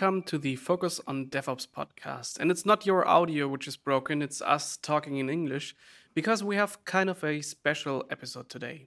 Welcome 0.00 0.22
to 0.22 0.38
the 0.38 0.56
Focus 0.56 0.98
on 1.06 1.26
DevOps 1.26 1.66
podcast. 1.68 2.38
And 2.38 2.50
it's 2.50 2.64
not 2.64 2.86
your 2.86 3.06
audio 3.06 3.46
which 3.46 3.68
is 3.68 3.76
broken, 3.76 4.22
it's 4.22 4.40
us 4.40 4.78
talking 4.78 5.18
in 5.18 5.28
English 5.28 5.76
because 6.14 6.42
we 6.42 6.56
have 6.56 6.82
kind 6.86 7.10
of 7.10 7.22
a 7.22 7.42
special 7.42 8.06
episode 8.10 8.48
today. 8.48 8.86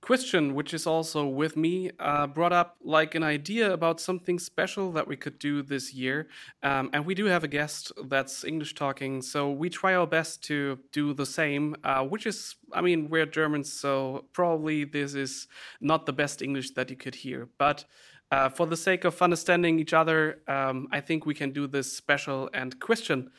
Christian, 0.00 0.54
which 0.54 0.72
is 0.72 0.86
also 0.86 1.26
with 1.26 1.56
me, 1.56 1.90
uh, 1.98 2.28
brought 2.28 2.52
up 2.52 2.76
like 2.80 3.16
an 3.16 3.24
idea 3.24 3.72
about 3.72 4.00
something 4.00 4.38
special 4.38 4.92
that 4.92 5.08
we 5.08 5.16
could 5.16 5.36
do 5.40 5.62
this 5.62 5.92
year. 5.92 6.28
Um, 6.62 6.90
and 6.92 7.04
we 7.04 7.16
do 7.16 7.24
have 7.24 7.42
a 7.42 7.48
guest 7.48 7.90
that's 8.04 8.44
English 8.44 8.76
talking, 8.76 9.22
so 9.22 9.50
we 9.50 9.68
try 9.68 9.96
our 9.96 10.06
best 10.06 10.44
to 10.44 10.78
do 10.92 11.12
the 11.12 11.26
same, 11.26 11.74
uh, 11.82 12.04
which 12.04 12.24
is, 12.24 12.54
I 12.72 12.82
mean, 12.82 13.08
we're 13.10 13.26
Germans, 13.26 13.72
so 13.72 14.26
probably 14.32 14.84
this 14.84 15.14
is 15.14 15.48
not 15.80 16.06
the 16.06 16.12
best 16.12 16.40
English 16.40 16.74
that 16.74 16.88
you 16.88 16.94
could 16.94 17.16
hear. 17.16 17.48
But 17.58 17.84
uh, 18.30 18.48
for 18.48 18.66
the 18.66 18.76
sake 18.76 19.04
of 19.04 19.20
understanding 19.22 19.78
each 19.78 19.92
other, 19.92 20.40
um, 20.48 20.88
I 20.92 21.00
think 21.00 21.26
we 21.26 21.34
can 21.34 21.52
do 21.52 21.66
this 21.66 21.92
special. 21.92 22.50
And 22.52 22.78
Christian. 22.80 23.30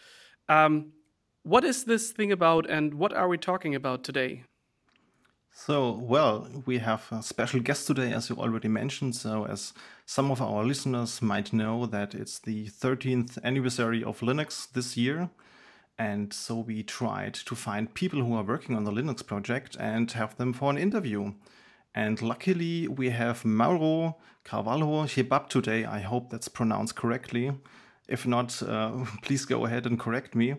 um, 0.50 0.94
what 1.44 1.63
is 1.63 1.86
this 1.86 2.12
thing 2.12 2.34
about, 2.34 2.70
and 2.70 2.96
what 2.96 3.13
are 3.13 3.30
we 3.30 3.38
talking 3.38 3.73
about 3.73 4.04
today? 4.04 4.44
So, 5.54 5.91
well, 5.91 6.48
we 6.66 6.77
have 6.80 7.08
a 7.10 7.23
special 7.23 7.62
guest 7.62 7.88
today, 7.88 8.12
as 8.12 8.30
you 8.30 8.36
already 8.36 8.68
mentioned. 8.68 9.16
So, 9.16 9.46
as 9.46 9.73
some 10.05 10.30
of 10.30 10.41
our 10.41 10.66
listeners 10.66 11.22
might 11.22 11.54
know, 11.54 11.85
that 11.85 12.13
it's 12.13 12.40
the 12.40 12.68
13th 12.68 13.41
anniversary 13.44 14.04
of 14.04 14.20
Linux 14.20 14.70
this 14.72 14.98
year. 14.98 15.30
And 15.98 16.32
so 16.32 16.58
we 16.58 16.84
tried 16.84 17.34
to 17.34 17.55
find 17.55 17.94
people 17.94 18.20
who 18.20 18.35
are 18.35 18.44
working 18.44 18.76
on 18.76 18.84
the 18.84 18.91
Linux 18.91 19.26
project 19.26 19.76
and 19.79 20.12
have 20.12 20.38
them 20.38 20.54
for 20.54 20.70
an 20.70 20.77
interview. 20.77 21.34
And 21.96 22.21
luckily, 22.21 22.88
we 22.88 23.10
have 23.10 23.43
Mauro 23.43 24.18
Carvalho 24.43 25.05
Shebab 25.05 25.49
today. 25.49 25.85
I 25.85 25.99
hope 25.99 26.29
that's 26.29 26.48
pronounced 26.48 26.96
correctly. 26.96 27.52
If 28.07 28.26
not, 28.26 28.62
uh, 28.63 29.05
please 29.21 29.46
go 29.46 29.66
ahead 29.66 29.85
and 29.85 29.99
correct 29.99 30.35
me. 30.35 30.55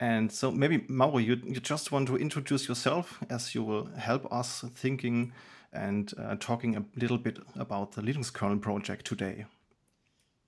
And 0.00 0.30
so 0.30 0.50
maybe 0.50 0.84
Mauro, 0.88 1.18
you, 1.18 1.40
you 1.44 1.60
just 1.60 1.90
want 1.90 2.06
to 2.08 2.16
introduce 2.16 2.68
yourself 2.68 3.18
as 3.28 3.54
you 3.54 3.64
will 3.64 3.86
help 3.96 4.32
us 4.32 4.64
thinking 4.74 5.32
and 5.72 6.12
uh, 6.18 6.36
talking 6.36 6.76
a 6.76 6.84
little 6.96 7.18
bit 7.18 7.38
about 7.56 7.92
the 7.92 8.02
Linux 8.02 8.32
kernel 8.32 8.58
project 8.58 9.04
today. 9.04 9.46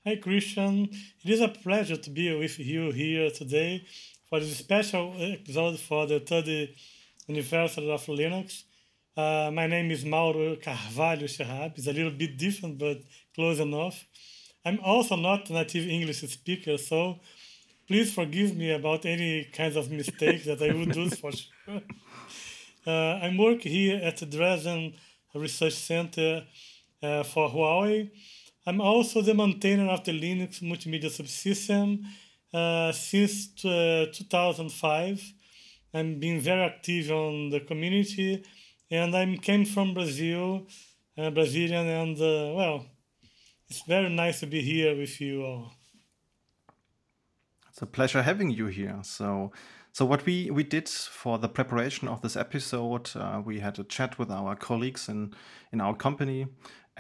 Hi 0.07 0.17
Christian, 0.17 0.89
it 1.23 1.31
is 1.31 1.43
a 1.43 1.49
pleasure 1.49 1.97
to 1.97 2.11
be 2.11 2.35
with 2.35 2.59
you 2.59 2.91
here 2.91 3.31
today 3.31 3.85
for 4.31 4.41
this 4.41 4.57
special 4.57 5.13
episode 5.19 5.79
for 5.79 6.07
the 6.07 6.21
30th 6.21 6.75
anniversary 7.29 7.91
of 7.91 8.07
Linux. 8.07 8.63
Uh, 9.17 9.51
my 9.53 9.67
name 9.67 9.91
is 9.91 10.05
Mauro 10.05 10.55
Carvalho 10.57 11.27
Chehab. 11.27 11.77
It's 11.77 11.89
a 11.89 11.93
little 11.93 12.13
bit 12.13 12.37
different, 12.39 12.79
but 12.79 12.99
close 13.35 13.59
enough. 13.59 14.07
I'm 14.65 14.79
also 14.85 15.17
not 15.17 15.51
a 15.51 15.53
native 15.53 15.89
English 15.89 16.21
speaker, 16.21 16.79
so 16.79 17.19
please 17.89 18.15
forgive 18.15 18.57
me 18.57 18.71
about 18.71 19.05
any 19.07 19.49
kinds 19.53 19.75
of 19.75 19.91
mistakes 19.91 20.45
that 20.45 20.63
I 20.63 20.73
would 20.73 20.93
do 20.93 21.11
for 21.21 21.33
sure. 21.33 21.83
Uh, 22.87 23.19
I'm 23.21 23.37
working 23.37 23.73
here 23.73 24.01
at 24.01 24.19
the 24.19 24.27
Dresden 24.27 24.95
Research 25.35 25.75
Center 25.75 26.45
uh, 27.03 27.25
for 27.25 27.49
Huawei. 27.51 28.11
I'm 28.65 28.81
also 28.81 29.23
the 29.23 29.35
maintainer 29.35 29.89
of 29.89 30.05
the 30.05 30.13
Linux 30.13 30.63
multimedia 30.63 31.11
subsystem 31.11 32.05
uh, 32.55 32.93
since 32.93 33.65
uh, 33.65 34.07
2005. 34.13 35.33
I'm 35.93 36.21
being 36.21 36.41
very 36.41 36.63
active 36.63 37.11
on 37.11 37.51
the 37.51 37.61
community, 37.61 38.45
and 38.91 39.15
I 39.15 39.37
came 39.37 39.65
from 39.65 39.95
Brazil, 39.95 40.67
uh, 41.17 41.31
Brazilian, 41.31 41.87
and 41.87 42.17
uh, 42.17 42.55
well, 42.55 42.87
it's 43.69 43.83
very 43.83 44.09
nice 44.09 44.41
to 44.41 44.47
be 44.47 44.61
here 44.63 44.97
with 44.97 45.21
you 45.21 45.45
all. 45.45 45.73
It's 47.69 47.83
a 47.83 47.87
pleasure 47.87 48.23
having 48.23 48.51
you 48.51 48.67
here. 48.67 48.99
So, 49.03 49.53
so 49.93 50.05
what 50.05 50.27
we 50.27 50.51
we 50.51 50.65
did 50.65 50.89
for 50.89 51.39
the 51.39 51.49
preparation 51.49 52.09
of 52.09 52.21
this 52.21 52.37
episode, 52.37 53.11
uh, 53.15 53.41
we 53.45 53.61
had 53.61 53.79
a 53.79 53.85
chat 53.85 54.19
with 54.19 54.31
our 54.31 54.57
colleagues 54.57 55.09
in 55.09 55.35
in 55.73 55.81
our 55.81 55.95
company, 55.95 56.47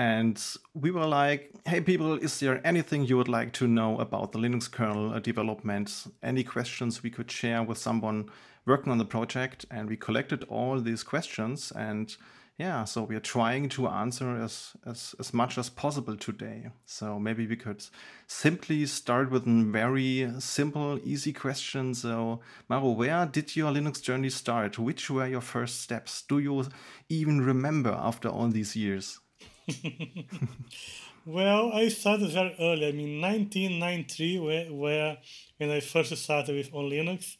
and 0.00 0.43
we 0.72 0.91
were 0.91 1.06
like, 1.06 1.53
"Hey, 1.66 1.83
people, 1.83 2.15
is 2.15 2.41
there 2.41 2.66
anything 2.66 3.05
you 3.05 3.19
would 3.19 3.28
like 3.28 3.53
to 3.53 3.66
know 3.66 3.99
about 3.99 4.33
the 4.33 4.38
Linux 4.38 4.71
kernel 4.71 5.12
uh, 5.12 5.19
development? 5.19 6.06
Any 6.22 6.43
questions 6.43 7.03
we 7.03 7.11
could 7.11 7.31
share 7.31 7.62
with 7.62 7.77
someone 7.77 8.31
working 8.65 8.93
on 8.93 8.99
the 8.99 9.05
project?" 9.05 9.66
And 9.71 9.91
we 9.91 9.97
collected 9.99 10.44
all 10.44 10.81
these 10.81 11.03
questions 11.03 11.71
and 11.72 12.16
yeah, 12.56 12.84
so 12.84 13.03
we 13.03 13.16
are 13.16 13.27
trying 13.37 13.69
to 13.71 13.88
answer 13.88 14.37
as, 14.37 14.72
as, 14.87 15.15
as 15.19 15.33
much 15.33 15.59
as 15.59 15.71
possible 15.71 16.17
today. 16.17 16.71
So 16.84 17.19
maybe 17.19 17.47
we 17.47 17.56
could 17.56 17.82
simply 18.27 18.84
start 18.87 19.31
with 19.31 19.47
a 19.47 19.65
very 19.65 20.31
simple, 20.38 20.99
easy 21.03 21.32
question. 21.32 21.94
So, 21.94 22.41
Mauro, 22.69 22.91
where 22.91 23.25
did 23.27 23.56
your 23.56 23.72
Linux 23.72 24.03
journey 24.03 24.31
start? 24.31 24.78
Which 24.78 25.11
were 25.11 25.27
your 25.27 25.41
first 25.41 25.81
steps? 25.81 26.22
Do 26.28 26.38
you 26.38 26.67
even 27.09 27.41
remember 27.41 27.93
after 27.99 28.28
all 28.28 28.49
these 28.49 28.77
years? 28.77 29.21
well, 31.26 31.72
I 31.72 31.88
started 31.88 32.31
very 32.31 32.54
early. 32.58 32.88
I 32.88 32.92
mean, 32.92 33.20
1993, 33.20 34.38
where, 34.38 34.66
where 34.66 35.19
when 35.58 35.70
I 35.70 35.81
first 35.81 36.16
started 36.16 36.54
with 36.56 36.75
on 36.75 36.91
Linux. 36.91 37.36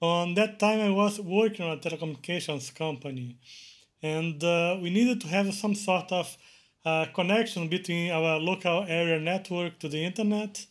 On 0.00 0.34
that 0.34 0.58
time, 0.58 0.80
I 0.80 0.90
was 0.90 1.20
working 1.20 1.64
on 1.64 1.78
a 1.78 1.80
telecommunications 1.80 2.74
company 2.74 3.38
and 4.02 4.44
uh, 4.44 4.76
we 4.82 4.90
needed 4.90 5.20
to 5.22 5.28
have 5.28 5.54
some 5.54 5.74
sort 5.74 6.12
of 6.12 6.36
uh, 6.84 7.06
connection 7.14 7.68
between 7.68 8.10
our 8.10 8.38
local 8.38 8.84
area 8.86 9.18
network 9.18 9.78
to 9.78 9.88
the 9.88 10.04
internet. 10.04 10.66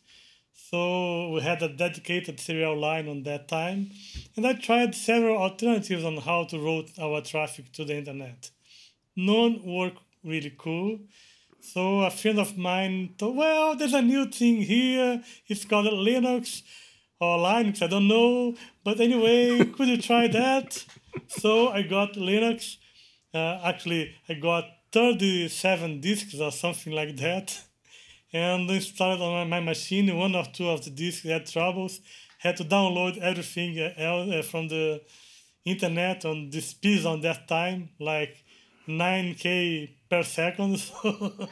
So 0.54 1.32
we 1.32 1.42
had 1.42 1.62
a 1.64 1.70
dedicated 1.70 2.40
serial 2.40 2.78
line 2.80 3.08
on 3.08 3.24
that 3.24 3.48
time, 3.48 3.92
and 4.36 4.46
I 4.46 4.54
tried 4.54 4.94
several 4.94 5.38
alternatives 5.38 6.04
on 6.04 6.18
how 6.18 6.44
to 6.46 6.60
route 6.60 6.92
our 7.00 7.22
traffic 7.22 7.72
to 7.74 7.86
the 7.86 7.96
internet. 7.98 8.52
None 9.16 9.64
worked 9.66 10.04
really 10.24 10.54
cool. 10.58 11.00
So 11.60 12.02
a 12.02 12.12
friend 12.12 12.40
of 12.40 12.58
mine 12.58 13.16
thought, 13.18 13.36
well, 13.36 13.76
there's 13.76 13.94
a 13.94 14.02
new 14.02 14.26
thing 14.26 14.62
here. 14.62 15.24
It's 15.48 15.66
called 15.66 15.86
Linux 15.86 16.62
or 17.20 17.38
Linux, 17.38 17.82
I 17.82 17.88
don't 17.88 18.08
know. 18.08 18.56
But 18.84 19.00
anyway, 19.00 19.66
could 19.78 19.88
you 19.88 20.02
try 20.02 20.28
that? 20.28 20.86
So 21.28 21.70
I 21.70 21.84
got 21.84 22.14
Linux 22.14 22.78
uh, 23.34 23.60
actually, 23.64 24.16
I 24.30 24.36
got 24.36 24.66
37 24.92 26.02
discs 26.02 26.40
or 26.40 26.52
something 26.52 26.94
like 26.94 27.18
that, 27.18 27.60
and 28.32 28.70
installed 28.70 29.22
on 29.22 29.50
my 29.50 29.60
machine. 29.60 30.16
One 30.16 30.36
or 30.36 30.46
two 30.46 30.70
of 30.70 30.84
the 30.84 30.92
discs 30.92 31.26
had 31.26 31.48
troubles. 31.48 32.00
Had 32.38 32.58
to 32.58 32.66
download 32.66 33.18
everything 33.20 33.80
else 33.80 34.30
uh, 34.30 34.42
from 34.44 34.68
the 34.68 35.02
internet 35.66 36.26
on 36.26 36.50
this 36.50 36.74
piece 36.74 37.06
on 37.06 37.22
that 37.22 37.48
time, 37.48 37.90
like 38.00 38.44
9k 38.88 39.90
per 40.14 40.24
second. 40.24 40.76
oh, 41.04 41.48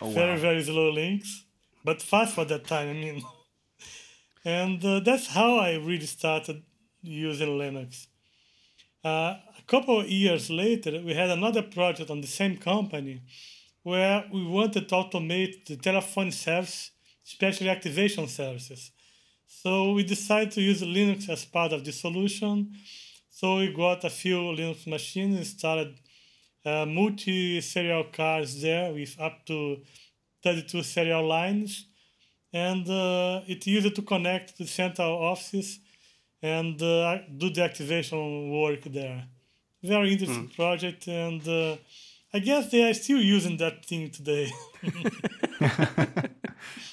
wow. 0.00 0.10
Very, 0.10 0.38
very 0.38 0.62
slow 0.62 0.90
links, 0.90 1.44
but 1.84 2.02
fast 2.02 2.34
for 2.34 2.44
that 2.44 2.66
time, 2.66 2.88
I 2.88 2.92
mean. 2.92 3.22
And 4.44 4.84
uh, 4.84 5.00
that's 5.00 5.26
how 5.26 5.56
I 5.56 5.74
really 5.74 6.06
started 6.06 6.62
using 7.02 7.48
Linux. 7.48 8.06
Uh, 9.02 9.34
couple 9.66 9.98
of 9.98 10.08
years 10.08 10.48
later, 10.50 11.02
we 11.04 11.14
had 11.14 11.30
another 11.30 11.62
project 11.62 12.10
on 12.10 12.20
the 12.20 12.28
same 12.28 12.56
company 12.56 13.22
where 13.82 14.24
we 14.32 14.46
wanted 14.46 14.88
to 14.88 14.94
automate 14.94 15.66
the 15.66 15.76
telephone 15.76 16.30
service, 16.30 16.92
especially 17.26 17.68
activation 17.68 18.28
services. 18.28 18.92
So 19.48 19.94
we 19.94 20.04
decided 20.04 20.52
to 20.52 20.62
use 20.62 20.80
Linux 20.82 21.28
as 21.28 21.44
part 21.44 21.72
of 21.72 21.84
the 21.84 21.90
solution. 21.90 22.72
So 23.30 23.56
we 23.56 23.72
got 23.72 24.04
a 24.04 24.10
few 24.10 24.38
Linux 24.58 24.86
machines, 24.86 25.36
installed 25.38 25.94
uh, 26.66 26.84
multi-serial 26.84 28.04
cars 28.12 28.60
there 28.60 28.92
with 28.92 29.16
up 29.18 29.46
to 29.46 29.78
32 30.42 30.82
serial 30.82 31.26
lines. 31.26 31.86
And 32.52 32.88
uh, 32.88 33.42
it 33.46 33.66
used 33.66 33.94
to 33.94 34.02
connect 34.02 34.56
to 34.56 34.64
the 34.64 34.68
central 34.68 35.12
offices 35.12 35.80
and 36.42 36.80
uh, 36.82 37.18
do 37.36 37.50
the 37.50 37.62
activation 37.62 38.50
work 38.50 38.82
there 38.84 39.28
very 39.86 40.12
interesting 40.12 40.48
mm. 40.48 40.54
project, 40.54 41.08
and 41.08 41.46
uh, 41.48 41.76
I 42.32 42.38
guess 42.40 42.70
they 42.70 42.88
are 42.88 42.94
still 42.94 43.20
using 43.20 43.56
that 43.58 43.84
thing 43.84 44.10
today. 44.10 44.50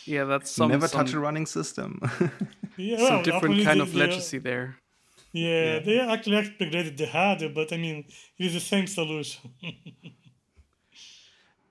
yeah, 0.06 0.24
that's 0.26 0.52
some 0.52 0.72
never 0.72 0.88
some, 0.88 1.06
touch 1.06 1.14
a 1.14 1.20
running 1.20 1.46
system. 1.46 2.00
yeah, 2.78 2.98
some 2.98 3.08
well, 3.08 3.24
different 3.24 3.64
kind 3.64 3.82
of 3.82 3.94
legacy 3.96 4.38
there. 4.38 4.78
Yeah, 5.34 5.74
yeah, 5.74 5.80
they 5.80 6.00
actually 6.00 6.38
upgraded 6.38 6.96
the 6.96 7.08
hardware, 7.08 7.50
but 7.50 7.74
I 7.74 7.78
mean, 7.78 8.06
it 8.38 8.46
is 8.46 8.54
the 8.54 8.60
same 8.60 8.86
solution. 8.86 9.52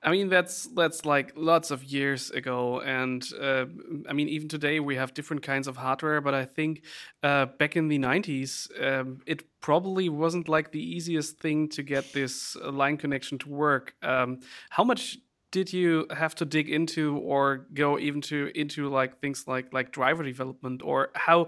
I 0.05 0.11
mean, 0.11 0.29
that's 0.29 0.67
that's 0.75 1.05
like 1.05 1.32
lots 1.37 1.70
of 1.70 1.85
years 1.85 2.32
ago, 2.32 2.81
and 2.81 3.25
uh, 3.41 3.67
I 4.09 4.12
mean, 4.12 4.29
even 4.29 4.49
today 4.49 4.81
we 4.81 4.97
have 4.97 5.14
different 5.14 5.44
kinds 5.44 5.69
of 5.69 5.76
hardware. 5.76 6.20
But 6.20 6.35
I 6.35 6.44
think 6.44 6.82
uh, 7.23 7.47
back 7.47 7.76
in 7.76 7.87
the 7.87 7.99
'90s, 7.99 8.69
um, 8.82 9.20
it 9.26 9.44
probably 9.61 10.09
wasn't 10.09 10.49
like 10.49 10.73
the 10.73 10.82
easiest 10.82 11.38
thing 11.38 11.69
to 11.69 11.85
get 11.85 12.12
this 12.12 12.56
line 12.56 12.97
connection 12.97 13.38
to 13.38 13.49
work. 13.49 13.94
Um, 14.03 14.41
how 14.70 14.82
much 14.82 15.19
did 15.53 15.73
you 15.73 16.06
have 16.11 16.35
to 16.35 16.44
dig 16.44 16.69
into 16.69 17.19
or 17.19 17.67
go 17.73 17.97
even 17.99 18.20
to 18.23 18.50
into 18.56 18.88
like 18.88 19.20
things 19.20 19.47
like 19.47 19.73
like 19.73 19.93
driver 19.93 20.25
development 20.25 20.82
or 20.82 21.11
how 21.14 21.47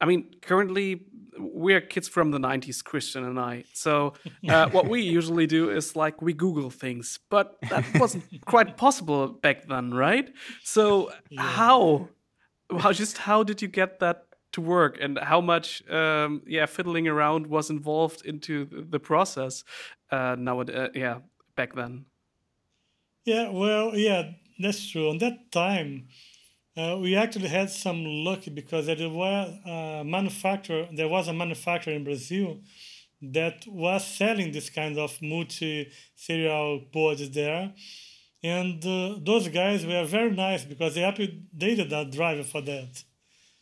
I 0.00 0.06
mean, 0.06 0.34
currently 0.42 1.06
we're 1.38 1.80
kids 1.80 2.08
from 2.08 2.30
the 2.30 2.38
90s, 2.38 2.82
Christian 2.82 3.24
and 3.24 3.38
I. 3.38 3.64
So 3.72 4.14
uh, 4.48 4.68
what 4.70 4.88
we 4.88 5.02
usually 5.02 5.46
do 5.46 5.70
is 5.70 5.96
like 5.96 6.22
we 6.22 6.32
Google 6.32 6.70
things, 6.70 7.18
but 7.30 7.56
that 7.70 7.84
wasn't 7.98 8.24
quite 8.44 8.76
possible 8.76 9.28
back 9.28 9.66
then, 9.66 9.92
right? 9.92 10.30
So 10.62 11.10
yeah. 11.30 11.42
how, 11.42 12.08
how 12.78 12.92
just 12.92 13.18
how 13.18 13.42
did 13.42 13.62
you 13.62 13.68
get 13.68 14.00
that 14.00 14.26
to 14.52 14.60
work, 14.60 14.98
and 15.00 15.18
how 15.18 15.40
much, 15.40 15.82
um, 15.90 16.40
yeah, 16.46 16.66
fiddling 16.66 17.08
around 17.08 17.48
was 17.48 17.70
involved 17.70 18.24
into 18.24 18.66
the 18.88 19.00
process? 19.00 19.64
Uh, 20.12 20.36
now, 20.38 20.60
uh, 20.60 20.88
yeah, 20.94 21.18
back 21.56 21.74
then. 21.74 22.04
Yeah, 23.24 23.50
well, 23.50 23.96
yeah, 23.96 24.30
that's 24.60 24.88
true. 24.88 25.10
On 25.10 25.18
that 25.18 25.50
time, 25.50 26.06
uh, 26.76 26.98
we 27.00 27.14
actually 27.14 27.48
had 27.48 27.70
some 27.70 28.04
luck 28.04 28.40
because 28.52 28.86
there 28.86 29.08
was 29.08 29.58
a 29.64 30.02
manufacturer. 30.04 30.88
There 30.92 31.08
was 31.08 31.28
a 31.28 31.32
manufacturer 31.32 31.92
in 31.92 32.04
Brazil 32.04 32.58
that 33.22 33.64
was 33.66 34.04
selling 34.06 34.52
this 34.52 34.70
kind 34.70 34.98
of 34.98 35.16
multi-serial 35.22 36.80
boards 36.92 37.30
there, 37.30 37.72
and 38.42 38.84
uh, 38.84 39.18
those 39.22 39.48
guys 39.48 39.86
were 39.86 40.04
very 40.04 40.32
nice 40.32 40.64
because 40.64 40.94
they 40.94 41.02
updated 41.02 41.90
that 41.90 42.10
driver 42.10 42.42
for 42.42 42.60
that. 42.62 43.04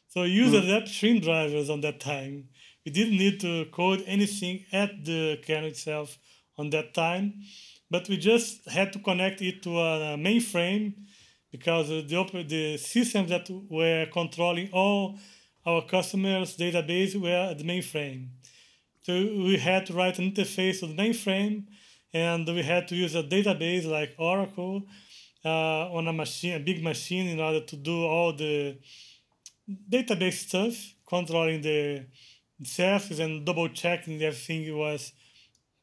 So 0.08 0.22
we 0.22 0.28
used 0.28 0.54
mm. 0.54 0.76
upstream 0.76 1.20
drivers 1.20 1.70
on 1.70 1.80
that 1.82 2.00
time. 2.00 2.48
We 2.84 2.92
didn't 2.92 3.16
need 3.16 3.40
to 3.40 3.66
code 3.66 4.02
anything 4.06 4.64
at 4.72 5.04
the 5.04 5.38
kernel 5.46 5.68
itself 5.68 6.18
on 6.58 6.70
that 6.70 6.94
time, 6.94 7.42
but 7.90 8.08
we 8.08 8.16
just 8.16 8.68
had 8.68 8.92
to 8.94 8.98
connect 8.98 9.42
it 9.42 9.62
to 9.62 9.78
a 9.78 10.16
mainframe 10.16 10.94
because 11.52 11.88
the, 11.88 12.44
the 12.48 12.78
systems 12.78 13.28
that 13.28 13.48
were 13.70 14.06
controlling 14.12 14.70
all 14.72 15.18
our 15.64 15.82
customers' 15.82 16.56
database 16.56 17.14
were 17.14 17.50
at 17.50 17.58
the 17.58 17.64
mainframe. 17.64 18.28
So 19.02 19.12
we 19.12 19.58
had 19.58 19.86
to 19.86 19.92
write 19.92 20.18
an 20.18 20.32
interface 20.32 20.80
to 20.80 20.86
the 20.86 20.94
mainframe, 20.94 21.66
and 22.12 22.46
we 22.46 22.62
had 22.62 22.88
to 22.88 22.96
use 22.96 23.14
a 23.14 23.22
database 23.22 23.84
like 23.84 24.14
Oracle 24.18 24.82
uh, 25.44 25.92
on 25.92 26.08
a 26.08 26.12
machine, 26.12 26.54
a 26.54 26.60
big 26.60 26.82
machine, 26.82 27.28
in 27.28 27.38
order 27.38 27.60
to 27.60 27.76
do 27.76 28.04
all 28.04 28.32
the 28.32 28.78
database 29.90 30.48
stuff, 30.48 30.94
controlling 31.06 31.60
the 31.60 32.06
services 32.64 33.18
and 33.18 33.44
double 33.44 33.68
checking 33.68 34.22
everything 34.22 34.76
was 34.76 35.12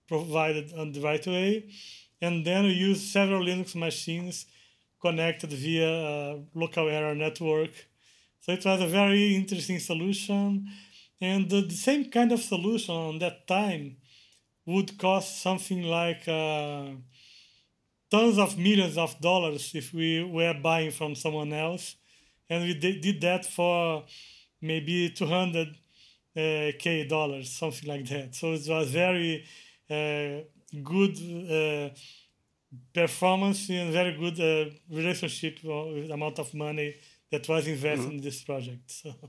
provided 0.08 0.74
on 0.74 0.92
the 0.92 1.02
right 1.02 1.26
way. 1.28 1.70
And 2.22 2.46
then 2.46 2.64
we 2.64 2.72
used 2.72 3.12
several 3.12 3.44
Linux 3.44 3.76
machines 3.76 4.46
connected 5.02 5.52
via 5.52 5.90
a 5.90 6.44
local 6.54 6.90
area 6.90 7.16
network. 7.16 7.72
So 8.42 8.52
it 8.54 8.66
was 8.66 8.82
a 8.82 8.88
very 8.88 9.36
interesting 9.36 9.80
solution. 9.80 10.68
And 11.22 11.50
the, 11.50 11.70
same 11.70 12.10
kind 12.10 12.32
of 12.32 12.42
solution 12.42 12.96
on 12.96 13.20
that 13.20 13.48
time 13.48 13.98
would 14.66 14.98
cost 14.98 15.42
something 15.42 15.84
like 15.84 16.28
uh, 16.28 16.92
tons 18.10 18.38
of 18.38 18.58
millions 18.58 18.98
of 18.98 19.20
dollars 19.20 19.72
if 19.76 19.94
we 19.94 20.24
were 20.24 20.54
buying 20.54 20.92
from 20.92 21.16
someone 21.16 21.54
else. 21.54 21.96
And 22.50 22.64
we 22.64 22.74
did 22.74 23.22
that 23.22 23.46
for 23.46 24.06
maybe 24.62 25.10
200 25.10 25.68
uh, 25.68 26.72
K 26.80 27.06
dollars, 27.08 27.52
something 27.52 27.88
like 27.88 28.08
that. 28.10 28.36
So 28.36 28.54
it 28.54 28.68
was 28.68 28.92
very 28.92 29.46
uh, 29.90 30.46
good 30.84 31.16
uh, 31.50 31.94
performance 32.94 33.70
and 33.70 33.92
very 33.92 34.16
good 34.18 34.40
uh, 34.40 34.70
relationship 34.90 35.60
with 35.64 36.08
the 36.08 36.14
amount 36.14 36.40
of 36.40 36.54
money 36.54 36.96
that 37.32 37.48
was 37.48 37.68
invested 37.68 38.06
mm 38.06 38.10
-hmm. 38.10 38.16
in 38.16 38.22
this 38.22 38.44
project. 38.44 38.92
So. 38.92 39.14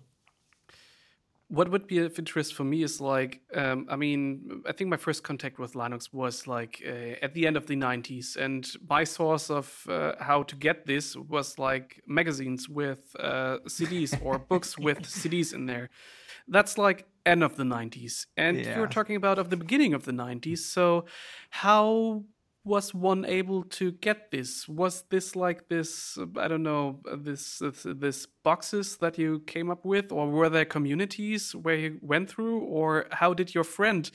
What 1.59 1.69
would 1.69 1.87
be 1.89 1.99
of 1.99 2.17
interest 2.17 2.55
for 2.55 2.65
me 2.65 2.85
is 2.85 3.01
like, 3.01 3.41
um, 3.55 3.89
I 3.91 3.97
mean, 3.97 4.63
I 4.71 4.73
think 4.73 4.89
my 4.89 4.97
first 4.97 5.25
contact 5.25 5.59
with 5.59 5.75
Linux 5.75 6.13
was 6.13 6.47
like 6.47 6.81
uh, 6.87 7.25
at 7.27 7.35
the 7.35 7.45
end 7.49 7.57
of 7.57 7.65
the 7.67 7.75
90s. 7.75 8.37
And 8.37 8.65
my 8.89 9.05
source 9.05 9.51
of 9.51 9.85
uh, 9.89 10.13
how 10.21 10.45
to 10.45 10.55
get 10.57 10.87
this 10.87 11.17
was 11.17 11.59
like 11.59 11.87
magazines 12.07 12.69
with 12.69 13.03
uh, 13.19 13.57
CDs 13.67 14.11
or 14.23 14.39
books 14.51 14.79
with 14.79 15.01
CDs 15.03 15.53
in 15.53 15.67
there. 15.67 15.91
That's 16.47 16.79
like 16.79 17.07
end 17.27 17.43
of 17.43 17.57
the 17.57 17.65
90s. 17.65 18.27
And 18.37 18.57
yeah. 18.57 18.75
you 18.75 18.81
were 18.81 18.93
talking 18.99 19.17
about 19.17 19.39
of 19.39 19.51
the 19.51 19.57
beginning 19.57 19.93
of 19.93 20.05
the 20.05 20.13
90s. 20.13 20.59
So, 20.59 21.07
how 21.51 22.25
was 22.65 22.93
one 22.93 23.25
able 23.25 23.63
to 23.65 23.93
get 23.93 24.31
this? 24.31 24.69
Was 24.69 25.05
this 25.11 25.35
like 25.35 25.69
this? 25.69 26.19
I 26.37 26.49
don't 26.49 26.63
know 26.63 27.01
this 27.17 27.63
this, 27.85 28.27
boxes 28.43 28.97
that 28.99 29.19
you 29.19 29.41
came 29.47 29.71
up 29.71 29.85
with, 29.85 30.13
or 30.13 30.29
were 30.29 30.49
there 30.49 30.65
communities 30.65 31.55
where 31.55 31.77
you 31.77 31.99
went 32.03 32.31
through, 32.31 32.61
or 32.61 33.07
how 33.13 33.35
did 33.35 33.55
your 33.55 33.65
friend 33.65 34.11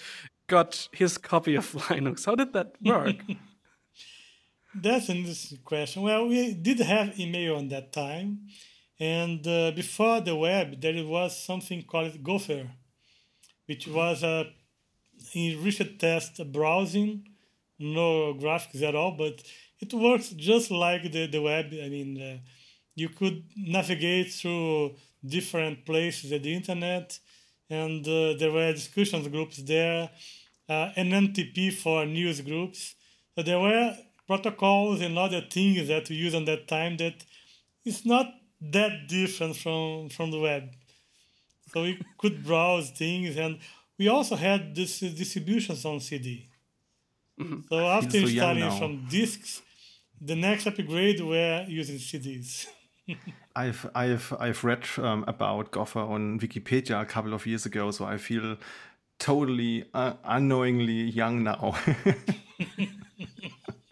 got 0.47 0.87
his 0.91 1.17
copy 1.31 1.55
of 1.55 1.71
Linux? 1.73 2.25
How 2.25 2.35
did 2.35 2.53
that 2.53 2.75
work? 2.83 3.17
That's 4.75 5.09
an 5.09 5.17
interesting 5.17 5.59
question. 5.63 6.03
Well, 6.03 6.27
we 6.27 6.53
did 6.53 6.79
have 6.79 7.17
email 7.19 7.55
on 7.55 7.69
that 7.69 7.93
time, 7.93 8.47
and 8.99 9.45
uh, 9.47 9.71
before 9.71 10.21
the 10.21 10.35
web, 10.35 10.81
there 10.81 11.03
was 11.05 11.37
something 11.37 11.83
called 11.83 12.21
Gopher, 12.21 12.69
which 13.65 13.87
was 13.87 14.21
a 14.23 14.51
enriched 15.33 15.97
test 15.99 16.41
browsing 16.51 17.25
no 17.79 18.33
graphics 18.33 18.81
at 18.81 18.95
all, 18.95 19.11
but 19.11 19.41
it 19.79 19.93
works 19.93 20.29
just 20.29 20.71
like 20.71 21.11
the, 21.11 21.27
the 21.27 21.41
web. 21.41 21.67
I 21.71 21.89
mean, 21.89 22.21
uh, 22.21 22.37
you 22.95 23.09
could 23.09 23.43
navigate 23.55 24.31
through 24.31 24.95
different 25.25 25.85
places 25.85 26.31
at 26.31 26.43
the 26.43 26.53
internet, 26.53 27.19
and 27.69 28.07
uh, 28.07 28.33
there 28.37 28.51
were 28.51 28.71
discussions 28.73 29.27
groups 29.27 29.57
there, 29.57 30.09
uh, 30.69 30.89
NNTP 30.95 31.73
for 31.73 32.05
news 32.05 32.41
groups. 32.41 32.95
So 33.35 33.43
there 33.43 33.59
were 33.59 33.97
protocols 34.27 35.01
and 35.01 35.17
other 35.17 35.41
things 35.41 35.87
that 35.87 36.09
we 36.09 36.15
used 36.15 36.35
on 36.35 36.45
that 36.45 36.67
time 36.67 36.97
that 36.97 37.25
it's 37.83 38.05
not 38.05 38.27
that 38.61 39.07
different 39.07 39.55
from, 39.57 40.09
from 40.09 40.31
the 40.31 40.39
web. 40.39 40.69
So 41.73 41.83
we 41.83 41.99
could 42.17 42.43
browse 42.45 42.91
things, 42.91 43.37
and 43.37 43.59
we 43.97 44.07
also 44.07 44.35
had 44.35 44.75
this 44.75 44.99
distributions 44.99 45.85
on 45.85 45.99
CD. 45.99 46.49
Mm-hmm. 47.39 47.61
So 47.69 47.87
after 47.87 48.21
so 48.21 48.27
starting 48.27 48.71
from 48.77 49.05
discs, 49.09 49.61
the 50.21 50.35
next 50.35 50.67
upgrade 50.67 51.19
were 51.21 51.65
using 51.67 51.97
CDs. 51.97 52.67
I've 53.55 53.89
I've 53.93 54.33
I've 54.39 54.63
read 54.63 54.83
um, 54.97 55.23
about 55.27 55.71
Gopher 55.71 55.99
on 55.99 56.39
Wikipedia 56.39 57.01
a 57.01 57.05
couple 57.05 57.33
of 57.33 57.45
years 57.45 57.65
ago, 57.65 57.91
so 57.91 58.05
I 58.05 58.17
feel 58.17 58.57
totally 59.19 59.85
uh, 59.93 60.13
unknowingly 60.23 61.09
young 61.11 61.43
now. 61.43 61.75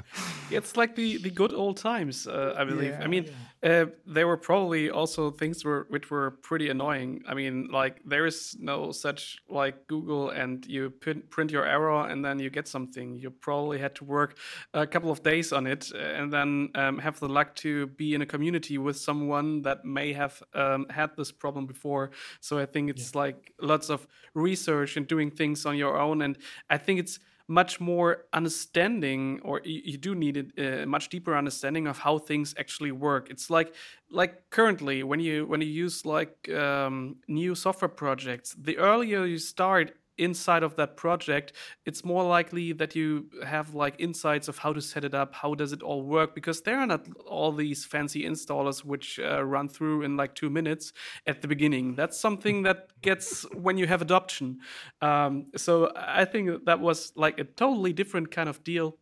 it's 0.52 0.78
like 0.78 0.96
the 0.96 1.18
the 1.18 1.30
good 1.30 1.54
old 1.54 1.78
times, 1.78 2.28
uh, 2.28 2.56
I 2.58 2.64
believe. 2.64 2.92
Yeah, 2.92 3.04
I 3.04 3.08
mean, 3.08 3.26
yeah. 3.64 3.70
uh, 3.70 3.86
there 4.06 4.28
were 4.28 4.38
probably 4.38 4.90
also 4.90 5.32
things 5.32 5.66
were 5.66 5.86
which 5.90 6.12
were 6.12 6.32
pretty 6.32 6.70
annoying. 6.70 7.24
I 7.28 7.34
mean, 7.34 7.70
like 7.72 8.02
there 8.06 8.26
is 8.26 8.56
no 8.60 8.92
such 8.92 9.38
like 9.50 9.88
Google, 9.88 10.30
and 10.30 10.66
you 10.66 10.90
print, 10.90 11.30
print 11.30 11.52
your 11.52 11.66
error 11.66 12.08
and 12.08 12.24
then 12.24 12.40
you 12.40 12.50
get 12.50 12.68
something. 12.68 13.16
You 13.16 13.32
probably 13.32 13.80
had 13.80 13.96
to 13.96 14.04
work 14.04 14.38
a 14.74 14.86
couple 14.86 15.12
of 15.12 15.24
days 15.24 15.52
on 15.52 15.68
it, 15.68 15.92
uh, 15.94 15.98
and 15.98 16.32
then 16.32 16.70
um, 16.76 17.00
have 17.00 17.20
the 17.20 17.30
luck 17.30 17.56
to 17.56 17.88
be 17.88 18.14
in 18.14 18.22
a 18.22 18.26
community 18.26 18.78
with 18.78 18.98
someone 18.98 19.62
that 19.64 19.86
may 19.86 20.14
have 20.14 20.42
um, 20.54 20.86
had 20.90 21.12
this 21.18 21.32
problem 21.32 21.66
before. 21.66 22.12
So 22.40 22.60
I 22.60 22.66
think 22.66 22.90
it's 22.90 23.14
yeah. 23.14 23.22
like 23.22 23.54
lots 23.62 23.90
of 23.90 24.08
research 24.34 24.98
and 24.98 25.08
doing 25.08 25.32
things 25.32 25.66
on 25.66 25.78
your 25.78 25.98
own, 25.98 26.22
and 26.22 26.38
I 26.70 26.78
think 26.78 27.00
it's 27.00 27.20
much 27.48 27.80
more 27.80 28.26
understanding 28.32 29.40
or 29.44 29.62
you, 29.66 29.98
do 29.98 30.16
need 30.16 30.54
a 30.58 30.86
much 30.86 31.10
deeper 31.10 31.36
understanding 31.36 31.88
of 31.88 32.00
how 32.00 32.18
things 32.18 32.56
actually 32.58 32.92
work. 32.92 33.30
It's 33.30 33.50
like 33.50 33.76
like 34.10 34.50
currently 34.50 35.04
when 35.04 35.20
you 35.20 35.46
when 35.46 35.60
you 35.62 35.68
use 35.68 36.06
like 36.06 36.50
um, 36.54 37.18
new 37.28 37.56
software 37.56 37.90
projects 37.90 38.56
the 38.58 38.78
earlier 38.78 39.26
you 39.26 39.40
start 39.40 39.96
inside 40.18 40.64
of 40.64 40.76
that 40.76 40.96
project 40.96 41.54
it's 41.86 42.04
more 42.04 42.24
likely 42.24 42.72
that 42.72 42.96
you 42.96 43.26
have 43.46 43.74
like 43.74 43.96
insights 44.00 44.48
of 44.48 44.58
how 44.60 44.72
to 44.72 44.82
set 44.82 45.04
it 45.04 45.14
up 45.14 45.34
how 45.34 45.54
does 45.56 45.72
it 45.72 45.82
all 45.82 46.04
work 46.04 46.36
because 46.36 46.62
there 46.62 46.80
are 46.80 46.86
not 46.86 47.08
all 47.26 47.52
these 47.52 47.86
fancy 47.86 48.24
installers 48.24 48.84
which 48.84 49.20
uh, 49.20 49.44
run 49.44 49.68
through 49.68 50.04
in 50.04 50.18
like 50.18 50.36
two 50.36 50.50
minutes 50.50 50.94
at 51.28 51.42
the 51.42 51.48
beginning. 51.48 51.96
That's 51.96 52.20
something 52.20 52.64
that 52.64 52.90
gets 53.02 53.44
when 53.54 53.78
you 53.78 53.88
have 53.88 54.02
adoption. 54.02 54.60
Um, 55.02 55.48
so 55.56 55.92
i 55.96 56.26
think 56.26 56.66
that 56.66 56.80
was 56.80 57.12
like 57.16 57.40
a 57.40 57.44
totally 57.44 57.94
different 57.94 58.32
kind 58.32 58.50
of 58.50 58.64
deal 58.64 58.98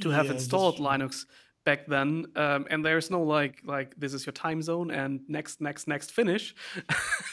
to 0.00 0.10
have 0.10 0.26
yeah, 0.26 0.32
installed 0.32 0.78
linux 0.78 1.24
back 1.66 1.86
then, 1.86 2.26
um, 2.36 2.66
and 2.70 2.82
there's 2.82 3.10
no 3.10 3.20
like 3.22 3.60
like 3.64 3.94
this 3.98 4.14
is 4.14 4.24
your 4.24 4.32
time 4.32 4.62
zone 4.62 4.90
and 4.90 5.20
next 5.28 5.60
next 5.60 5.86
next 5.86 6.12
finish. 6.12 6.54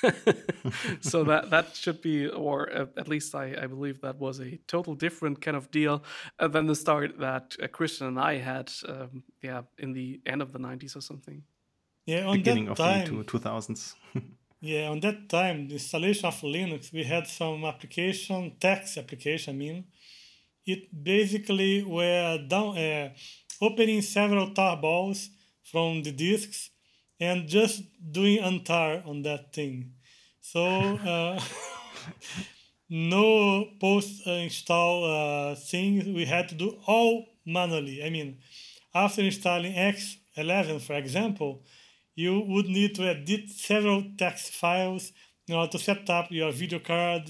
so 0.99 1.23
that 1.23 1.49
that 1.51 1.75
should 1.75 2.01
be, 2.01 2.27
or 2.27 2.69
uh, 2.75 2.87
at 2.97 3.07
least 3.07 3.33
I, 3.35 3.55
I 3.63 3.67
believe 3.67 4.01
that 4.01 4.17
was 4.19 4.41
a 4.41 4.57
total 4.67 4.95
different 4.95 5.39
kind 5.39 5.55
of 5.55 5.71
deal 5.71 6.03
uh, 6.39 6.49
than 6.49 6.65
the 6.65 6.75
start 6.75 7.19
that 7.19 7.55
uh, 7.61 7.67
Christian 7.67 8.07
and 8.07 8.19
I 8.19 8.39
had, 8.39 8.71
um, 8.89 9.23
yeah, 9.41 9.61
in 9.77 9.93
the 9.93 10.19
end 10.25 10.41
of 10.41 10.51
the 10.51 10.59
'90s 10.59 10.97
or 10.97 11.01
something. 11.01 11.43
Yeah, 12.05 12.25
on 12.25 12.37
beginning 12.37 12.65
that 12.65 12.71
of 12.71 12.77
time, 12.77 13.17
the 13.17 13.23
two 13.23 13.39
thousands. 13.39 13.95
Yeah, 14.65 14.87
on 14.91 15.01
that 15.01 15.27
time, 15.27 15.67
the 15.67 15.73
installation 15.73 16.25
of 16.25 16.39
Linux, 16.39 16.93
we 16.93 17.03
had 17.03 17.27
some 17.27 17.65
application, 17.65 18.55
text 18.61 18.97
application, 18.97 19.55
I 19.55 19.57
mean. 19.57 19.83
It 20.65 21.03
basically 21.03 21.83
were 21.83 22.37
down, 22.47 22.77
uh, 22.77 23.09
opening 23.63 24.01
several 24.01 24.49
tarballs 24.51 25.29
from 25.63 26.03
the 26.03 26.11
disks 26.11 26.69
and 27.19 27.47
just 27.47 27.83
doing 28.11 28.39
untar 28.39 29.05
on 29.07 29.21
that 29.23 29.53
thing. 29.53 29.93
So, 30.41 30.65
uh, 30.65 31.39
no 32.89 33.69
post 33.79 34.27
install 34.27 35.05
uh, 35.05 35.55
things, 35.55 36.05
we 36.05 36.25
had 36.25 36.49
to 36.49 36.55
do 36.55 36.77
all 36.85 37.25
manually. 37.45 38.03
I 38.03 38.09
mean, 38.09 38.39
after 38.93 39.21
installing 39.21 39.73
X11, 39.73 40.81
for 40.81 40.93
example, 40.93 41.63
you 42.15 42.41
would 42.41 42.67
need 42.67 42.95
to 42.95 43.03
edit 43.03 43.49
several 43.49 44.03
text 44.17 44.51
files 44.51 45.11
in 45.47 45.55
order 45.55 45.71
to 45.71 45.79
set 45.79 46.09
up 46.09 46.27
your 46.29 46.51
video 46.51 46.79
card, 46.79 47.25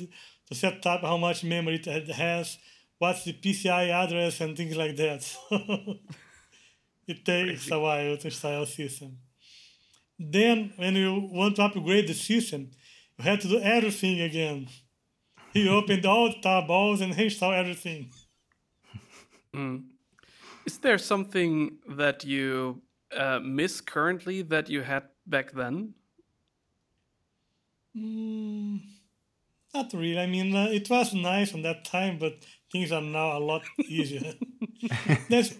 to 0.47 0.55
set 0.55 0.85
up 0.85 1.01
how 1.01 1.17
much 1.17 1.43
memory 1.43 1.81
it 1.85 2.07
has, 2.11 2.57
what's 2.97 3.23
the 3.23 3.33
PCI 3.33 3.89
address, 3.89 4.41
and 4.41 4.57
things 4.57 4.75
like 4.75 4.95
that. 4.97 5.37
it 7.07 7.25
takes 7.25 7.69
a 7.71 7.79
while 7.79 8.17
to 8.17 8.27
install 8.27 8.63
a 8.63 8.67
system. 8.67 9.17
Then, 10.19 10.73
when 10.77 10.95
you 10.95 11.29
want 11.31 11.55
to 11.57 11.63
upgrade 11.63 12.07
the 12.07 12.13
system, 12.13 12.71
you 13.17 13.23
have 13.23 13.39
to 13.41 13.47
do 13.47 13.59
everything 13.59 14.21
again. 14.21 14.67
You 15.53 15.69
opened 15.79 16.05
all 16.05 16.29
the 16.29 16.35
tarballs 16.35 17.01
and 17.01 17.17
install 17.19 17.51
everything. 17.51 18.11
Mm. 19.55 19.83
Is 20.65 20.77
there 20.79 20.97
something 20.97 21.77
that 21.87 22.23
you 22.23 22.81
uh, 23.15 23.39
miss 23.39 23.81
currently 23.81 24.41
that 24.43 24.69
you 24.69 24.81
had 24.81 25.03
back 25.27 25.51
then? 25.51 25.93
Mm, 27.95 28.81
not 29.73 29.93
really. 29.93 30.19
I 30.19 30.25
mean, 30.25 30.55
uh, 30.55 30.67
it 30.71 30.89
was 30.89 31.13
nice 31.13 31.53
on 31.53 31.61
that 31.63 31.85
time, 31.85 32.17
but 32.17 32.33
things 32.71 32.91
are 32.91 33.01
now 33.01 33.37
a 33.37 33.39
lot 33.39 33.63
easier. 33.79 34.33
there's 35.29 35.53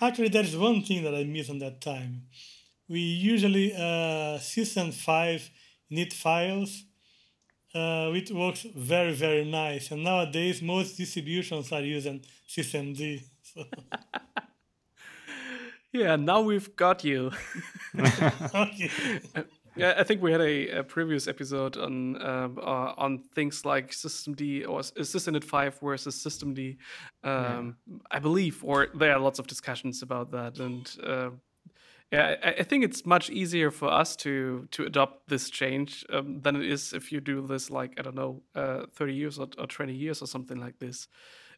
actually 0.00 0.28
there's 0.28 0.56
one 0.56 0.82
thing 0.82 1.04
that 1.04 1.14
I 1.14 1.24
miss 1.24 1.50
on 1.50 1.58
that 1.60 1.80
time. 1.80 2.22
We 2.88 3.00
usually 3.00 3.72
uh, 3.74 4.38
system 4.38 4.92
five 4.92 5.48
init 5.90 6.12
files, 6.12 6.84
uh, 7.74 8.10
which 8.10 8.30
works 8.30 8.66
very 8.74 9.12
very 9.12 9.44
nice. 9.44 9.90
And 9.90 10.04
nowadays 10.04 10.62
most 10.62 10.96
distributions 10.96 11.72
are 11.72 11.82
using 11.82 12.24
systemd. 12.48 13.22
So. 13.42 13.64
Yeah, 15.92 16.16
now 16.16 16.40
we've 16.40 16.74
got 16.76 17.04
you. 17.04 17.32
okay. 18.54 18.90
Yeah, 19.80 19.94
I 19.96 20.04
think 20.04 20.22
we 20.22 20.32
had 20.32 20.40
a, 20.40 20.68
a 20.80 20.84
previous 20.84 21.26
episode 21.26 21.76
on 21.76 22.20
um, 22.22 22.58
uh, 22.58 22.92
on 22.96 23.18
things 23.34 23.64
like 23.64 23.90
systemd 23.90 24.68
or 24.68 24.80
systemd 24.80 25.44
five 25.44 25.78
versus 25.80 26.22
systemd. 26.22 26.76
Um, 27.24 27.76
yeah. 27.86 27.96
I 28.10 28.18
believe, 28.18 28.62
or 28.62 28.88
there 28.94 29.12
are 29.12 29.18
lots 29.18 29.38
of 29.38 29.46
discussions 29.46 30.02
about 30.02 30.30
that, 30.32 30.58
and 30.58 30.90
uh, 31.02 31.30
yeah, 32.12 32.36
I, 32.42 32.48
I, 32.58 32.62
think 32.64 32.84
it's 32.84 33.06
much 33.06 33.30
easier 33.30 33.70
for 33.70 33.90
us 33.90 34.16
to 34.16 34.66
to 34.72 34.84
adopt 34.84 35.28
this 35.28 35.48
change 35.48 36.04
um, 36.10 36.40
than 36.40 36.56
it 36.56 36.64
is 36.64 36.92
if 36.92 37.12
you 37.12 37.20
do 37.20 37.46
this 37.46 37.70
like 37.70 37.94
I 37.98 38.02
don't 38.02 38.16
know, 38.16 38.42
uh, 38.54 38.86
thirty 38.92 39.14
years 39.14 39.38
or, 39.38 39.48
or, 39.58 39.66
twenty 39.66 39.94
years 39.94 40.20
or 40.20 40.26
something 40.26 40.58
like 40.58 40.78
this. 40.78 41.08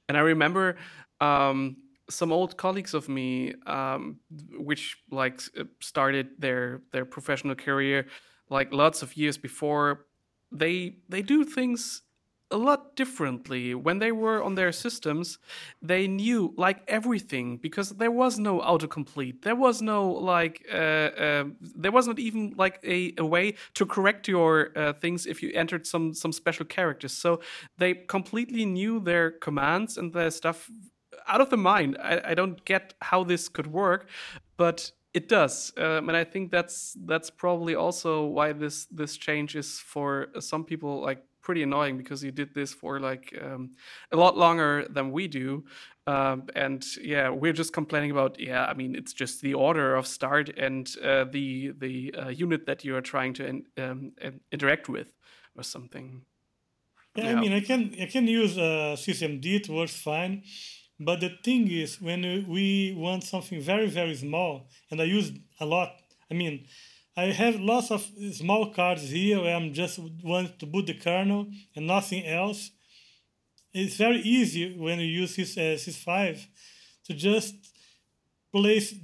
And 0.08 0.18
I 0.18 0.20
remember 0.20 0.76
um, 1.20 1.76
some 2.14 2.32
old 2.32 2.56
colleagues 2.56 2.94
of 2.94 3.08
me, 3.08 3.54
um, 3.66 4.20
which 4.58 4.96
like 5.10 5.40
started 5.80 6.28
their 6.38 6.82
their 6.92 7.04
professional 7.04 7.54
career 7.54 8.06
like 8.52 8.72
lots 8.72 9.02
of 9.02 9.16
years 9.16 9.38
before, 9.38 10.06
they 10.52 10.96
they 11.08 11.22
do 11.22 11.44
things 11.44 12.02
a 12.50 12.56
lot 12.58 12.94
differently. 12.96 13.74
When 13.74 13.98
they 13.98 14.12
were 14.12 14.42
on 14.44 14.56
their 14.56 14.72
systems, 14.72 15.38
they 15.80 16.06
knew 16.06 16.52
like 16.58 16.82
everything 16.86 17.56
because 17.56 17.88
there 17.90 18.10
was 18.10 18.38
no 18.38 18.60
autocomplete. 18.60 19.40
There 19.42 19.56
was 19.56 19.80
no 19.80 20.10
like 20.10 20.66
uh, 20.70 21.10
uh, 21.26 21.44
there 21.60 21.92
was 21.92 22.06
not 22.06 22.18
even 22.18 22.52
like 22.58 22.78
a, 22.84 23.14
a 23.16 23.24
way 23.24 23.54
to 23.74 23.86
correct 23.86 24.28
your 24.28 24.70
uh, 24.76 24.92
things 24.92 25.24
if 25.26 25.42
you 25.42 25.50
entered 25.54 25.86
some 25.86 26.12
some 26.12 26.32
special 26.32 26.66
characters. 26.66 27.12
So 27.12 27.40
they 27.78 27.94
completely 27.94 28.66
knew 28.66 29.00
their 29.00 29.30
commands 29.30 29.96
and 29.96 30.12
their 30.12 30.30
stuff 30.30 30.70
out 31.26 31.40
of 31.40 31.50
the 31.50 31.56
mind. 31.56 31.96
I, 32.02 32.20
I 32.24 32.34
don't 32.34 32.64
get 32.64 32.94
how 33.00 33.24
this 33.24 33.48
could 33.48 33.66
work, 33.66 34.08
but 34.56 34.92
it 35.14 35.28
does, 35.28 35.72
um, 35.76 36.08
and 36.08 36.16
I 36.16 36.24
think 36.24 36.50
that's 36.50 36.96
that's 37.04 37.28
probably 37.28 37.74
also 37.74 38.24
why 38.24 38.52
this 38.52 38.86
this 38.86 39.16
change 39.16 39.56
is 39.56 39.78
for 39.78 40.28
some 40.40 40.64
people 40.64 41.02
like 41.02 41.22
pretty 41.42 41.62
annoying 41.62 41.98
because 41.98 42.24
you 42.24 42.30
did 42.30 42.54
this 42.54 42.72
for 42.72 42.98
like 42.98 43.36
um, 43.42 43.72
a 44.12 44.16
lot 44.16 44.38
longer 44.38 44.86
than 44.88 45.12
we 45.12 45.28
do, 45.28 45.64
um, 46.06 46.44
and 46.54 46.84
yeah, 47.02 47.28
we're 47.28 47.52
just 47.52 47.74
complaining 47.74 48.10
about 48.10 48.40
yeah. 48.40 48.64
I 48.64 48.72
mean, 48.72 48.94
it's 48.94 49.12
just 49.12 49.42
the 49.42 49.52
order 49.52 49.96
of 49.96 50.06
start 50.06 50.48
and 50.56 50.88
uh, 51.04 51.24
the 51.24 51.72
the 51.78 52.14
uh, 52.18 52.28
unit 52.28 52.64
that 52.66 52.82
you 52.82 52.96
are 52.96 53.02
trying 53.02 53.34
to 53.34 53.46
in, 53.46 53.64
um, 53.76 54.12
interact 54.50 54.88
with 54.88 55.12
or 55.56 55.62
something. 55.62 56.22
Yeah, 57.14 57.24
yeah, 57.24 57.30
I 57.32 57.40
mean, 57.40 57.52
I 57.52 57.60
can 57.60 57.94
I 58.00 58.06
can 58.06 58.26
use 58.26 58.56
uh, 58.56 58.96
systemd. 58.96 59.44
It 59.44 59.68
works 59.68 59.94
fine 59.94 60.42
but 61.04 61.20
the 61.20 61.30
thing 61.42 61.70
is, 61.70 62.00
when 62.00 62.22
we 62.48 62.94
want 62.96 63.24
something 63.24 63.60
very, 63.60 63.88
very 63.88 64.14
small, 64.14 64.68
and 64.90 65.00
I 65.00 65.04
use 65.04 65.32
a 65.60 65.66
lot, 65.66 65.92
I 66.30 66.34
mean, 66.34 66.66
I 67.16 67.24
have 67.24 67.60
lots 67.60 67.90
of 67.90 68.06
small 68.32 68.72
cards 68.72 69.10
here 69.10 69.40
where 69.40 69.54
I'm 69.54 69.74
just 69.74 69.98
want 70.22 70.58
to 70.58 70.66
boot 70.66 70.86
the 70.86 70.94
kernel 70.94 71.46
and 71.76 71.86
nothing 71.86 72.26
else. 72.26 72.70
It's 73.74 73.96
very 73.96 74.20
easy 74.20 74.76
when 74.78 74.98
you 75.00 75.06
use 75.06 75.36
this 75.36 75.56
uh, 75.56 75.76
sys5 75.78 76.46
to 77.04 77.14
just 77.14 77.54
place 78.50 78.94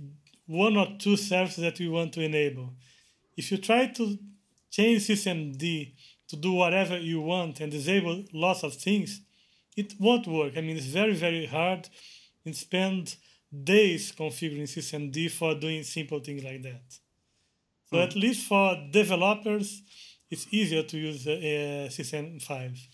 one 0.46 0.76
or 0.76 0.96
two 0.98 1.16
services 1.16 1.62
that 1.62 1.80
you 1.80 1.90
want 1.90 2.14
to 2.14 2.22
enable. 2.22 2.74
If 3.36 3.50
you 3.50 3.58
try 3.58 3.86
to 3.86 4.18
change 4.70 5.06
systemd 5.06 5.92
to 6.28 6.36
do 6.36 6.52
whatever 6.52 6.98
you 6.98 7.20
want 7.20 7.60
and 7.60 7.70
disable 7.70 8.24
lots 8.32 8.62
of 8.62 8.74
things, 8.74 9.20
it 9.78 9.94
won't 9.98 10.26
work. 10.26 10.52
I 10.56 10.60
mean, 10.60 10.76
it's 10.76 10.86
very, 10.86 11.14
very 11.14 11.46
hard 11.46 11.88
and 12.44 12.54
spend 12.54 13.16
days 13.50 14.12
configuring 14.12 14.68
systemd 14.74 15.30
for 15.30 15.54
doing 15.54 15.82
simple 15.82 16.20
things 16.20 16.42
like 16.42 16.62
that. 16.62 16.98
So 17.90 17.96
mm. 17.96 18.06
at 18.06 18.14
least 18.16 18.46
for 18.46 18.76
developers, 18.90 19.82
it's 20.30 20.46
easier 20.50 20.82
to 20.82 20.98
use 20.98 21.26
uh, 21.26 21.88
System 21.90 22.38
5. 22.40 22.88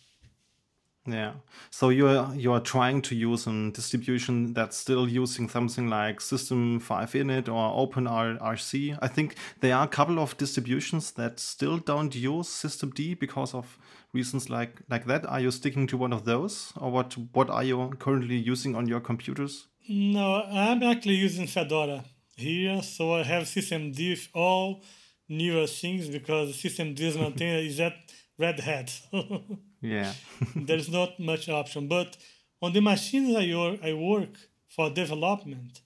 Yeah. 1.07 1.33
So 1.71 1.91
you're 1.91 2.35
you're 2.35 2.61
trying 2.61 3.03
to 3.03 3.15
use 3.15 3.47
a 3.47 3.71
distribution 3.71 4.55
that's 4.55 4.79
still 4.79 5.07
using 5.07 5.51
something 5.51 5.91
like 5.91 6.21
System 6.21 6.81
5 6.81 7.13
init 7.13 7.49
or 7.49 7.87
OpenRC. 7.87 8.99
I 9.03 9.09
think 9.09 9.37
there 9.61 9.77
are 9.77 9.85
a 9.85 9.89
couple 9.89 10.19
of 10.19 10.37
distributions 10.39 11.13
that 11.13 11.41
still 11.41 11.77
don't 11.77 12.15
use 12.15 12.49
systemd 12.49 13.19
because 13.19 13.53
of 13.53 13.79
reasons 14.15 14.49
like 14.49 14.81
like 14.89 15.07
that. 15.07 15.27
Are 15.27 15.41
you 15.41 15.51
sticking 15.51 15.87
to 15.89 15.97
one 15.97 16.13
of 16.13 16.25
those, 16.25 16.73
or 16.77 16.91
what 16.91 17.17
what 17.33 17.51
are 17.51 17.65
you 17.65 17.91
currently 17.99 18.37
using 18.37 18.77
on 18.77 18.87
your 18.87 19.01
computers? 19.01 19.67
No, 19.89 20.43
I'm 20.43 20.83
actually 20.83 21.17
using 21.17 21.47
Fedora 21.47 22.05
here, 22.37 22.83
so 22.83 23.15
I 23.15 23.23
have 23.23 23.45
systemd 23.45 24.29
all 24.35 24.83
newer 25.29 25.67
things 25.67 26.09
because 26.09 26.57
systemd 26.57 26.99
maintainer 26.99 27.09
is 27.09 27.17
maintained 27.17 27.67
is 27.67 27.81
at 27.81 27.95
Red 28.39 28.61
Hat. 28.61 29.01
Yeah. 29.85 30.15
There's 30.57 30.89
not 30.89 31.21
much 31.21 31.49
option. 31.51 31.89
But 31.89 32.17
on 32.63 32.73
the 32.73 32.81
machines 32.81 33.37
I, 33.37 33.45
I 33.87 33.93
work 33.93 34.35
for 34.67 34.89
development, 34.89 35.83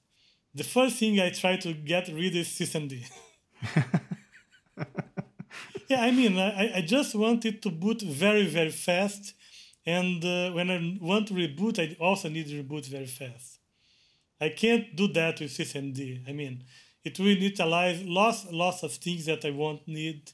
the 0.55 0.63
first 0.63 0.99
thing 0.99 1.19
I 1.21 1.31
try 1.31 1.57
to 1.57 1.73
get 1.73 2.07
rid 2.09 2.37
is 2.37 2.49
systemd. 2.49 3.03
yeah, 5.89 6.03
I 6.03 6.11
mean, 6.11 6.39
I, 6.39 6.77
I 6.77 6.81
just 6.83 7.15
want 7.15 7.45
it 7.45 7.63
to 7.63 7.71
boot 7.71 8.03
very, 8.03 8.47
very 8.47 8.71
fast. 8.71 9.35
And 9.87 10.23
uh, 10.25 10.51
when 10.53 10.71
I 10.71 10.99
want 11.01 11.29
to 11.29 11.35
reboot, 11.35 11.79
I 11.79 11.97
also 12.03 12.29
need 12.29 12.47
to 12.49 12.63
reboot 12.63 12.87
very 12.87 13.07
fast. 13.07 13.59
I 14.41 14.51
can't 14.51 14.95
do 14.95 15.09
that 15.09 15.41
with 15.41 15.51
systemd. 15.51 16.29
I 16.29 16.33
mean, 16.33 16.65
it 17.05 17.19
will 17.19 17.27
initialize 17.27 18.03
lots, 18.05 18.47
lots 18.51 18.83
of 18.83 18.93
things 18.93 19.27
that 19.27 19.45
I 19.45 19.51
won't 19.51 19.87
need 19.89 20.33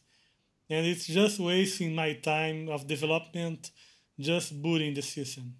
and 0.70 0.86
it's 0.86 1.06
just 1.06 1.38
wasting 1.38 1.94
my 1.94 2.14
time 2.14 2.68
of 2.68 2.86
development 2.86 3.70
just 4.18 4.60
booting 4.62 4.94
the 4.94 5.02
system. 5.02 5.54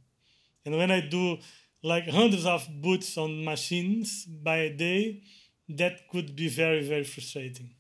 And 0.65 0.77
when 0.77 0.91
I 0.91 1.01
do 1.01 1.39
like 1.83 2.09
hundreds 2.09 2.47
of 2.47 2.67
boots 2.81 3.19
on 3.19 3.45
machines 3.45 4.25
by 4.25 4.57
a 4.57 4.73
day, 4.75 5.23
that 5.69 6.09
could 6.09 6.35
be 6.35 6.49
very, 6.49 6.87
very 6.87 7.05
frustrating. 7.05 7.75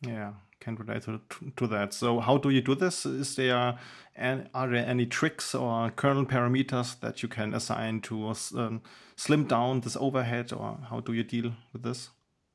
Yeah, 0.00 0.34
can 0.60 0.76
relate 0.76 1.02
to, 1.02 1.20
to 1.56 1.66
that. 1.68 1.92
So, 1.92 2.20
how 2.20 2.38
do 2.38 2.50
you 2.50 2.60
do 2.60 2.74
this? 2.74 3.06
Is 3.06 3.36
there 3.36 3.78
and 4.18 4.48
are 4.52 4.68
there 4.68 4.84
any 4.84 5.06
tricks 5.06 5.54
or 5.54 5.90
kernel 5.90 6.26
parameters 6.26 6.98
that 7.00 7.22
you 7.22 7.28
can 7.28 7.54
assign 7.54 8.00
to 8.00 8.34
um, 8.56 8.82
slim 9.16 9.44
down 9.44 9.80
this 9.80 9.96
overhead, 9.96 10.52
or 10.52 10.78
how 10.90 11.00
do 11.00 11.12
you 11.12 11.22
deal 11.22 11.52
with 11.72 11.84
this? 11.84 12.10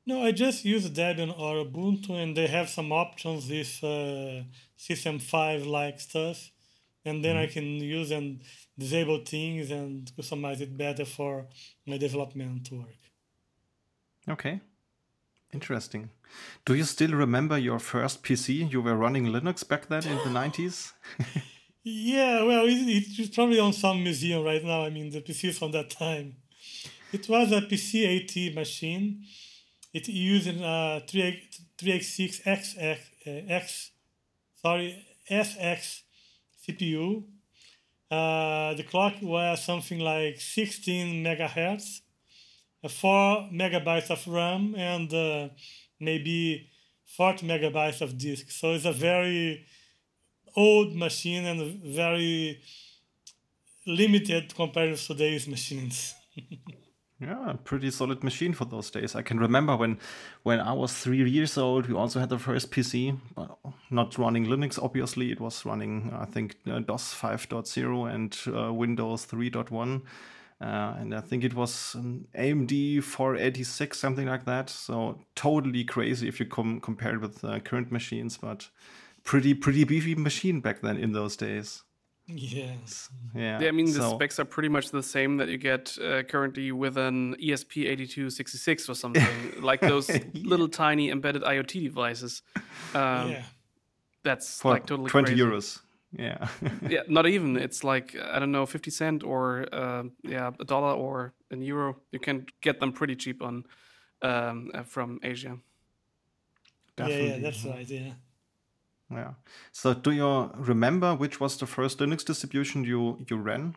No, 0.06 0.22
I 0.22 0.32
just 0.32 0.66
use 0.66 0.90
Debian 0.90 1.32
or 1.38 1.64
Ubuntu, 1.64 2.10
and 2.10 2.36
they 2.36 2.46
have 2.46 2.68
some 2.68 2.92
options 2.92 3.48
with 3.48 3.82
uh, 3.82 4.44
System 4.76 5.18
5 5.18 5.64
like 5.64 5.98
stuff. 5.98 6.50
And 7.06 7.24
then 7.24 7.36
mm. 7.36 7.42
I 7.42 7.46
can 7.46 7.64
use 7.64 8.10
and 8.10 8.40
disable 8.78 9.24
things 9.24 9.70
and 9.70 10.10
customize 10.18 10.60
it 10.60 10.76
better 10.76 11.04
for 11.04 11.46
my 11.86 11.96
development 11.96 12.70
work. 12.70 12.98
Okay. 14.28 14.60
Interesting. 15.54 16.10
Do 16.64 16.74
you 16.74 16.84
still 16.84 17.12
remember 17.12 17.56
your 17.56 17.78
first 17.78 18.22
PC? 18.24 18.70
You 18.70 18.82
were 18.82 18.96
running 18.96 19.26
Linux 19.26 19.66
back 19.66 19.86
then 19.88 20.04
in 20.04 20.18
the 20.18 20.38
90s? 20.40 20.92
yeah, 21.84 22.42
well, 22.42 22.66
it, 22.66 23.06
it's 23.18 23.34
probably 23.34 23.60
on 23.60 23.72
some 23.72 24.02
museum 24.02 24.42
right 24.44 24.64
now. 24.64 24.84
I 24.84 24.90
mean, 24.90 25.10
the 25.10 25.20
PC 25.20 25.56
from 25.56 25.70
that 25.72 25.90
time. 25.90 26.36
It 27.12 27.28
was 27.28 27.52
a 27.52 27.60
PC 27.60 27.94
AT 28.16 28.54
machine 28.54 29.24
it 29.94 30.08
using 30.08 30.60
uh, 30.62 31.00
386 31.06 32.40
X, 32.44 32.74
X, 32.76 33.00
uh, 33.26 33.30
X 33.48 33.90
sorry, 34.60 35.06
SX 35.30 36.00
CPU. 36.66 37.22
Uh, 38.10 38.74
the 38.74 38.82
clock 38.82 39.14
was 39.22 39.64
something 39.64 40.00
like 40.00 40.40
16 40.40 41.24
megahertz, 41.24 42.00
uh, 42.00 42.03
4 42.88 43.48
megabytes 43.52 44.10
of 44.10 44.26
RAM, 44.26 44.74
and 44.76 45.12
uh, 45.12 45.48
maybe 46.00 46.70
40 47.16 47.46
megabytes 47.46 48.00
of 48.00 48.18
disk. 48.18 48.50
So 48.50 48.72
it's 48.72 48.84
a 48.84 48.92
very 48.92 49.66
old 50.56 50.94
machine 50.94 51.44
and 51.44 51.82
very 51.82 52.60
limited 53.86 54.54
compared 54.54 54.96
to 54.96 55.06
today's 55.06 55.46
machines. 55.46 56.14
Yeah, 57.20 57.54
pretty 57.62 57.90
solid 57.90 58.24
machine 58.24 58.52
for 58.52 58.64
those 58.64 58.90
days. 58.90 59.14
I 59.14 59.22
can 59.22 59.38
remember 59.38 59.76
when 59.76 59.98
when 60.42 60.60
I 60.60 60.72
was 60.72 60.92
three 60.92 61.28
years 61.30 61.56
old, 61.56 61.86
we 61.86 61.94
also 61.94 62.18
had 62.18 62.28
the 62.28 62.38
first 62.38 62.70
PC, 62.72 63.18
but 63.36 63.56
not 63.88 64.18
running 64.18 64.46
Linux. 64.46 64.82
Obviously, 64.82 65.30
it 65.30 65.40
was 65.40 65.64
running 65.64 66.12
I 66.12 66.24
think 66.24 66.56
uh, 66.66 66.80
DOS 66.80 67.14
5.0 67.14 68.12
and 68.12 68.36
uh, 68.48 68.72
Windows 68.72 69.26
3.1. 69.26 70.02
Uh, 70.60 70.94
and 70.98 71.14
I 71.14 71.20
think 71.20 71.44
it 71.44 71.54
was 71.54 71.94
an 71.94 72.26
AMD 72.34 73.02
486, 73.02 73.98
something 73.98 74.26
like 74.26 74.44
that. 74.44 74.70
So 74.70 75.20
totally 75.34 75.84
crazy 75.84 76.28
if 76.28 76.40
you 76.40 76.46
com- 76.46 76.80
compare 76.80 77.14
it 77.14 77.20
with 77.20 77.44
uh, 77.44 77.60
current 77.60 77.90
machines, 77.90 78.38
but 78.38 78.68
pretty 79.24 79.54
pretty 79.54 79.84
beefy 79.84 80.14
machine 80.14 80.60
back 80.60 80.80
then 80.80 80.96
in 80.96 81.12
those 81.12 81.36
days. 81.36 81.82
Yes. 82.26 83.10
Yeah. 83.34 83.60
yeah 83.60 83.68
I 83.68 83.70
mean, 83.72 83.86
the 83.86 83.92
so. 83.92 84.14
specs 84.14 84.38
are 84.38 84.44
pretty 84.44 84.68
much 84.70 84.90
the 84.90 85.02
same 85.02 85.36
that 85.38 85.48
you 85.48 85.58
get 85.58 85.98
uh, 85.98 86.22
currently 86.22 86.72
with 86.72 86.96
an 86.96 87.36
ESP8266 87.36 88.88
or 88.88 88.94
something, 88.94 89.26
like 89.60 89.80
those 89.80 90.08
yeah. 90.08 90.20
little 90.32 90.68
tiny 90.68 91.10
embedded 91.10 91.42
IoT 91.42 91.82
devices. 91.82 92.42
Um, 92.94 93.32
yeah. 93.32 93.42
That's 94.22 94.60
For 94.60 94.72
like 94.72 94.86
totally 94.86 95.10
20 95.10 95.26
crazy. 95.26 95.42
euros. 95.42 95.80
Yeah. 96.16 96.48
yeah, 96.88 97.02
not 97.08 97.26
even. 97.26 97.56
It's 97.56 97.82
like, 97.84 98.16
I 98.16 98.38
don't 98.38 98.52
know, 98.52 98.66
50 98.66 98.90
cent 98.90 99.24
or, 99.24 99.66
uh, 99.72 100.04
yeah, 100.22 100.50
a 100.60 100.64
dollar 100.64 100.94
or 100.94 101.34
an 101.50 101.62
euro. 101.62 101.96
You 102.12 102.20
can 102.20 102.46
get 102.60 102.80
them 102.80 102.92
pretty 102.92 103.16
cheap 103.16 103.42
on 103.42 103.64
um, 104.22 104.70
uh, 104.74 104.82
from 104.84 105.20
Asia. 105.22 105.58
Definitely. 106.96 107.26
Yeah, 107.26 107.34
yeah, 107.34 107.42
that's 107.42 107.64
right. 107.64 107.88
Yeah. 107.88 108.12
Yeah. 109.10 109.34
So 109.72 109.94
do 109.94 110.10
you 110.12 110.50
remember 110.56 111.14
which 111.14 111.40
was 111.40 111.56
the 111.58 111.66
first 111.66 111.98
Linux 111.98 112.24
distribution 112.24 112.84
you 112.84 113.24
you 113.28 113.36
ran? 113.36 113.76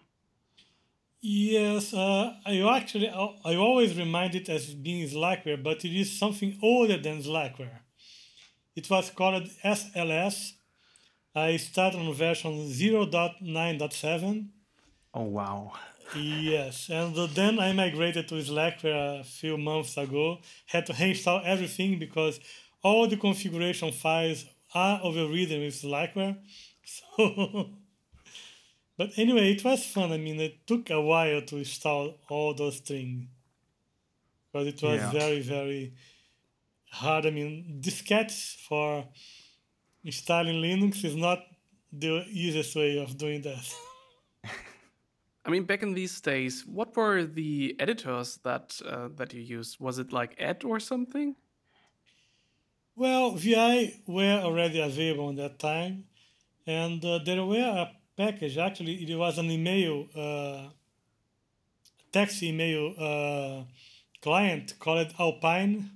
Yes, 1.20 1.94
uh, 1.94 2.34
I 2.46 2.62
actually 2.78 3.10
I 3.10 3.56
always 3.56 3.98
remind 3.98 4.36
it 4.36 4.50
as 4.50 4.74
being 4.74 5.08
Slackware, 5.10 5.62
but 5.62 5.84
it 5.84 6.00
is 6.00 6.18
something 6.18 6.58
older 6.62 6.98
than 6.98 7.22
Slackware. 7.22 7.80
It 8.76 8.90
was 8.90 9.10
called 9.10 9.50
SLS. 9.66 10.54
I 11.38 11.58
started 11.58 12.00
on 12.00 12.12
version 12.16 12.68
0.9.7. 12.68 14.48
Oh 15.14 15.24
wow. 15.24 15.72
Yes, 16.16 16.90
and 16.90 17.16
then 17.36 17.60
I 17.60 17.74
migrated 17.74 18.28
to 18.30 18.36
Slackware 18.36 19.20
a 19.20 19.24
few 19.24 19.56
months 19.56 19.98
ago. 19.98 20.40
Had 20.66 20.88
to 20.88 20.94
reinstall 20.94 21.46
everything 21.46 22.00
because 22.00 22.40
all 22.82 23.08
the 23.08 23.18
configuration 23.18 23.92
files 23.92 24.46
are 24.74 25.00
overridden 25.04 25.62
with 25.62 25.82
Slackware. 25.82 26.38
So, 26.90 27.70
but 28.98 29.10
anyway, 29.18 29.52
it 29.52 29.62
was 29.62 29.86
fun. 29.86 30.14
I 30.14 30.18
mean, 30.18 30.40
it 30.40 30.66
took 30.66 30.90
a 30.90 31.02
while 31.02 31.42
to 31.42 31.58
install 31.58 32.18
all 32.30 32.54
those 32.54 32.80
things 32.80 33.28
because 34.46 34.68
it 34.68 34.82
was 34.82 35.02
yeah. 35.02 35.12
very, 35.12 35.42
very 35.42 35.94
hard. 36.90 37.26
I 37.26 37.32
mean, 37.32 37.82
diskettes 37.84 38.56
for 38.56 39.06
installing 40.08 40.62
Linux 40.62 41.04
is 41.04 41.16
not 41.16 41.40
the 41.92 42.24
easiest 42.30 42.76
way 42.76 42.98
of 42.98 43.18
doing 43.18 43.42
that. 43.42 43.66
I 45.46 45.50
mean, 45.50 45.64
back 45.66 45.84
in 45.84 45.94
these 45.94 46.20
days, 46.22 46.66
what 46.66 46.96
were 46.96 47.26
the 47.26 47.76
editors 47.78 48.40
that 48.44 48.80
uh, 48.86 49.10
that 49.16 49.34
you 49.34 49.42
used? 49.42 49.80
Was 49.80 50.00
it 50.00 50.14
like 50.14 50.32
Ed 50.38 50.64
or 50.64 50.80
something? 50.80 51.36
Well, 52.96 53.36
VI 53.36 54.02
were 54.08 54.40
already 54.48 54.80
available 54.80 55.30
at 55.30 55.36
that 55.38 55.60
time, 55.60 56.06
and 56.66 57.04
uh, 57.04 57.20
there 57.26 57.44
were 57.46 57.70
a 57.84 57.92
package. 58.16 58.58
Actually, 58.58 58.96
it 59.04 59.16
was 59.16 59.38
an 59.38 59.52
email, 59.52 60.08
uh, 60.16 60.70
text 62.12 62.42
email 62.42 62.84
uh, 62.98 63.64
client 64.22 64.74
called 64.80 65.14
Alpine. 65.20 65.92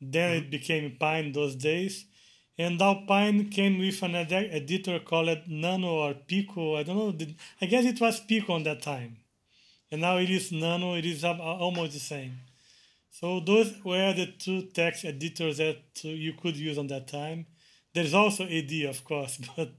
Then 0.00 0.28
mm-hmm. 0.30 0.44
it 0.44 0.50
became 0.50 0.96
Pine 0.98 1.32
those 1.32 1.56
days, 1.56 2.06
and 2.58 2.80
Alpine 2.80 3.48
came 3.50 3.78
with 3.78 4.02
an 4.02 4.14
ed- 4.14 4.32
editor 4.32 4.98
called 5.00 5.42
Nano 5.46 5.88
or 5.88 6.14
Pico. 6.14 6.76
I 6.76 6.82
don't 6.82 6.96
know. 6.96 7.26
I 7.60 7.66
guess 7.66 7.84
it 7.84 8.00
was 8.00 8.20
Pico 8.20 8.54
on 8.54 8.62
that 8.64 8.82
time, 8.82 9.18
and 9.90 10.00
now 10.00 10.18
it 10.18 10.30
is 10.30 10.52
Nano. 10.52 10.94
It 10.94 11.06
is 11.06 11.24
uh, 11.24 11.32
almost 11.38 11.92
the 11.94 12.00
same. 12.00 12.38
So 13.10 13.40
those 13.40 13.74
were 13.84 14.12
the 14.12 14.26
two 14.26 14.62
text 14.74 15.04
editors 15.04 15.58
that 15.58 15.82
uh, 16.04 16.08
you 16.08 16.34
could 16.34 16.56
use 16.56 16.78
on 16.78 16.86
that 16.88 17.08
time. 17.08 17.46
There's 17.94 18.14
also 18.14 18.44
AD, 18.44 18.72
of 18.88 19.04
course, 19.04 19.38
but 19.56 19.72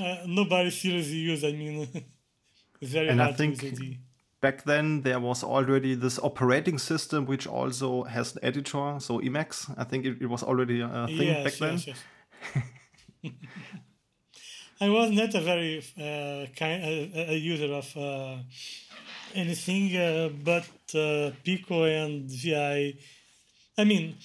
uh, 0.00 0.18
nobody 0.26 0.70
seriously 0.70 1.16
used. 1.16 1.44
I 1.44 1.52
mean, 1.52 1.88
it's 2.80 2.92
very 2.92 3.08
and 3.08 3.20
hard 3.20 3.34
I 3.34 3.36
think 3.36 3.58
to 3.60 3.66
use 3.66 3.80
AD. 3.80 3.96
Back 4.40 4.64
then, 4.64 5.02
there 5.02 5.20
was 5.20 5.44
already 5.44 5.94
this 5.94 6.18
operating 6.18 6.78
system 6.78 7.26
which 7.26 7.46
also 7.46 8.04
has 8.04 8.36
an 8.36 8.40
editor, 8.42 8.96
so 8.98 9.20
Emacs. 9.20 9.72
I 9.76 9.84
think 9.84 10.06
it, 10.06 10.22
it 10.22 10.26
was 10.26 10.42
already 10.42 10.80
a 10.80 11.06
thing 11.06 11.28
yes, 11.28 11.44
back 11.44 11.54
then. 11.58 11.72
Yes, 11.74 11.86
yes. 13.22 13.32
I 14.80 14.88
was 14.88 15.10
not 15.10 15.34
a 15.34 15.40
very 15.42 15.78
uh, 15.98 16.46
kind 16.56 16.82
a, 16.82 17.32
a 17.32 17.36
user 17.36 17.70
of 17.74 17.94
uh, 17.98 18.38
anything 19.34 19.94
uh, 19.94 20.30
but 20.42 20.68
uh, 20.94 21.32
Pico 21.44 21.84
and 21.84 22.30
VI. 22.30 22.94
I 23.76 23.84
mean, 23.84 24.16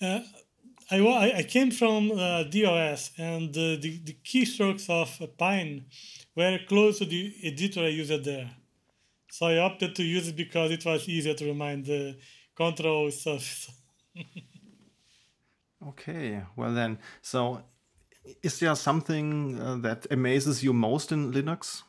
uh, 0.00 0.20
I, 0.92 1.32
I 1.38 1.42
came 1.42 1.70
from 1.70 2.12
uh, 2.12 2.44
DOS, 2.44 3.12
and 3.18 3.52
the, 3.52 3.76
the 3.76 4.16
keystrokes 4.24 4.88
of 4.88 5.36
Pine 5.36 5.86
were 6.36 6.58
close 6.68 6.98
to 6.98 7.04
the 7.04 7.34
editor 7.44 7.80
I 7.80 7.88
used 7.88 8.24
there. 8.24 8.50
So 9.30 9.46
I 9.46 9.58
opted 9.58 9.94
to 9.96 10.02
use 10.02 10.28
it 10.28 10.36
because 10.36 10.70
it 10.70 10.84
was 10.84 11.08
easier 11.08 11.34
to 11.34 11.44
remind 11.44 11.86
the 11.86 12.16
control 12.56 13.10
stuff. 13.20 13.70
okay, 15.88 16.42
well 16.56 16.74
then, 16.74 16.98
so 17.22 17.62
is 18.42 18.58
there 18.58 18.74
something 18.74 19.60
uh, 19.60 19.76
that 19.76 20.06
amazes 20.10 20.62
you 20.62 20.72
most 20.72 21.12
in 21.12 21.32
Linux? 21.32 21.82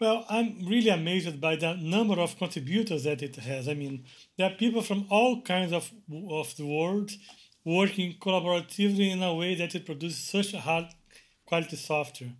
Well, 0.00 0.24
I'm 0.28 0.66
really 0.66 0.90
amazed 0.90 1.40
by 1.40 1.56
the 1.56 1.74
number 1.74 2.20
of 2.20 2.36
contributors 2.36 3.04
that 3.04 3.22
it 3.22 3.36
has. 3.36 3.68
I 3.68 3.74
mean, 3.74 4.04
there 4.36 4.50
are 4.50 4.54
people 4.54 4.82
from 4.82 5.06
all 5.08 5.40
kinds 5.42 5.72
of, 5.72 5.90
of 6.30 6.54
the 6.56 6.66
world 6.66 7.12
working 7.64 8.14
collaboratively 8.20 9.12
in 9.12 9.22
a 9.22 9.34
way 9.34 9.54
that 9.54 9.74
it 9.74 9.86
produces 9.86 10.18
such 10.18 10.52
a 10.52 10.60
high 10.60 10.90
quality 11.46 11.76
software. 11.76 12.32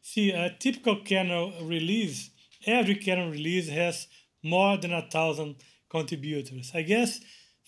See, 0.00 0.30
a 0.30 0.56
typical 0.58 1.02
kernel 1.04 1.52
release, 1.62 2.30
every 2.66 2.96
kernel 2.96 3.30
release 3.30 3.68
has 3.68 4.06
more 4.42 4.76
than 4.76 4.92
a 4.92 5.02
thousand 5.02 5.56
contributors. 5.88 6.72
I 6.74 6.82
guess 6.82 7.20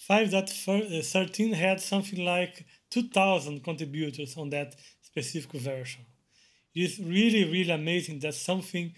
5.13 0.08 1.54
had 1.54 1.80
something 1.80 2.24
like 2.24 2.66
2,000 2.90 3.62
contributors 3.62 4.36
on 4.36 4.50
that 4.50 4.74
specific 5.02 5.52
version. 5.52 6.04
It 6.74 6.80
is 6.80 6.98
really, 6.98 7.44
really 7.44 7.70
amazing 7.70 8.18
that 8.20 8.34
something 8.34 8.92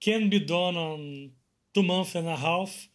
can 0.00 0.28
be 0.28 0.40
done 0.40 0.76
on 0.76 1.32
two 1.72 1.82
months 1.82 2.14
and 2.14 2.28
a 2.28 2.36
half 2.36 2.88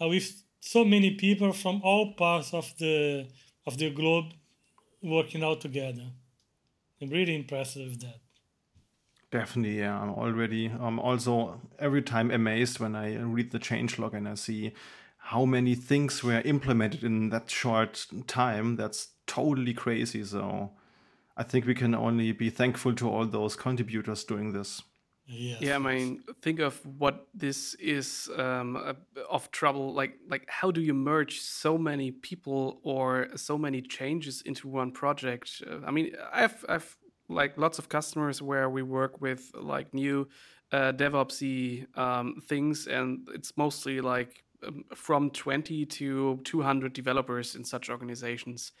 uh, 0.00 0.08
with 0.08 0.42
so 0.60 0.84
many 0.84 1.12
people 1.12 1.52
from 1.52 1.80
all 1.82 2.12
parts 2.14 2.52
of 2.52 2.72
the 2.78 3.26
of 3.66 3.78
the 3.78 3.90
globe 3.90 4.32
working 5.02 5.42
out 5.42 5.60
together. 5.60 6.06
I'm 7.00 7.08
really 7.08 7.34
impressed 7.34 7.76
with 7.76 8.00
that. 8.00 8.20
Definitely, 9.30 9.78
yeah. 9.78 10.00
I'm 10.00 10.10
already 10.10 10.66
I'm 10.66 10.98
also 10.98 11.60
every 11.78 12.02
time 12.02 12.30
amazed 12.30 12.80
when 12.80 12.96
I 12.96 13.16
read 13.16 13.52
the 13.52 13.60
changelog 13.60 14.14
and 14.14 14.28
I 14.28 14.34
see 14.34 14.72
how 15.18 15.44
many 15.44 15.74
things 15.76 16.24
were 16.24 16.40
implemented 16.40 17.04
in 17.04 17.30
that 17.30 17.48
short 17.50 18.06
time. 18.26 18.76
That's 18.76 19.10
totally 19.26 19.74
crazy. 19.74 20.24
So 20.24 20.72
I 21.36 21.44
think 21.44 21.66
we 21.66 21.74
can 21.74 21.94
only 21.94 22.32
be 22.32 22.50
thankful 22.50 22.94
to 22.94 23.08
all 23.08 23.24
those 23.24 23.54
contributors 23.54 24.24
doing 24.24 24.52
this. 24.52 24.82
Yes, 25.32 25.60
yeah, 25.60 25.76
I 25.76 25.78
mean, 25.78 26.24
think 26.42 26.58
of 26.58 26.84
what 26.84 27.28
this 27.32 27.74
is 27.74 28.28
um, 28.36 28.96
of 29.30 29.48
trouble. 29.52 29.94
Like, 29.94 30.18
like 30.28 30.44
how 30.48 30.72
do 30.72 30.80
you 30.80 30.92
merge 30.92 31.40
so 31.40 31.78
many 31.78 32.10
people 32.10 32.80
or 32.82 33.28
so 33.36 33.56
many 33.56 33.80
changes 33.80 34.42
into 34.42 34.66
one 34.66 34.90
project? 34.90 35.62
Uh, 35.64 35.86
I 35.86 35.92
mean, 35.92 36.16
I've 36.32 36.64
I've 36.68 36.96
like 37.30 37.56
lots 37.56 37.78
of 37.78 37.88
customers 37.88 38.42
where 38.42 38.68
we 38.68 38.82
work 38.82 39.20
with 39.20 39.50
like 39.54 39.94
new 39.94 40.28
uh, 40.72 40.92
DevOpsy 40.92 41.86
um, 41.96 42.42
things, 42.46 42.86
and 42.86 43.28
it's 43.34 43.56
mostly 43.56 44.00
like 44.00 44.44
um, 44.66 44.84
from 44.94 45.30
20 45.30 45.86
to 45.86 46.40
200 46.44 46.92
developers 46.92 47.54
in 47.54 47.64
such 47.64 47.88
organizations 47.88 48.72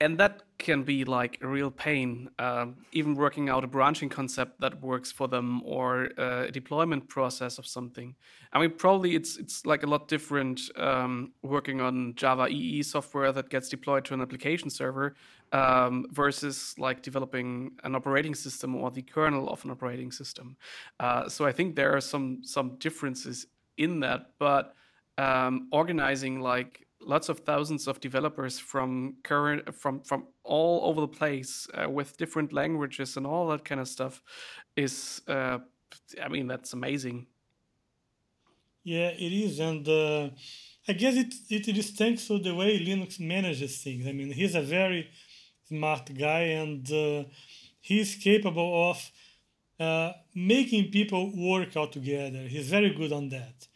and 0.00 0.18
that 0.18 0.42
can 0.58 0.82
be 0.82 1.04
like 1.04 1.38
a 1.42 1.46
real 1.46 1.70
pain 1.70 2.28
um, 2.38 2.76
even 2.92 3.14
working 3.14 3.48
out 3.48 3.64
a 3.64 3.66
branching 3.66 4.08
concept 4.08 4.60
that 4.60 4.80
works 4.82 5.12
for 5.12 5.28
them 5.28 5.62
or 5.64 6.08
uh, 6.18 6.44
a 6.44 6.50
deployment 6.50 7.08
process 7.08 7.58
of 7.58 7.66
something. 7.66 8.14
I 8.52 8.60
mean 8.60 8.72
probably 8.72 9.14
it's 9.14 9.36
it's 9.36 9.64
like 9.66 9.82
a 9.82 9.86
lot 9.86 10.08
different 10.08 10.60
um, 10.76 11.32
working 11.42 11.80
on 11.80 12.14
java 12.14 12.48
ee 12.48 12.82
software 12.82 13.32
that 13.32 13.48
gets 13.50 13.68
deployed 13.68 14.04
to 14.06 14.14
an 14.14 14.20
application 14.20 14.70
server 14.70 15.14
um, 15.52 16.06
versus 16.10 16.74
like 16.78 17.02
developing 17.02 17.72
an 17.84 17.94
operating 17.94 18.34
system 18.34 18.74
or 18.74 18.90
the 18.90 19.02
kernel 19.02 19.48
of 19.48 19.64
an 19.64 19.70
operating 19.70 20.10
system. 20.10 20.56
Uh, 21.00 21.28
so 21.28 21.44
i 21.46 21.52
think 21.52 21.76
there 21.76 21.94
are 21.94 22.00
some 22.00 22.40
some 22.42 22.76
differences 22.78 23.46
in 23.76 24.00
that 24.00 24.30
but 24.38 24.74
um, 25.18 25.68
organizing 25.70 26.40
like 26.40 26.85
lots 27.00 27.28
of 27.28 27.40
thousands 27.40 27.86
of 27.86 28.00
developers 28.00 28.58
from 28.58 29.16
current 29.22 29.74
from 29.74 30.00
from 30.00 30.26
all 30.42 30.88
over 30.88 31.00
the 31.00 31.08
place 31.08 31.68
uh, 31.74 31.88
with 31.88 32.16
different 32.16 32.52
languages 32.52 33.16
and 33.16 33.26
all 33.26 33.48
that 33.48 33.64
kind 33.64 33.80
of 33.80 33.88
stuff 33.88 34.22
is 34.76 35.20
uh, 35.28 35.58
i 36.22 36.28
mean 36.28 36.46
that's 36.46 36.72
amazing. 36.72 37.26
Yeah 38.84 39.08
it 39.08 39.32
is 39.32 39.58
and 39.58 39.86
uh, 39.88 40.30
i 40.88 40.92
guess 40.92 41.16
it, 41.16 41.34
it 41.50 41.76
is 41.76 41.90
thanks 41.90 42.26
to 42.28 42.38
the 42.38 42.54
way 42.54 42.78
Linus 42.78 43.18
manages 43.20 43.82
things. 43.82 44.06
I 44.06 44.12
mean 44.12 44.32
he's 44.32 44.54
a 44.54 44.62
very 44.62 45.10
smart 45.68 46.10
guy 46.14 46.42
and 46.62 46.90
uh, 46.92 47.24
he's 47.80 48.14
capable 48.14 48.90
of 48.90 49.10
uh, 49.78 50.12
making 50.34 50.90
people 50.90 51.32
work 51.36 51.76
out 51.76 51.92
together. 51.92 52.48
He's 52.48 52.68
very 52.70 52.94
good 52.94 53.12
on 53.12 53.28
that 53.30 53.68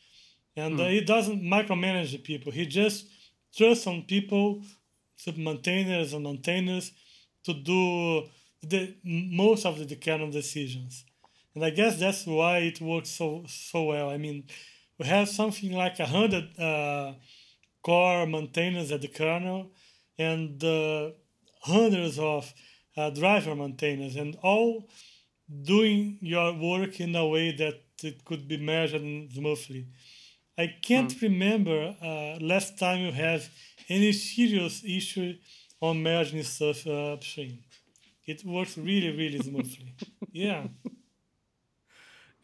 and 0.57 0.79
mm. 0.79 0.85
uh, 0.85 0.89
he 0.89 1.01
doesn't 1.01 1.43
micromanage 1.43 2.13
the 2.13 2.19
people. 2.19 2.53
He 2.53 2.67
just 2.67 3.07
trusts 3.57 3.87
on 3.87 4.03
people, 4.03 4.63
sub 5.17 5.37
maintainers 5.37 6.13
and 6.13 6.25
maintainers, 6.25 6.93
to 7.45 7.55
do 7.55 8.29
the 8.63 8.95
most 9.05 9.65
of 9.65 9.79
the, 9.79 9.85
the 9.85 9.97
kernel 9.97 10.31
decisions. 10.31 11.05
And 11.55 11.65
I 11.65 11.71
guess 11.71 11.99
that's 11.99 12.27
why 12.27 12.59
it 12.59 12.81
works 12.81 13.11
so 13.11 13.45
so 13.49 13.85
well. 13.85 14.11
I 14.11 14.19
mean, 14.19 14.45
we 14.99 15.07
have 15.07 15.29
something 15.29 15.73
like 15.73 15.99
a 15.99 16.07
hundred 16.07 16.59
uh, 16.59 17.15
core 17.83 18.27
maintainers 18.27 18.93
at 18.93 19.01
the 19.01 19.09
kernel, 19.09 19.71
and 20.19 20.63
uh, 20.63 21.11
hundreds 21.63 22.19
of 22.19 22.53
uh, 22.97 23.11
driver 23.11 23.55
maintainers, 23.55 24.17
and 24.17 24.37
all 24.43 24.89
doing 25.63 26.19
your 26.21 26.53
work 26.55 27.01
in 27.01 27.17
a 27.17 27.27
way 27.27 27.51
that 27.53 27.83
it 28.03 28.25
could 28.25 28.47
be 28.47 28.57
measured 28.57 29.03
smoothly. 29.33 29.87
I 30.61 30.67
can't 30.83 31.11
mm. 31.11 31.23
remember 31.23 31.97
uh, 32.03 32.37
last 32.45 32.79
time 32.79 33.01
you 33.01 33.13
have 33.13 33.49
any 33.89 34.13
serious 34.13 34.85
issue 34.85 35.33
on 35.81 36.03
merging 36.03 36.43
stuff 36.43 36.87
uh, 36.87 37.15
upstream. 37.15 37.61
It 38.27 38.45
works 38.45 38.77
really, 38.77 39.11
really 39.17 39.39
smoothly. 39.39 39.95
yeah. 40.33 40.65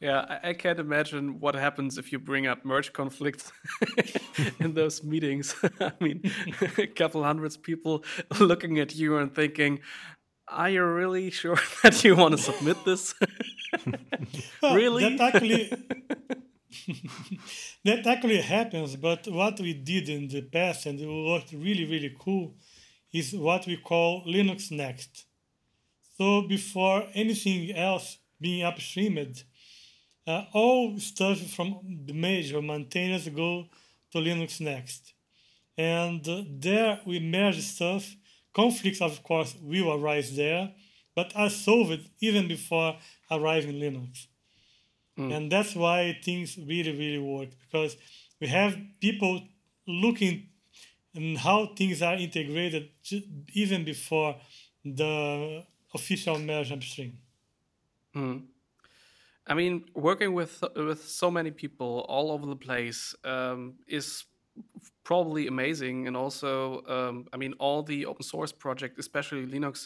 Yeah, 0.00 0.24
I, 0.30 0.48
I, 0.48 0.52
can't 0.54 0.78
imagine 0.78 1.40
what 1.40 1.54
happens 1.54 1.98
if 1.98 2.10
you 2.10 2.18
bring 2.18 2.46
up 2.46 2.64
merge 2.64 2.94
conflicts 2.94 3.52
in 4.60 4.72
those 4.72 5.04
meetings. 5.04 5.54
I 5.80 5.92
mean, 6.00 6.22
a 6.78 6.86
couple 6.86 7.22
hundreds 7.22 7.58
people 7.58 8.02
looking 8.40 8.78
at 8.78 8.94
you 8.94 9.16
and 9.16 9.34
thinking, 9.34 9.80
"Are 10.48 10.68
you 10.68 10.84
really 10.84 11.30
sure 11.30 11.58
that 11.82 12.04
you 12.04 12.14
want 12.14 12.36
to 12.36 12.42
submit 12.42 12.76
this?" 12.84 13.14
really? 14.62 15.16
That 15.16 15.34
actually, 15.34 15.72
that 17.84 18.06
actually 18.06 18.40
happens, 18.40 18.96
but 18.96 19.26
what 19.28 19.58
we 19.60 19.74
did 19.74 20.08
in 20.08 20.28
the 20.28 20.42
past 20.42 20.86
and 20.86 20.98
worked 21.26 21.52
really, 21.52 21.84
really 21.84 22.14
cool 22.18 22.54
is 23.12 23.34
what 23.34 23.66
we 23.66 23.76
call 23.76 24.24
Linux 24.26 24.70
Next. 24.70 25.26
So 26.16 26.42
before 26.42 27.08
anything 27.14 27.74
else 27.76 28.18
being 28.40 28.62
upstreamed, 28.62 29.44
uh, 30.26 30.44
all 30.52 30.98
stuff 30.98 31.38
from 31.38 32.02
the 32.06 32.12
major 32.12 32.60
maintainers 32.60 33.28
go 33.28 33.66
to 34.12 34.18
Linux 34.18 34.60
Next. 34.60 35.14
And 35.76 36.26
uh, 36.28 36.42
there 36.48 37.00
we 37.04 37.20
merge 37.20 37.60
stuff. 37.60 38.16
Conflicts, 38.54 39.02
of 39.02 39.22
course, 39.22 39.54
will 39.60 39.92
arise 39.92 40.34
there, 40.34 40.72
but 41.14 41.32
are 41.36 41.50
solved 41.50 42.08
even 42.20 42.48
before 42.48 42.96
arriving 43.30 43.74
Linux. 43.74 44.26
Mm. 45.18 45.34
And 45.34 45.52
that's 45.52 45.74
why 45.74 46.18
things 46.22 46.58
really, 46.58 46.92
really 46.92 47.18
work 47.18 47.48
because 47.60 47.96
we 48.40 48.48
have 48.48 48.76
people 49.00 49.40
looking 49.86 50.48
and 51.14 51.38
how 51.38 51.66
things 51.74 52.02
are 52.02 52.14
integrated 52.14 52.90
even 53.54 53.84
before 53.84 54.36
the 54.84 55.64
official 55.94 56.38
merge 56.38 56.70
upstream. 56.70 57.18
Mm. 58.14 58.42
I 59.46 59.54
mean, 59.54 59.84
working 59.94 60.34
with 60.34 60.62
with 60.74 61.08
so 61.08 61.30
many 61.30 61.50
people 61.50 62.04
all 62.08 62.30
over 62.32 62.46
the 62.46 62.56
place 62.56 63.14
um, 63.24 63.74
is 63.86 64.24
probably 65.06 65.46
amazing. 65.46 66.08
And 66.08 66.16
also 66.16 66.82
um, 66.96 67.14
i 67.32 67.36
mean 67.42 67.54
all 67.64 67.80
the 67.92 68.00
open 68.10 68.24
source 68.32 68.52
project 68.64 68.98
especially 68.98 69.46
linux 69.54 69.76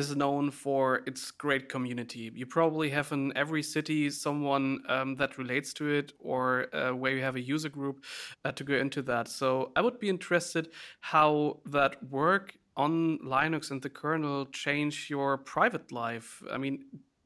is 0.00 0.14
known 0.22 0.50
for 0.64 0.82
its 1.10 1.22
great 1.44 1.68
community. 1.74 2.30
You 2.40 2.46
probably 2.46 2.88
have 2.90 3.08
in 3.10 3.24
every 3.36 3.64
city 3.76 4.00
someone 4.10 4.66
um, 4.94 5.16
that 5.16 5.38
relates 5.42 5.70
to 5.78 5.84
it 5.98 6.12
or 6.20 6.44
uh, 6.72 6.92
where 7.00 7.12
you 7.16 7.22
have 7.28 7.36
a 7.42 7.44
user 7.54 7.72
group 7.78 7.96
uh, 8.44 8.52
to 8.52 8.62
go 8.70 8.74
into 8.74 9.02
that. 9.10 9.26
So 9.40 9.48
i 9.76 9.80
would 9.84 9.98
be 9.98 10.08
interested 10.16 10.64
how 11.00 11.58
that 11.76 11.92
work 12.20 12.46
on 12.76 12.92
linux 13.36 13.72
and 13.72 13.82
the 13.82 13.92
kernel 14.00 14.46
change 14.64 15.10
your 15.10 15.30
private 15.54 15.86
life. 15.90 16.28
I 16.56 16.58
mean 16.64 16.76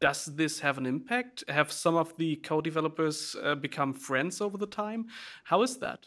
does 0.00 0.24
this 0.40 0.60
have 0.60 0.76
an 0.78 0.86
impact? 0.86 1.44
Have 1.48 1.70
some 1.72 1.96
of 1.96 2.08
the 2.16 2.36
co-developers 2.36 3.36
uh, 3.42 3.54
become 3.54 3.94
friends 3.94 4.40
over 4.40 4.58
the 4.58 4.72
time? 4.84 5.06
How 5.44 5.62
is 5.62 5.78
that 5.78 6.00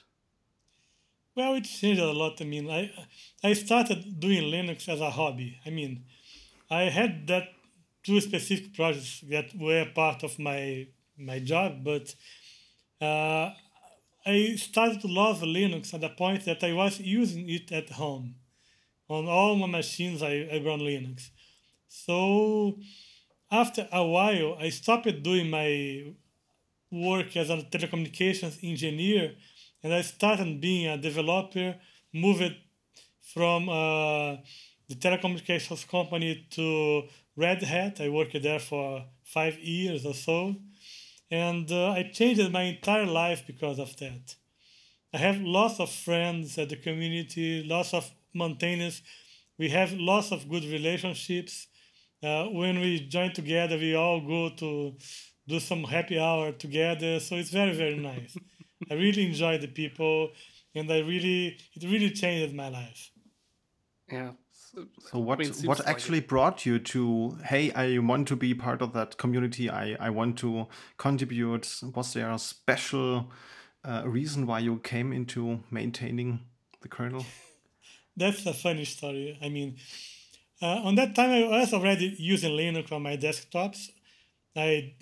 well, 1.38 1.54
it 1.54 1.66
changed 1.66 2.02
a 2.02 2.12
lot. 2.12 2.42
I 2.42 2.46
mean, 2.46 2.70
I 2.70 2.92
I 3.44 3.54
started 3.54 4.20
doing 4.20 4.44
Linux 4.52 4.90
as 4.90 5.00
a 5.00 5.12
hobby. 5.12 5.60
I 5.66 5.70
mean, 5.70 6.04
I 6.70 6.84
had 7.00 7.28
that 7.28 7.50
two 8.04 8.20
specific 8.22 8.74
projects 8.74 9.22
that 9.30 9.56
were 9.56 9.86
part 9.94 10.24
of 10.24 10.40
my 10.40 10.88
my 11.18 11.40
job, 11.40 11.84
but 11.84 12.16
uh, 13.00 13.52
I 14.26 14.56
started 14.58 15.00
to 15.02 15.08
love 15.08 15.42
Linux 15.42 15.94
at 15.94 16.02
the 16.02 16.10
point 16.10 16.46
that 16.46 16.64
I 16.64 16.74
was 16.74 17.00
using 17.00 17.48
it 17.50 17.72
at 17.72 17.90
home. 17.92 18.36
On 19.10 19.28
all 19.28 19.56
my 19.56 19.68
machines, 19.68 20.22
I, 20.24 20.50
I 20.54 20.62
run 20.66 20.80
Linux. 20.80 21.30
So 21.88 22.80
after 23.52 23.88
a 23.92 24.06
while, 24.06 24.58
I 24.60 24.70
stopped 24.70 25.24
doing 25.24 25.50
my 25.50 25.72
work 26.92 27.38
as 27.38 27.50
a 27.50 27.58
telecommunications 27.58 28.58
engineer 28.64 29.36
and 29.84 29.94
I 29.94 30.02
started 30.02 30.62
being 30.62 30.88
a 30.88 30.98
developer, 30.98 31.76
moved 32.14 32.56
from 33.34 33.70
uh, 33.70 34.38
the 34.90 34.96
telecommunications 34.96 35.88
company 35.88 36.48
to 36.52 37.04
Red 37.36 37.62
Hat. 37.64 38.00
I 38.02 38.10
worked 38.10 38.42
there 38.42 38.60
for 38.60 39.06
five 39.24 39.60
years 39.60 40.06
or 40.06 40.14
so, 40.14 40.56
and 41.30 41.72
uh, 41.72 41.92
I 41.92 42.10
changed 42.14 42.52
my 42.52 42.64
entire 42.64 43.06
life 43.06 43.44
because 43.46 43.80
of 43.80 43.96
that. 43.98 44.36
I 45.14 45.18
have 45.18 45.42
lots 45.42 45.80
of 45.80 45.90
friends 45.90 46.58
at 46.58 46.70
the 46.70 46.76
community, 46.78 47.64
lots 47.64 47.94
of 47.94 48.10
maintainers. 48.34 49.02
We 49.58 49.70
have 49.70 49.94
lots 49.94 50.32
of 50.32 50.50
good 50.50 50.64
relationships. 50.66 51.68
Uh, 52.24 52.46
when 52.46 52.80
we 52.80 53.08
join 53.08 53.34
together, 53.34 53.78
we 53.78 53.96
all 53.96 54.22
go 54.22 54.50
to 54.58 54.96
do 55.48 55.60
some 55.60 55.84
happy 55.84 56.20
hour 56.20 56.52
together. 56.52 57.20
So 57.20 57.36
it's 57.36 57.50
very 57.52 57.74
very 57.76 57.98
nice. 57.98 58.38
I 58.90 58.94
really 58.94 59.26
enjoyed 59.26 59.62
the 59.62 59.68
people, 59.68 60.32
and 60.76 60.92
I 60.92 61.00
really 61.00 61.58
it 61.74 61.84
really 61.84 62.12
changed 62.12 62.56
my 62.56 62.70
life. 62.70 63.12
Yeah. 64.12 64.32
So 65.10 65.20
what 65.20 65.40
I 65.40 65.42
mean, 65.42 65.50
it 65.50 65.56
seems 65.56 65.68
what 65.68 65.80
like 65.80 65.88
actually 65.88 66.20
brought 66.20 66.66
you 66.66 66.78
to 66.80 67.38
hey 67.46 67.72
I 67.72 67.98
want 67.98 68.28
to 68.28 68.36
be 68.36 68.54
part 68.54 68.82
of 68.82 68.94
that 68.94 69.18
community 69.18 69.70
I 69.70 69.96
I 70.00 70.10
want 70.12 70.38
to 70.40 70.68
contribute 70.98 71.68
was 71.96 72.14
there 72.14 72.30
a 72.30 72.38
special 72.38 73.32
uh, 73.84 74.04
reason 74.06 74.46
why 74.46 74.60
you 74.60 74.78
came 74.80 75.14
into 75.14 75.64
maintaining 75.72 76.42
the 76.82 76.90
kernel 76.90 77.26
That's 78.18 78.44
a 78.48 78.54
funny 78.54 78.84
story. 78.86 79.38
I 79.42 79.50
mean, 79.50 79.78
uh, 80.60 80.82
on 80.84 80.96
that 80.96 81.14
time 81.14 81.30
I 81.30 81.60
was 81.60 81.72
already 81.72 82.16
using 82.18 82.52
Linux 82.52 82.92
on 82.92 83.04
my 83.04 83.16
desktops. 83.16 83.90
I 84.56 84.96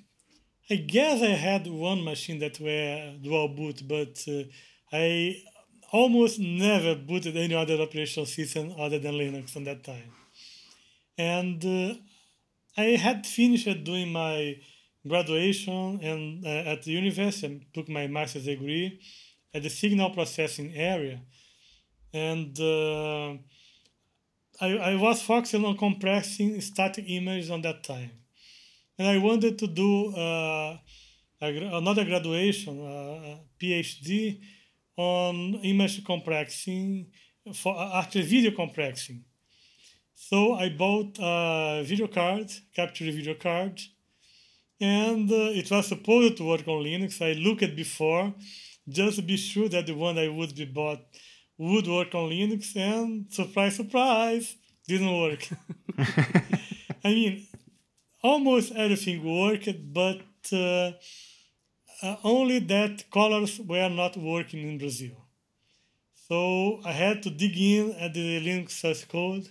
I 0.68 0.78
guess 0.78 1.22
I 1.22 1.36
had 1.36 1.68
one 1.68 2.04
machine 2.04 2.40
that 2.40 2.60
were 2.60 3.14
dual 3.22 3.50
boot, 3.50 3.88
but 3.88 4.24
uh, 4.28 4.44
I 4.92 5.38
almost 5.92 6.40
never 6.40 6.96
booted 6.96 7.38
any 7.38 7.54
other 7.54 7.76
operating 7.76 8.26
system 8.26 8.74
other 8.80 8.98
than 8.98 9.14
Linux 9.14 9.56
on 9.56 9.64
that 9.66 9.84
time. 9.84 10.12
And 11.18 11.64
uh, 11.64 11.94
I 12.76 12.98
had 12.98 13.28
finished 13.28 13.84
doing 13.84 14.12
my 14.12 14.58
graduation 15.08 16.00
and 16.02 16.44
uh, 16.44 16.72
at 16.72 16.82
the 16.82 16.92
university 16.92 17.46
and 17.46 17.66
took 17.74 17.88
my 17.88 18.08
master's 18.08 18.46
degree 18.46 19.00
at 19.54 19.62
the 19.62 19.70
signal 19.70 20.10
processing 20.10 20.74
area. 20.74 21.22
And 22.12 22.60
uh, 22.60 23.34
I, 24.60 24.78
I 24.78 24.96
was 24.96 25.22
focusing 25.22 25.64
on 25.64 25.78
compressing 25.78 26.60
static 26.62 27.06
images 27.08 27.52
on 27.52 27.62
that 27.62 27.84
time. 27.84 28.12
And 28.98 29.08
I 29.08 29.18
wanted 29.18 29.60
to 29.60 29.68
do 29.68 30.14
uh, 30.16 30.78
a, 31.42 31.48
another 31.78 32.06
graduation, 32.06 32.80
uh, 32.80 32.86
a 32.86 33.40
PhD, 33.60 34.40
on 34.98 35.56
image 35.64 36.04
compressing, 36.06 37.08
for 37.54 37.76
actually 37.94 38.24
video 38.24 38.52
compressing. 38.52 39.24
So 40.14 40.54
I 40.54 40.70
bought 40.70 41.18
a 41.20 41.84
video 41.86 42.08
card, 42.08 42.50
capture 42.74 43.06
video 43.06 43.36
card, 43.36 43.82
and 44.80 45.30
uh, 45.30 45.52
it 45.52 45.70
was 45.70 45.88
supposed 45.88 46.38
to 46.38 46.48
work 46.48 46.68
on 46.68 46.84
Linux. 46.84 47.22
I 47.22 47.34
looked 47.34 47.64
at 47.64 47.76
before 47.76 48.34
just 48.88 49.18
to 49.18 49.22
be 49.22 49.36
sure 49.36 49.68
that 49.70 49.86
the 49.86 49.94
one 49.94 50.18
I 50.18 50.30
would 50.30 50.56
be 50.56 50.66
bought 50.66 51.02
would 51.58 51.88
work 51.88 52.16
on 52.16 52.30
Linux, 52.30 52.76
and 52.76 53.32
surprise, 53.32 53.76
surprise, 53.76 54.56
didn't 54.88 55.20
work. 55.20 55.48
I 57.04 57.10
mean, 57.10 57.48
almost 58.30 58.72
everything 58.74 59.18
worked, 59.24 59.70
but 59.94 60.22
uh, 60.52 60.92
uh, 62.02 62.16
only 62.24 62.60
that 62.60 63.10
colors 63.12 63.60
were 63.60 63.90
not 63.90 64.18
working 64.18 64.68
in 64.68 64.78
Brazil. 64.78 65.16
So 66.28 66.82
I 66.84 66.92
had 66.92 67.22
to 67.24 67.30
dig 67.30 67.56
in 67.58 67.92
at 67.94 68.14
the 68.14 68.40
Linux 68.42 68.72
source 68.72 69.06
code. 69.06 69.48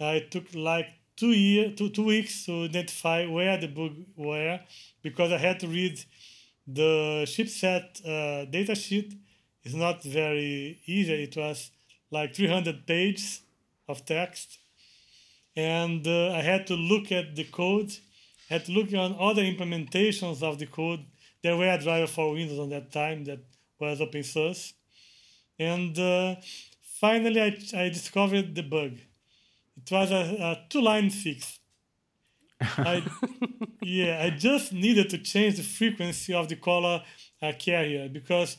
I 0.00 0.26
took 0.30 0.54
like 0.54 0.88
two 1.16 1.32
year, 1.32 1.72
two, 1.72 1.90
two 1.90 2.04
weeks 2.04 2.46
to 2.46 2.64
identify 2.64 3.26
where 3.26 3.56
the 3.58 3.68
bug 3.68 3.94
were 4.16 4.60
because 5.02 5.32
I 5.32 5.38
had 5.38 5.60
to 5.60 5.68
read 5.68 5.98
the 6.66 7.24
chipset 7.26 7.86
uh, 8.06 8.44
data 8.46 8.74
sheet. 8.74 9.14
It's 9.64 9.74
not 9.74 10.02
very 10.02 10.80
easy. 10.86 11.24
It 11.24 11.36
was 11.36 11.70
like 12.10 12.34
300 12.34 12.86
pages 12.86 13.42
of 13.88 14.04
text. 14.04 14.58
And 15.56 16.06
uh, 16.06 16.32
I 16.32 16.42
had 16.42 16.66
to 16.68 16.74
look 16.74 17.12
at 17.12 17.36
the 17.36 17.44
code, 17.44 17.92
had 18.48 18.64
to 18.66 18.72
look 18.72 18.92
on 18.92 19.16
other 19.18 19.42
implementations 19.42 20.42
of 20.42 20.58
the 20.58 20.66
code. 20.66 21.04
There 21.42 21.56
were 21.56 21.68
a 21.68 21.78
driver 21.80 22.06
for 22.06 22.32
Windows 22.32 22.58
on 22.58 22.70
that 22.70 22.92
time 22.92 23.24
that 23.24 23.40
was 23.78 24.00
open 24.00 24.22
source. 24.22 24.74
And 25.58 25.98
uh, 25.98 26.36
finally, 27.00 27.40
I, 27.40 27.58
I 27.76 27.88
discovered 27.88 28.54
the 28.54 28.62
bug. 28.62 28.98
It 29.76 29.90
was 29.90 30.10
a, 30.10 30.14
a 30.16 30.66
two-line 30.68 31.10
fix. 31.10 31.58
I, 32.60 33.02
yeah, 33.82 34.22
I 34.24 34.30
just 34.30 34.72
needed 34.72 35.10
to 35.10 35.18
change 35.18 35.56
the 35.56 35.62
frequency 35.62 36.32
of 36.32 36.48
the 36.48 36.56
color 36.56 37.02
uh, 37.42 37.52
carrier 37.58 38.08
because 38.08 38.56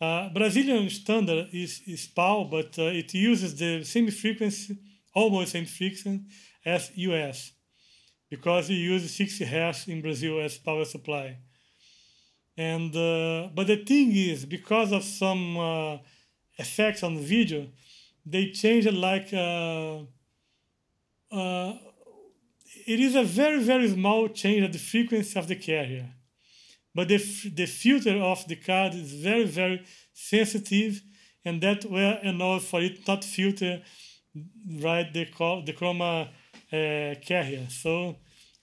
uh, 0.00 0.28
Brazilian 0.30 0.88
standard 0.90 1.48
is, 1.52 1.82
is 1.86 2.06
PAL, 2.08 2.44
but 2.46 2.78
uh, 2.78 2.82
it 2.84 3.14
uses 3.14 3.56
the 3.56 3.84
same 3.84 4.10
frequency, 4.10 4.76
almost 5.14 5.52
same 5.52 5.66
frequency 5.66 6.24
as 6.64 6.90
US 6.96 7.52
because 8.30 8.68
we 8.68 8.76
use 8.76 9.14
60 9.14 9.44
hertz 9.44 9.88
in 9.88 10.02
Brazil 10.02 10.40
as 10.40 10.58
power 10.58 10.84
supply. 10.84 11.38
And 12.56 12.94
uh, 12.94 13.48
but 13.54 13.68
the 13.68 13.76
thing 13.84 14.12
is, 14.12 14.44
because 14.44 14.92
of 14.92 15.04
some 15.04 15.56
uh, 15.56 15.98
effects 16.56 17.02
on 17.02 17.14
the 17.14 17.22
video, 17.22 17.68
they 18.26 18.50
changed 18.50 18.92
like 18.92 19.32
uh, 19.32 20.00
uh, 21.30 21.74
it 22.86 23.00
is 23.00 23.14
a 23.14 23.22
very 23.22 23.62
very 23.62 23.88
small 23.88 24.28
change 24.28 24.64
of 24.64 24.72
the 24.72 24.78
frequency 24.78 25.38
of 25.38 25.46
the 25.46 25.54
carrier, 25.54 26.08
but 26.94 27.06
the 27.06 27.18
the 27.54 27.66
filter 27.66 28.16
of 28.16 28.46
the 28.48 28.56
card 28.56 28.94
is 28.94 29.12
very 29.12 29.44
very 29.44 29.84
sensitive, 30.12 31.00
and 31.44 31.60
that 31.60 31.84
were 31.84 32.18
enough 32.24 32.64
for 32.64 32.82
it 32.82 33.06
not 33.06 33.22
filter 33.22 33.82
right 34.82 35.12
the 35.12 35.24
the 35.66 35.72
chroma 35.72 36.28
uh, 36.72 37.14
carrier. 37.20 37.66
So 37.68 38.16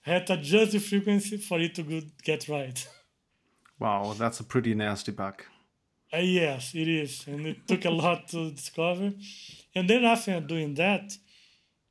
I 0.06 0.10
had 0.10 0.26
to 0.28 0.34
adjust 0.34 0.72
the 0.72 0.78
frequency 0.78 1.36
for 1.38 1.58
it 1.60 1.74
to 1.76 1.82
get 2.22 2.48
right. 2.48 2.88
wow 3.78 4.14
that's 4.18 4.40
a 4.40 4.44
pretty 4.44 4.74
nasty 4.74 5.12
bug 5.12 5.42
Uh, 6.12 6.18
yes, 6.18 6.74
it 6.74 6.88
is, 6.88 7.26
and 7.26 7.46
it 7.46 7.66
took 7.66 7.84
a 7.84 7.90
lot 7.90 8.28
to 8.28 8.50
discover. 8.52 9.12
And 9.74 9.90
then 9.90 10.04
after 10.04 10.40
doing 10.40 10.74
that, 10.74 11.12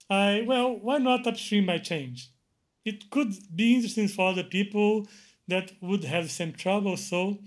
I 0.10 0.44
well, 0.48 0.70
why 0.86 0.98
not 1.00 1.28
upstream 1.28 1.66
my 1.66 1.80
change? 1.80 2.30
It 2.86 3.10
could 3.10 3.34
be 3.54 3.76
interesting 3.76 4.08
for 4.08 4.30
other 4.30 4.44
people 4.44 5.08
that 5.48 5.72
would 5.82 6.04
have 6.04 6.24
the 6.24 6.30
same 6.30 6.54
trouble. 6.54 6.98
So 6.98 7.40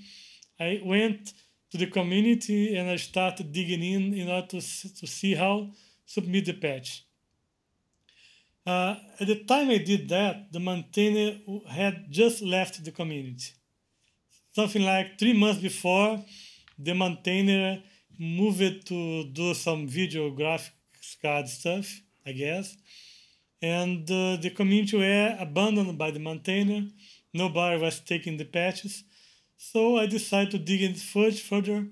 I 0.61 0.81
went 0.85 1.33
to 1.70 1.79
the 1.79 1.87
community 1.87 2.77
and 2.77 2.90
I 2.90 2.96
started 2.96 3.53
digging 3.53 3.83
in 3.83 4.14
in 4.14 4.29
order 4.29 4.46
to, 4.48 4.61
to 4.61 5.07
see 5.07 5.35
how 5.35 5.70
submit 6.14 6.44
the 6.47 6.55
patch. 6.55 7.05
Uh, 8.66 8.97
at 9.21 9.27
the 9.27 9.44
time 9.44 9.71
I 9.71 9.79
did 9.79 10.09
that, 10.09 10.53
the 10.53 10.61
maintainer 10.61 11.38
had 11.68 12.11
just 12.11 12.42
left 12.42 12.85
the 12.85 12.92
community 12.92 13.53
something 14.59 14.83
like 14.83 15.18
three 15.18 15.37
months 15.42 15.61
before, 15.61 16.25
the 16.87 16.92
maintainer 16.92 17.81
moved 18.18 18.87
to 18.88 19.25
do 19.40 19.55
some 19.55 19.87
video 19.87 20.25
graphics 20.31 21.12
card 21.23 21.47
stuff, 21.49 21.87
I 22.27 22.33
guess. 22.33 22.77
And 23.62 24.03
uh, 24.11 24.37
the 24.44 24.51
community 24.51 24.97
were 24.97 25.37
abandoned 25.38 25.97
by 25.97 26.11
the 26.11 26.18
maintainer. 26.18 26.81
Nobody 27.33 27.81
was 27.81 28.01
taking 28.01 28.37
the 28.37 28.44
patches. 28.44 29.05
So 29.57 29.99
I 29.99 30.07
decided 30.07 30.51
to 30.53 30.59
dig 30.59 30.83
in 30.83 30.94
further, 30.94 31.87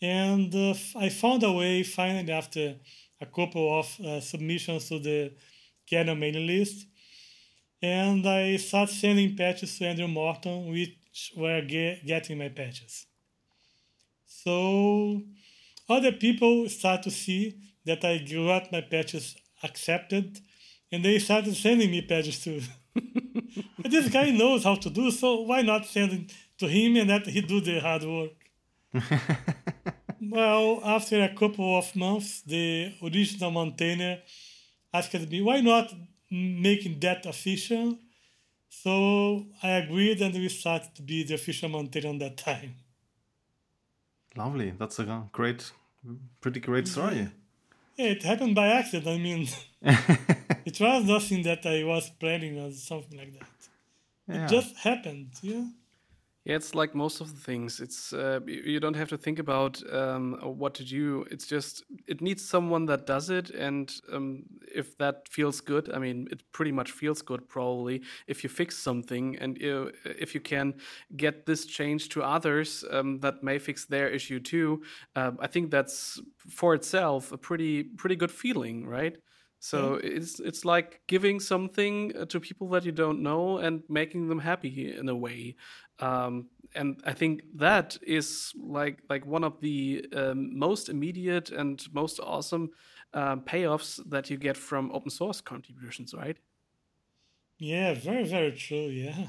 and 0.00 0.54
uh, 0.54 0.74
I 0.96 1.08
found 1.08 1.42
a 1.42 1.52
way 1.52 1.82
finally 1.82 2.32
after 2.32 2.76
a 3.20 3.26
couple 3.26 3.78
of 3.78 4.00
uh, 4.00 4.20
submissions 4.20 4.88
to 4.88 4.98
the 4.98 5.32
kernel 5.88 6.14
mailing 6.14 6.46
list. 6.46 6.86
And 7.82 8.26
I 8.26 8.56
started 8.56 8.94
sending 8.94 9.36
patches 9.36 9.78
to 9.78 9.86
Andrew 9.86 10.08
Morton, 10.08 10.70
which 10.70 11.32
were 11.36 11.62
ge- 11.62 12.04
getting 12.06 12.38
my 12.38 12.48
patches. 12.48 13.06
So 14.26 15.22
other 15.88 16.12
people 16.12 16.68
start 16.68 17.02
to 17.04 17.10
see 17.10 17.58
that 17.84 18.04
I 18.04 18.18
got 18.18 18.70
my 18.72 18.80
patches 18.80 19.36
accepted, 19.62 20.40
and 20.92 21.04
they 21.04 21.18
started 21.18 21.56
sending 21.56 21.90
me 21.90 22.02
patches 22.02 22.42
too. 22.42 22.62
This 23.84 24.08
guy 24.08 24.30
knows 24.30 24.64
how 24.64 24.76
to 24.76 24.90
do, 24.90 25.10
so 25.10 25.40
why 25.42 25.62
not 25.62 25.86
send 25.86 26.12
it 26.12 26.32
to 26.58 26.68
him 26.68 26.96
and 26.96 27.08
let 27.08 27.26
he 27.26 27.40
do 27.40 27.60
the 27.60 27.80
hard 27.80 28.04
work? 28.04 28.36
well, 30.20 30.80
after 30.84 31.22
a 31.22 31.34
couple 31.34 31.78
of 31.78 31.94
months, 31.96 32.42
the 32.42 32.92
original 33.02 33.50
maintainer 33.50 34.18
asked 34.92 35.14
me, 35.30 35.42
why 35.42 35.60
not 35.60 35.92
making 36.30 37.00
that 37.00 37.26
official? 37.26 37.98
So 38.68 39.46
I 39.62 39.70
agreed 39.70 40.20
and 40.22 40.34
we 40.34 40.48
started 40.48 40.94
to 40.96 41.02
be 41.02 41.24
the 41.24 41.34
official 41.34 41.68
maintainer 41.68 42.08
on 42.10 42.18
that 42.18 42.36
time. 42.36 42.76
lovely 44.36 44.70
that's 44.78 44.98
a 44.98 45.28
great 45.32 45.72
pretty 46.40 46.60
great 46.60 46.86
story 46.88 47.28
Yeah, 47.96 48.06
it 48.16 48.22
happened 48.22 48.54
by 48.54 48.68
accident. 48.68 49.08
I 49.08 49.18
mean, 49.18 49.48
it 50.64 50.80
was 50.80 51.04
nothing 51.04 51.42
that 51.42 51.66
I 51.66 51.84
was 51.84 52.10
planning 52.20 52.58
or 52.58 52.70
something 52.72 53.18
like 53.18 53.32
that. 53.38 53.48
yeah 54.28 54.44
It 54.44 54.48
just 54.48 54.76
happened, 54.76 55.30
yeah. 55.42 55.64
Yeah, 56.46 56.56
it's 56.56 56.74
like 56.74 56.94
most 56.94 57.20
of 57.20 57.34
the 57.34 57.40
things. 57.40 57.80
It's 57.80 58.14
uh, 58.14 58.40
you 58.46 58.80
don't 58.80 58.96
have 58.96 59.10
to 59.10 59.18
think 59.18 59.38
about 59.38 59.82
um, 59.92 60.38
what 60.42 60.72
to 60.76 60.84
do. 60.84 61.26
It's 61.30 61.46
just 61.46 61.84
it 62.06 62.22
needs 62.22 62.42
someone 62.42 62.86
that 62.86 63.06
does 63.06 63.28
it, 63.28 63.50
and 63.50 63.92
um, 64.10 64.44
if 64.74 64.96
that 64.96 65.28
feels 65.28 65.60
good, 65.60 65.92
I 65.92 65.98
mean, 65.98 66.28
it 66.30 66.42
pretty 66.52 66.72
much 66.72 66.92
feels 66.92 67.20
good 67.20 67.46
probably 67.46 68.00
if 68.26 68.42
you 68.42 68.48
fix 68.48 68.78
something, 68.78 69.36
and 69.36 69.58
you, 69.58 69.92
if 70.04 70.34
you 70.34 70.40
can 70.40 70.74
get 71.14 71.44
this 71.44 71.66
change 71.66 72.08
to 72.10 72.22
others 72.22 72.84
um, 72.90 73.20
that 73.20 73.42
may 73.42 73.58
fix 73.58 73.84
their 73.84 74.08
issue 74.08 74.40
too. 74.40 74.82
Uh, 75.14 75.32
I 75.40 75.46
think 75.46 75.70
that's 75.70 76.18
for 76.48 76.74
itself 76.74 77.32
a 77.32 77.38
pretty 77.38 77.82
pretty 77.84 78.16
good 78.16 78.30
feeling, 78.30 78.86
right? 78.86 79.18
So 79.62 80.00
yeah. 80.02 80.10
it's 80.16 80.40
it's 80.40 80.64
like 80.64 81.02
giving 81.06 81.38
something 81.38 82.16
uh, 82.16 82.24
to 82.26 82.40
people 82.40 82.68
that 82.70 82.84
you 82.86 82.92
don't 82.92 83.22
know 83.22 83.58
and 83.58 83.82
making 83.90 84.28
them 84.28 84.38
happy 84.38 84.96
in 84.96 85.06
a 85.10 85.14
way. 85.14 85.54
Um, 86.00 86.48
and 86.74 87.00
I 87.04 87.12
think 87.12 87.42
that 87.56 87.98
is 88.02 88.52
like 88.56 89.00
like 89.08 89.26
one 89.26 89.44
of 89.44 89.60
the 89.60 90.06
um, 90.14 90.58
most 90.58 90.88
immediate 90.88 91.50
and 91.50 91.84
most 91.92 92.20
awesome 92.20 92.70
um, 93.12 93.40
payoffs 93.42 94.00
that 94.08 94.30
you 94.30 94.36
get 94.36 94.56
from 94.56 94.90
open 94.92 95.10
source 95.10 95.40
contributions, 95.40 96.14
right? 96.14 96.38
Yeah, 97.58 97.94
very 97.94 98.24
very 98.24 98.52
true. 98.52 98.88
Yeah. 98.88 99.26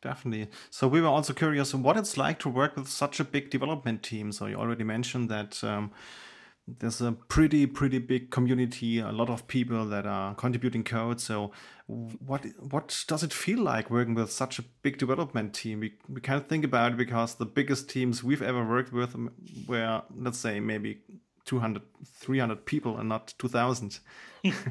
Definitely. 0.00 0.48
So 0.70 0.86
we 0.86 1.00
were 1.00 1.08
also 1.08 1.32
curious 1.32 1.74
what 1.74 1.96
it's 1.96 2.16
like 2.16 2.38
to 2.40 2.48
work 2.48 2.76
with 2.76 2.88
such 2.88 3.18
a 3.18 3.24
big 3.24 3.50
development 3.50 4.02
team. 4.04 4.30
So 4.30 4.46
you 4.46 4.54
already 4.54 4.84
mentioned 4.84 5.28
that 5.28 5.62
um, 5.64 5.90
there's 6.78 7.00
a 7.00 7.12
pretty 7.12 7.66
pretty 7.66 7.98
big 7.98 8.30
community 8.30 8.98
a 8.98 9.10
lot 9.10 9.30
of 9.30 9.46
people 9.48 9.86
that 9.86 10.06
are 10.06 10.34
contributing 10.34 10.84
code. 10.84 11.20
So 11.20 11.52
what 11.86 12.44
what 12.70 13.04
does 13.08 13.22
it 13.22 13.32
feel 13.32 13.60
like 13.60 13.90
working 13.90 14.14
with 14.14 14.30
such 14.30 14.58
a 14.58 14.64
big 14.82 14.98
development 14.98 15.54
team? 15.54 15.80
We, 15.80 15.94
we 16.08 16.20
can't 16.20 16.48
think 16.48 16.64
about 16.64 16.92
it 16.92 16.98
because 16.98 17.34
the 17.34 17.46
biggest 17.46 17.88
teams 17.88 18.22
we've 18.22 18.42
ever 18.42 18.66
worked 18.66 18.92
with 18.92 19.16
were 19.66 20.02
let's 20.14 20.38
say 20.38 20.60
maybe 20.60 21.00
200 21.46 21.82
300 22.04 22.66
people 22.66 22.98
and 22.98 23.08
not 23.08 23.34
2000 23.38 24.00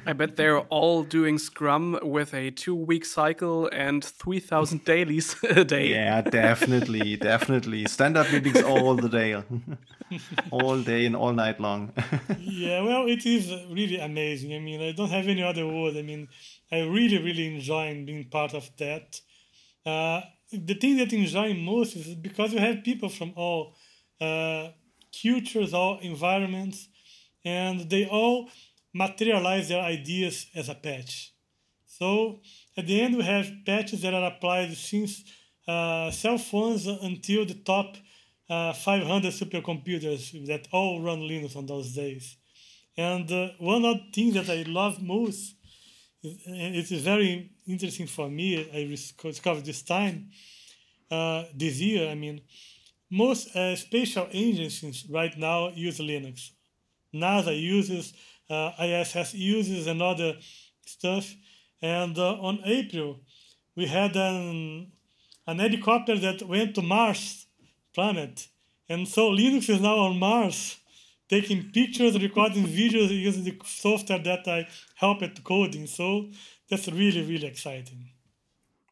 I 0.06 0.14
bet 0.14 0.36
they're 0.36 0.60
all 0.60 1.04
doing 1.04 1.38
Scrum 1.38 2.00
with 2.02 2.34
a 2.34 2.52
two 2.52 2.76
week 2.76 3.06
cycle 3.06 3.70
and 3.72 4.04
3,000 4.04 4.86
dailies 4.86 5.36
a 5.44 5.64
day. 5.64 5.88
Yeah, 5.90 6.22
definitely. 6.22 7.16
definitely. 7.34 7.86
Stand 7.86 8.18
up 8.18 8.32
meetings 8.32 8.62
all 8.64 8.96
the 8.96 9.10
day, 9.10 9.42
all 10.52 10.82
day 10.82 11.06
and 11.06 11.16
all 11.16 11.34
night 11.34 11.60
long. 11.60 11.92
yeah, 12.40 12.82
well, 12.82 13.08
it 13.08 13.26
is 13.26 13.50
really 13.70 14.00
amazing. 14.00 14.54
I 14.54 14.60
mean, 14.60 14.82
I 14.82 14.92
don't 14.94 15.10
have 15.10 15.28
any 15.28 15.44
other 15.44 15.68
word. 15.68 15.98
I 15.98 16.02
mean, 16.02 16.28
I 16.72 16.82
really, 16.82 17.18
really 17.22 17.56
enjoy 17.56 18.04
being 18.06 18.26
part 18.26 18.54
of 18.54 18.70
that. 18.78 19.22
Uh, 19.86 20.22
the 20.52 20.76
thing 20.76 20.98
that 20.98 21.14
I 21.14 21.18
enjoy 21.18 21.54
most 21.54 21.96
is 21.96 22.16
because 22.16 22.54
you 22.54 22.60
have 22.60 22.84
people 22.84 23.10
from 23.10 23.34
all 23.36 23.76
uh, 24.22 24.70
cultures, 25.22 25.74
all 25.74 26.00
environments, 26.00 26.88
and 27.44 27.90
they 27.90 28.06
all 28.08 28.50
materialize 28.98 29.70
their 29.70 29.84
ideas 29.84 30.48
as 30.56 30.70
a 30.70 30.76
patch. 30.76 31.34
So 31.86 32.42
at 32.76 32.88
the 32.88 33.02
end, 33.02 33.16
we 33.18 33.24
have 33.24 33.52
patches 33.66 34.02
that 34.02 34.14
are 34.14 34.28
applied 34.32 34.74
since 34.76 35.24
uh, 35.68 36.12
cell 36.12 36.38
phones 36.38 36.88
until 36.88 37.46
the 37.46 37.56
top 37.56 37.96
uh, 38.50 38.74
500 38.74 39.34
supercomputers 39.34 40.46
that 40.48 40.68
all 40.72 41.02
run 41.02 41.20
Linux 41.20 41.56
on 41.56 41.66
those 41.66 41.94
days. 41.94 42.38
And 42.96 43.32
uh, 43.32 43.50
one 43.60 43.86
of 43.86 43.98
the 43.98 44.12
things 44.14 44.34
that 44.36 44.50
I 44.50 44.64
love 44.64 45.02
most, 45.02 45.56
is, 46.24 46.38
it 46.46 46.92
is 46.92 47.02
very 47.04 47.52
interesting 47.68 48.08
for 48.08 48.30
me, 48.30 48.58
I 48.74 48.86
discovered 49.22 49.66
this 49.66 49.84
time, 49.84 50.30
uh, 51.12 51.44
this 51.56 51.80
year, 51.80 52.10
I 52.10 52.16
mean, 52.16 52.42
most 53.10 53.56
uh, 53.56 53.76
spatial 53.76 54.28
agencies 54.32 55.06
right 55.10 55.38
now 55.38 55.70
use 55.70 56.00
Linux. 56.00 56.52
NASA 57.14 57.58
uses 57.60 58.14
ISS 58.50 59.34
uses 59.34 59.88
and 59.88 60.02
other 60.02 60.38
stuff. 60.86 61.36
And 61.82 62.18
uh, 62.18 62.34
on 62.40 62.60
April, 62.66 63.20
we 63.76 63.86
had 63.86 64.16
an, 64.16 64.92
an 65.46 65.60
helicopter 65.60 66.18
that 66.20 66.42
went 66.44 66.76
to 66.76 66.82
Mars 66.82 67.46
planet. 67.94 68.48
And 68.90 69.08
so 69.08 69.32
Linux 69.32 69.70
is 69.70 69.82
now 69.82 69.98
on 69.98 70.18
Mars, 70.18 70.78
taking 71.30 71.72
pictures, 71.72 72.22
recording 72.22 72.66
videos 72.66 73.10
using 73.10 73.44
the 73.44 73.58
software 73.66 74.20
that 74.20 74.48
I 74.48 74.68
helped 74.96 75.44
coding. 75.44 75.88
So 75.88 76.30
that's 76.70 76.88
really, 76.88 77.22
really 77.22 77.48
exciting. 77.48 78.10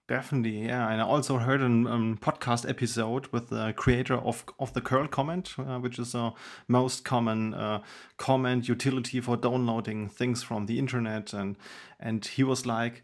Definitely, 0.08 0.68
yeah. 0.68 0.92
And 0.92 1.02
I 1.02 1.06
also 1.06 1.40
heard 1.40 1.62
a 1.62 1.66
um, 1.66 2.20
podcast 2.22 2.70
episode 2.70 3.26
with 3.28 3.50
the 3.50 3.74
creator 3.76 4.16
of 4.16 4.46
of 4.60 4.74
the 4.74 4.82
curl 4.82 5.08
comment, 5.08 5.56
uh, 5.58 5.80
which 5.80 5.98
is 5.98 6.14
a 6.14 6.34
most 6.68 7.04
common 7.04 7.56
uh, 7.56 7.82
comment 8.18 8.68
utility 8.68 9.20
for 9.20 9.36
downloading 9.36 10.08
things 10.10 10.44
from 10.44 10.68
the 10.68 10.78
internet, 10.78 11.34
and 11.34 11.58
and 12.00 12.26
he 12.26 12.44
was 12.44 12.66
like. 12.66 13.04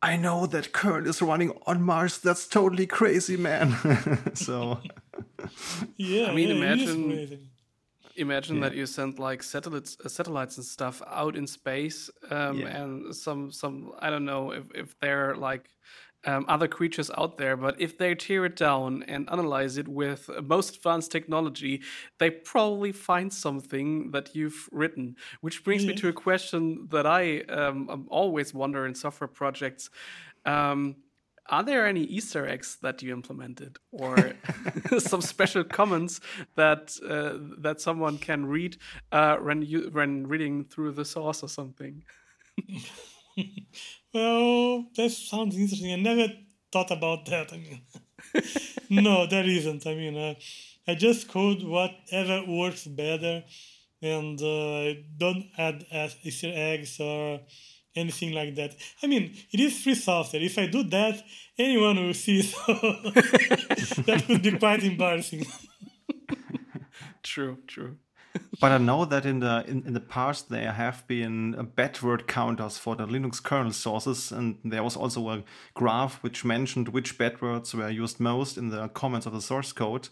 I 0.00 0.16
know 0.16 0.46
that 0.46 0.72
curl 0.72 1.08
is 1.08 1.20
running 1.20 1.50
on 1.66 1.82
Mars. 1.82 2.18
That's 2.18 2.46
totally 2.46 2.86
crazy, 2.86 3.36
man. 3.36 4.30
so, 4.34 4.78
yeah, 5.96 6.26
I 6.26 6.34
mean, 6.36 6.50
yeah, 6.50 6.54
imagine 6.54 7.48
imagine 8.18 8.56
yeah. 8.56 8.62
that 8.68 8.76
you 8.76 8.86
send 8.86 9.18
like 9.18 9.42
satellites 9.42 9.96
uh, 10.04 10.08
satellites 10.08 10.56
and 10.56 10.66
stuff 10.66 11.00
out 11.06 11.36
in 11.36 11.46
space 11.46 12.10
um, 12.30 12.58
yeah. 12.58 12.82
and 12.82 13.14
some 13.14 13.50
some 13.50 13.92
i 14.00 14.10
don't 14.10 14.24
know 14.24 14.50
if, 14.50 14.64
if 14.74 14.98
they're 15.00 15.36
like 15.36 15.70
um, 16.24 16.44
other 16.48 16.68
creatures 16.68 17.10
out 17.16 17.38
there, 17.38 17.56
but 17.56 17.80
if 17.80 17.96
they 17.96 18.14
tear 18.14 18.44
it 18.44 18.56
down 18.56 19.04
and 19.06 19.28
analyze 19.30 19.76
it 19.76 19.88
with 19.88 20.28
most 20.42 20.76
advanced 20.76 21.12
technology, 21.12 21.82
they 22.18 22.30
probably 22.30 22.92
find 22.92 23.32
something 23.32 24.10
that 24.10 24.34
you've 24.34 24.68
written. 24.72 25.16
Which 25.40 25.64
brings 25.64 25.86
me 25.86 25.94
to 25.94 26.08
a 26.08 26.12
question 26.12 26.88
that 26.90 27.06
I 27.06 27.40
um, 27.42 28.06
always 28.10 28.52
wonder 28.52 28.86
in 28.86 28.94
software 28.94 29.28
projects. 29.28 29.90
Um, 30.44 30.96
are 31.50 31.62
there 31.62 31.86
any 31.86 32.02
Easter 32.02 32.46
eggs 32.46 32.76
that 32.82 33.02
you 33.02 33.12
implemented, 33.12 33.78
or 33.90 34.32
some 34.98 35.22
special 35.22 35.64
comments 35.64 36.20
that 36.56 36.94
uh, 37.08 37.38
that 37.62 37.80
someone 37.80 38.18
can 38.18 38.44
read 38.44 38.76
uh, 39.12 39.36
when 39.36 39.62
you 39.62 39.88
when 39.92 40.26
reading 40.26 40.64
through 40.64 40.92
the 40.92 41.04
source 41.04 41.42
or 41.42 41.48
something? 41.48 42.04
well, 44.12 44.86
that 44.96 45.10
sounds 45.10 45.56
interesting. 45.56 45.92
I 45.92 45.96
never 45.96 46.32
thought 46.72 46.90
about 46.90 47.26
that. 47.26 47.52
I 47.52 47.56
mean, 47.58 47.80
no, 49.04 49.26
there 49.26 49.44
isn't. 49.44 49.86
I 49.86 49.94
mean, 49.94 50.16
uh, 50.16 50.34
I 50.86 50.94
just 50.94 51.28
code 51.28 51.62
whatever 51.62 52.44
works 52.46 52.86
better, 52.86 53.44
and 54.02 54.40
uh, 54.40 54.94
don't 55.16 55.46
add 55.56 55.84
Easter 56.22 56.52
eggs 56.54 56.98
or 57.00 57.40
anything 57.94 58.32
like 58.32 58.54
that. 58.56 58.74
I 59.02 59.06
mean, 59.06 59.34
it 59.50 59.60
is 59.60 59.82
free 59.82 59.94
software. 59.94 60.42
If 60.42 60.58
I 60.58 60.66
do 60.66 60.82
that, 60.84 61.22
anyone 61.58 61.96
will 61.96 62.14
see. 62.14 62.42
So 62.52 62.72
that 64.02 64.24
could 64.26 64.42
be 64.42 64.58
quite 64.58 64.82
embarrassing. 64.84 65.46
true, 67.22 67.58
true 67.66 67.96
but 68.60 68.72
I 68.72 68.78
know 68.78 69.04
that 69.04 69.26
in 69.26 69.40
the 69.40 69.64
in, 69.66 69.84
in 69.86 69.92
the 69.92 70.00
past 70.00 70.48
there 70.48 70.72
have 70.72 71.06
been 71.06 71.54
uh, 71.54 71.62
bad 71.62 72.00
word 72.02 72.26
counters 72.26 72.78
for 72.78 72.96
the 72.96 73.06
Linux 73.06 73.42
kernel 73.42 73.72
sources, 73.72 74.32
and 74.32 74.58
there 74.64 74.82
was 74.82 74.96
also 74.96 75.28
a 75.30 75.42
graph 75.74 76.22
which 76.22 76.44
mentioned 76.44 76.88
which 76.88 77.18
bad 77.18 77.40
words 77.40 77.74
were 77.74 77.90
used 77.90 78.20
most 78.20 78.56
in 78.56 78.70
the 78.70 78.88
comments 78.88 79.26
of 79.26 79.32
the 79.32 79.42
source 79.42 79.72
code. 79.72 80.08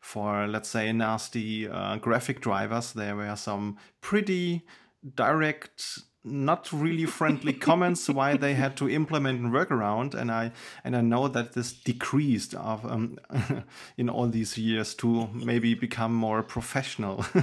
For 0.00 0.46
let's 0.46 0.68
say 0.68 0.92
nasty 0.92 1.66
uh, 1.66 1.96
graphic 1.96 2.40
drivers, 2.40 2.92
there 2.92 3.16
were 3.16 3.36
some 3.36 3.78
pretty 4.00 4.66
direct 5.14 6.00
not 6.24 6.72
really 6.72 7.04
friendly 7.04 7.52
comments 7.68 8.08
why 8.08 8.36
they 8.36 8.54
had 8.54 8.76
to 8.76 8.88
implement 8.88 9.44
a 9.44 9.48
workaround 9.48 10.14
and 10.14 10.32
i 10.32 10.50
and 10.82 10.96
i 10.96 11.00
know 11.00 11.28
that 11.28 11.52
this 11.52 11.72
decreased 11.72 12.54
of, 12.54 12.84
um, 12.86 13.18
in 13.98 14.08
all 14.08 14.26
these 14.28 14.56
years 14.56 14.94
to 14.94 15.28
maybe 15.32 15.74
become 15.74 16.14
more 16.14 16.42
professional. 16.42 17.24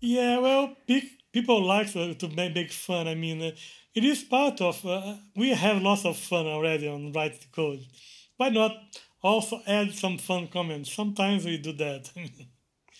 Yeah 0.00 0.38
well 0.38 0.76
people 1.32 1.64
like 1.64 1.90
to, 1.92 2.14
to 2.14 2.28
make 2.28 2.70
fun. 2.70 3.08
I 3.08 3.14
mean 3.14 3.40
uh, 3.40 3.52
it 3.94 4.04
is 4.04 4.22
part 4.22 4.60
of 4.60 4.84
uh, 4.84 5.14
we 5.34 5.54
have 5.54 5.80
lots 5.80 6.04
of 6.04 6.18
fun 6.18 6.46
already 6.46 6.86
on 6.88 7.12
writing 7.12 7.48
code. 7.52 7.80
Why 8.36 8.50
not 8.50 8.72
also 9.22 9.62
add 9.66 9.94
some 9.94 10.18
fun 10.18 10.48
comments? 10.48 10.92
Sometimes 10.92 11.46
we 11.46 11.56
do 11.56 11.72
that. 11.72 12.10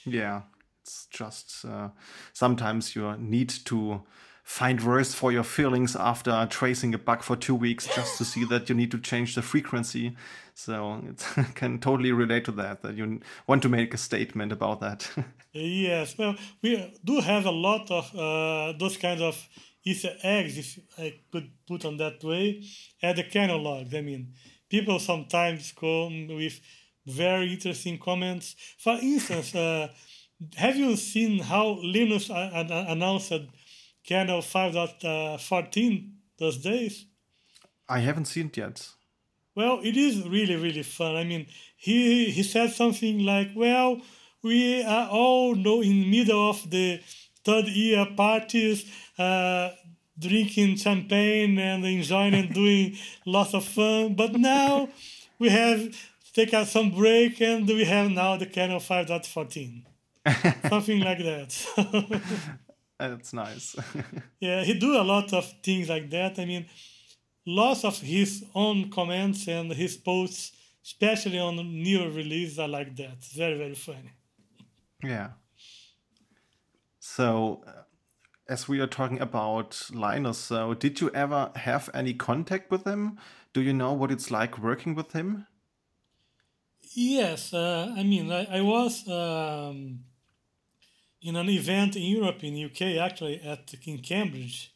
Yeah 0.06 0.42
it's 0.84 1.06
just 1.10 1.64
uh, 1.64 1.88
sometimes 2.34 2.94
you 2.94 3.16
need 3.16 3.48
to 3.48 4.02
find 4.45 4.84
words 4.84 5.14
for 5.14 5.32
your 5.32 5.42
feelings 5.42 5.97
after 5.97 6.47
tracing 6.51 6.95
a 6.95 6.99
bug 6.99 7.22
for 7.22 7.34
two 7.34 7.55
weeks 7.55 7.88
just 7.95 8.18
to 8.18 8.24
see 8.24 8.45
that 8.45 8.68
you 8.68 8.74
need 8.74 8.90
to 8.90 8.99
change 8.99 9.34
the 9.34 9.42
frequency. 9.42 10.14
So 10.53 11.03
it 11.09 11.24
can 11.55 11.80
totally 11.80 12.12
relate 12.12 12.45
to 12.45 12.53
that, 12.53 12.82
that 12.82 12.95
you 12.95 13.20
want 13.47 13.62
to 13.62 13.70
make 13.70 13.95
a 13.95 13.97
statement 13.97 14.53
about 14.53 14.80
that. 14.80 15.11
yes, 15.53 16.16
well, 16.18 16.36
we 16.62 16.95
do 17.03 17.20
have 17.20 17.47
a 17.47 17.51
lot 17.51 17.90
of 17.90 18.14
uh, 18.14 18.78
those 18.78 18.99
kinds 18.99 19.22
of 19.22 19.49
Easter 19.82 20.14
eggs, 20.22 20.59
if 20.59 20.78
I 20.99 21.14
could 21.32 21.51
put 21.66 21.84
on 21.86 21.97
that 21.97 22.22
way, 22.22 22.62
at 23.03 23.16
the 23.16 23.24
kernel 23.24 23.62
logs. 23.62 23.95
I 23.95 24.03
mean, 24.03 24.34
people 24.68 24.99
sometimes 24.99 25.72
come 25.72 26.28
with 26.28 26.61
very 27.07 27.53
interesting 27.53 27.99
comments. 27.99 28.57
For 28.78 28.99
instance, 29.01 29.55
uh, 29.55 29.88
have 30.57 30.76
you 30.76 30.97
seen 30.97 31.38
how 31.40 31.78
Linus 31.82 32.30
announced 32.30 33.32
kernel 34.07 34.40
5.14 34.40 36.11
those 36.38 36.59
days? 36.59 37.07
I 37.88 38.00
haven't 38.00 38.26
seen 38.26 38.46
it 38.46 38.57
yet. 38.57 38.88
Well, 39.55 39.80
it 39.82 39.96
is 39.96 40.26
really, 40.26 40.57
really 40.57 40.82
fun. 40.82 41.14
I 41.14 41.24
mean, 41.24 41.46
he 41.76 42.30
he 42.30 42.42
said 42.42 42.72
something 42.72 43.20
like, 43.20 43.50
"Well, 43.55 44.00
we 44.42 44.82
are 44.82 45.09
all 45.09 45.55
know 45.55 45.80
in 45.80 46.11
middle 46.11 46.50
of 46.50 46.68
the 46.70 47.00
third 47.44 47.68
year 47.68 48.07
parties, 48.16 48.84
uh, 49.18 49.70
drinking 50.18 50.76
champagne 50.76 51.59
and 51.59 51.84
enjoying 51.84 52.34
and 52.34 52.52
doing 52.52 52.96
lots 53.26 53.55
of 53.55 53.64
fun, 53.64 54.14
but 54.14 54.32
now 54.32 54.88
we 55.38 55.50
have 55.50 55.94
taken 56.32 56.66
some 56.66 56.90
break 56.90 57.40
and 57.40 57.68
we 57.68 57.84
have 57.84 58.11
now 58.11 58.36
the 58.36 58.46
kernel 58.46 58.80
5.14." 58.80 59.84
something 60.68 61.00
like 61.00 61.18
that. 61.18 62.59
That's 62.99 63.32
nice. 63.32 63.76
yeah, 64.40 64.62
he 64.62 64.74
do 64.74 64.97
a 64.97 65.03
lot 65.03 65.32
of 65.32 65.53
things 65.62 65.88
like 65.88 66.11
that. 66.11 66.38
I 66.38 66.45
mean, 66.45 66.66
lots 67.47 67.84
of 67.84 68.01
his 68.01 68.45
own 68.55 68.90
comments 68.90 69.49
and 69.49 69.72
his 69.72 69.97
posts, 69.97 70.53
especially 70.84 71.38
on 71.38 71.57
new 71.57 72.09
release, 72.11 72.59
are 72.59 72.68
like 72.68 72.97
that. 72.97 73.14
It's 73.18 73.32
very 73.32 73.59
very 73.59 73.74
funny. 73.74 74.12
Yeah. 75.03 75.30
So, 77.01 77.62
uh, 77.66 77.82
as 78.49 78.68
we 78.68 78.80
are 78.80 78.86
talking 78.86 79.20
about 79.20 79.88
Linus, 79.92 80.38
so 80.38 80.74
did 80.74 81.01
you 81.01 81.11
ever 81.11 81.51
have 81.57 81.90
any 81.92 82.14
contact 82.14 82.70
with 82.70 82.84
him? 82.84 83.18
Do 83.53 83.61
you 83.61 83.72
know 83.72 83.92
what 83.92 84.11
it's 84.11 84.30
like 84.30 84.59
working 84.59 84.95
with 84.95 85.12
him? 85.12 85.47
Yes, 86.95 87.53
uh, 87.53 87.92
I 87.97 88.03
mean, 88.05 88.30
I, 88.30 88.59
I 88.59 88.61
was 88.61 89.07
um, 89.09 90.01
in 91.24 91.36
an 91.36 91.48
event 91.48 91.96
in 91.96 92.02
Europe, 92.02 92.44
in 92.44 92.66
UK, 92.66 93.02
actually 93.02 93.40
at 93.40 93.74
in 93.86 93.98
Cambridge, 93.98 94.70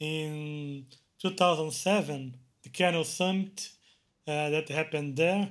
in 0.00 0.86
2007, 1.20 2.34
the 2.64 2.68
Kernel 2.68 3.04
Summit 3.04 3.70
uh, 4.26 4.50
that 4.50 4.68
happened 4.68 5.16
there, 5.16 5.48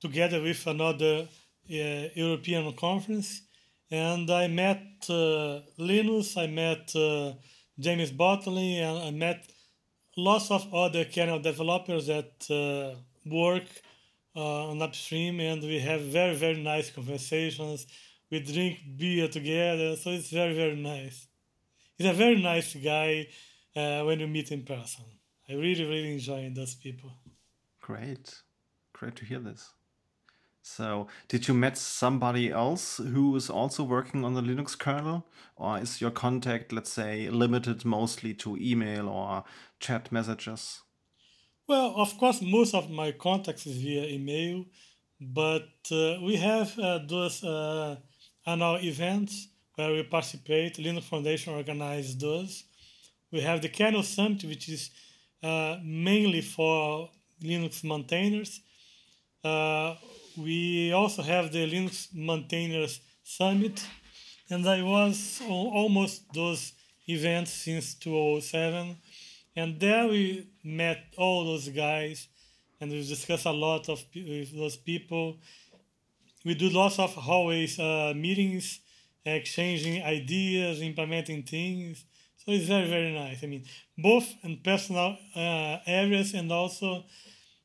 together 0.00 0.42
with 0.42 0.66
another 0.66 1.26
uh, 1.70 2.08
European 2.14 2.70
conference, 2.74 3.42
and 3.90 4.30
I 4.30 4.48
met 4.48 4.84
uh, 5.08 5.60
Linus, 5.78 6.36
I 6.36 6.46
met 6.46 6.94
uh, 6.94 7.32
James 7.78 8.10
Bottomley, 8.10 8.78
and 8.78 8.98
I 8.98 9.10
met 9.10 9.50
lots 10.14 10.50
of 10.50 10.72
other 10.74 11.06
kernel 11.06 11.38
developers 11.38 12.06
that 12.06 12.34
uh, 12.50 12.98
work 13.24 13.64
uh, 14.36 14.68
on 14.70 14.82
upstream, 14.82 15.40
and 15.40 15.62
we 15.62 15.78
have 15.78 16.02
very 16.02 16.34
very 16.34 16.62
nice 16.62 16.90
conversations 16.90 17.86
we 18.30 18.40
drink 18.40 18.78
beer 18.96 19.28
together, 19.28 19.96
so 19.96 20.10
it's 20.10 20.30
very, 20.30 20.54
very 20.54 20.76
nice. 20.76 21.26
He's 21.96 22.08
a 22.08 22.12
very 22.12 22.40
nice 22.40 22.74
guy 22.74 23.26
uh, 23.76 24.02
when 24.04 24.20
you 24.20 24.26
meet 24.26 24.52
in 24.52 24.62
person. 24.62 25.04
I 25.48 25.54
really, 25.54 25.84
really 25.84 26.12
enjoy 26.12 26.50
those 26.54 26.74
people. 26.74 27.12
Great. 27.80 28.42
Great 28.92 29.16
to 29.16 29.24
hear 29.24 29.40
this. 29.40 29.70
So, 30.62 31.08
did 31.28 31.48
you 31.48 31.54
met 31.54 31.76
somebody 31.76 32.50
else 32.50 32.98
who 32.98 33.34
is 33.34 33.50
also 33.50 33.82
working 33.82 34.24
on 34.24 34.34
the 34.34 34.42
Linux 34.42 34.78
kernel? 34.78 35.26
Or 35.56 35.78
is 35.78 36.00
your 36.00 36.10
contact, 36.10 36.72
let's 36.72 36.92
say, 36.92 37.28
limited 37.28 37.84
mostly 37.84 38.34
to 38.34 38.56
email 38.56 39.08
or 39.08 39.44
chat 39.80 40.12
messages? 40.12 40.82
Well, 41.66 41.94
of 41.96 42.16
course, 42.18 42.42
most 42.42 42.74
of 42.74 42.90
my 42.90 43.12
contacts 43.12 43.66
is 43.66 43.78
via 43.78 44.06
email, 44.06 44.66
but 45.20 45.68
uh, 45.90 46.16
we 46.22 46.36
have 46.36 46.78
uh, 46.78 47.00
those 47.06 47.42
uh, 47.42 47.96
annual 48.46 48.78
events 48.82 49.48
where 49.74 49.92
we 49.92 50.02
participate. 50.02 50.76
Linux 50.76 51.04
Foundation 51.04 51.54
organizes 51.54 52.16
those. 52.16 52.64
We 53.32 53.40
have 53.40 53.62
the 53.62 53.68
Kernel 53.68 54.02
Summit, 54.02 54.44
which 54.44 54.68
is 54.68 54.90
uh, 55.42 55.76
mainly 55.82 56.40
for 56.40 57.10
Linux 57.42 57.84
maintainers. 57.84 58.60
Uh, 59.42 59.94
we 60.36 60.92
also 60.92 61.22
have 61.22 61.52
the 61.52 61.70
Linux 61.70 62.08
Maintainers 62.14 63.00
Summit, 63.22 63.84
and 64.50 64.68
I 64.68 64.82
was 64.82 65.40
on 65.42 65.66
almost 65.72 66.32
those 66.32 66.72
events 67.08 67.52
since 67.52 67.94
2007. 67.94 68.96
And 69.56 69.80
there 69.80 70.08
we 70.08 70.48
met 70.62 70.98
all 71.16 71.44
those 71.44 71.68
guys, 71.68 72.28
and 72.80 72.90
we 72.90 73.06
discussed 73.06 73.46
a 73.46 73.52
lot 73.52 73.88
of 73.88 74.04
with 74.14 74.56
those 74.56 74.76
people 74.76 75.38
we 76.44 76.54
do 76.54 76.68
lots 76.70 76.98
of 76.98 77.14
hallways 77.14 77.78
uh, 77.78 78.12
meetings, 78.16 78.80
exchanging 79.24 80.02
ideas, 80.02 80.80
implementing 80.80 81.42
things. 81.42 82.04
So 82.36 82.52
it's 82.52 82.66
very, 82.66 82.88
very 82.88 83.12
nice. 83.12 83.44
I 83.44 83.46
mean, 83.46 83.64
both 83.98 84.26
in 84.42 84.58
personal 84.64 85.18
uh, 85.36 85.78
areas 85.86 86.32
and 86.32 86.50
also 86.50 87.04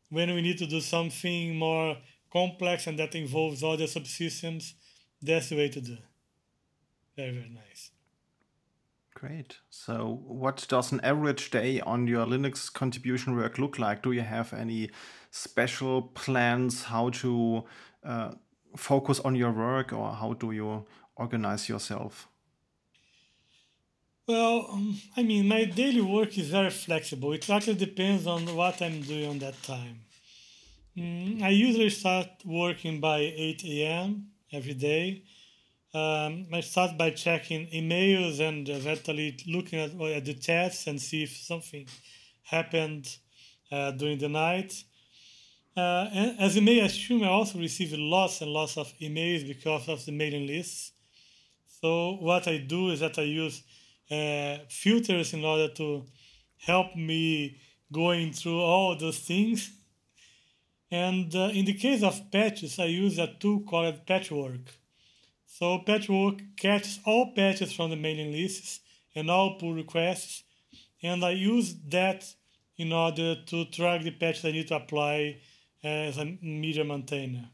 when 0.10 0.34
we 0.34 0.42
need 0.42 0.58
to 0.58 0.68
do 0.68 0.82
something 0.82 1.56
more 1.56 1.98
complex 2.32 2.88
and 2.88 3.00
that 3.00 3.16
involves 3.16 3.64
other 3.64 3.86
subsystems, 3.86 4.74
that's 5.22 5.50
the 5.50 5.56
way 5.56 5.70
to 5.70 5.82
do. 5.82 5.98
Very, 7.16 7.32
very 7.32 7.50
nice. 7.50 7.92
Great. 9.14 9.60
So, 9.70 10.22
what 10.28 10.66
does 10.68 10.92
an 10.92 11.00
average 11.00 11.50
day 11.50 11.80
on 11.80 12.06
your 12.06 12.26
Linux 12.26 12.72
contribution 12.72 13.38
work 13.38 13.58
look 13.58 13.80
like? 13.80 14.04
Do 14.04 14.12
you 14.12 14.22
have 14.22 14.54
any 14.54 14.90
special 15.32 16.02
plans 16.02 16.84
how 16.84 17.12
to 17.22 17.64
uh, 18.04 18.32
focus 18.76 19.20
on 19.20 19.36
your 19.36 19.52
work 19.52 19.94
or 19.94 20.14
how 20.14 20.34
do 20.34 20.52
you 20.52 20.86
organize 21.16 21.70
yourself? 21.70 22.28
Well, 24.28 24.68
um, 24.72 25.00
I 25.16 25.22
mean, 25.22 25.48
my 25.48 25.66
daily 25.66 26.02
work 26.02 26.36
is 26.38 26.50
very 26.50 26.72
flexible. 26.72 27.34
It 27.34 27.48
actually 27.48 27.76
depends 27.76 28.26
on 28.26 28.44
what 28.56 28.82
I'm 28.82 29.02
doing 29.02 29.30
on 29.30 29.40
that 29.40 29.62
time. 29.62 30.00
Mm, 30.98 31.44
I 31.44 31.50
usually 31.50 31.90
start 31.90 32.30
working 32.44 33.00
by 33.00 33.20
8 33.20 33.64
a.m. 33.66 34.28
every 34.52 34.74
day. 34.74 35.24
Um, 35.94 36.48
I 36.52 36.62
start 36.62 36.98
by 36.98 37.12
checking 37.12 37.68
emails 37.68 38.40
and 38.40 38.68
eventually 38.68 39.38
looking 39.48 39.80
at, 39.80 39.92
at 39.92 40.26
the 40.26 40.34
chats 40.34 40.88
and 40.88 41.00
see 41.00 41.24
if 41.24 41.38
something 41.38 41.88
happened 42.44 43.18
uh, 43.72 43.92
during 43.92 44.18
the 44.18 44.30
night. 44.30 44.84
Uh, 45.76 46.08
as 46.40 46.56
you 46.56 46.62
may 46.62 46.80
assume, 46.80 47.24
I 47.24 47.28
also 47.28 47.60
receive 47.60 47.94
lots 47.98 48.40
and 48.40 48.50
lots 48.52 48.78
of 48.78 48.94
emails 49.00 49.46
because 49.46 49.90
of 49.90 50.06
the 50.06 50.14
mailing 50.14 50.48
lists. 50.48 50.94
So 51.82 52.14
what 52.22 52.48
I 52.48 52.60
do 52.60 52.92
is 52.92 53.02
that 53.02 53.20
I 53.20 53.24
use 53.24 53.62
uh, 54.10 54.60
filters 54.70 55.34
in 55.34 55.44
order 55.44 55.68
to 55.74 56.06
help 56.58 56.96
me 56.96 57.60
going 57.92 58.32
through 58.32 58.62
all 58.62 58.96
those 58.98 59.20
things. 59.20 59.70
And 60.90 61.36
uh, 61.36 61.50
in 61.54 61.66
the 61.66 61.74
case 61.74 62.04
of 62.04 62.32
patches, 62.32 62.80
I 62.80 62.86
use 62.86 63.20
a 63.20 63.36
tool 63.38 63.60
called 63.60 64.06
Patchwork. 64.06 64.72
So 65.46 65.80
Patchwork 65.80 66.42
catches 66.56 67.00
all 67.06 67.34
patches 67.36 67.74
from 67.74 67.90
the 67.90 67.98
mailing 67.98 68.32
lists 68.32 68.80
and 69.14 69.30
all 69.30 69.58
pull 69.58 69.74
requests, 69.74 70.44
and 71.02 71.24
I 71.24 71.32
use 71.32 71.76
that 71.90 72.26
in 72.78 72.92
order 72.92 73.36
to 73.46 73.66
track 73.66 74.04
the 74.04 74.12
patches 74.12 74.46
I 74.46 74.52
need 74.52 74.68
to 74.70 74.76
apply 74.76 75.38
as 75.86 76.18
a 76.18 76.26
media 76.42 76.84
maintainer. 76.84 77.50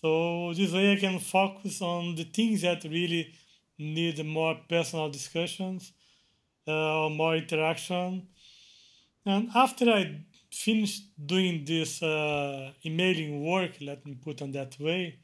So 0.00 0.52
this 0.54 0.72
way 0.72 0.92
I 0.92 0.96
can 0.96 1.18
focus 1.18 1.82
on 1.82 2.14
the 2.14 2.24
things 2.24 2.62
that 2.62 2.84
really 2.84 3.32
need 3.78 4.24
more 4.24 4.60
personal 4.68 5.10
discussions 5.10 5.92
uh, 6.68 7.04
or 7.04 7.10
more 7.10 7.36
interaction. 7.36 8.28
And 9.26 9.48
after 9.54 9.90
I 9.90 10.20
finish 10.52 11.00
doing 11.26 11.64
this 11.64 12.02
uh, 12.02 12.72
emailing 12.84 13.44
work, 13.44 13.72
let 13.80 14.04
me 14.06 14.14
put 14.22 14.42
on 14.42 14.52
that 14.52 14.78
way, 14.78 15.18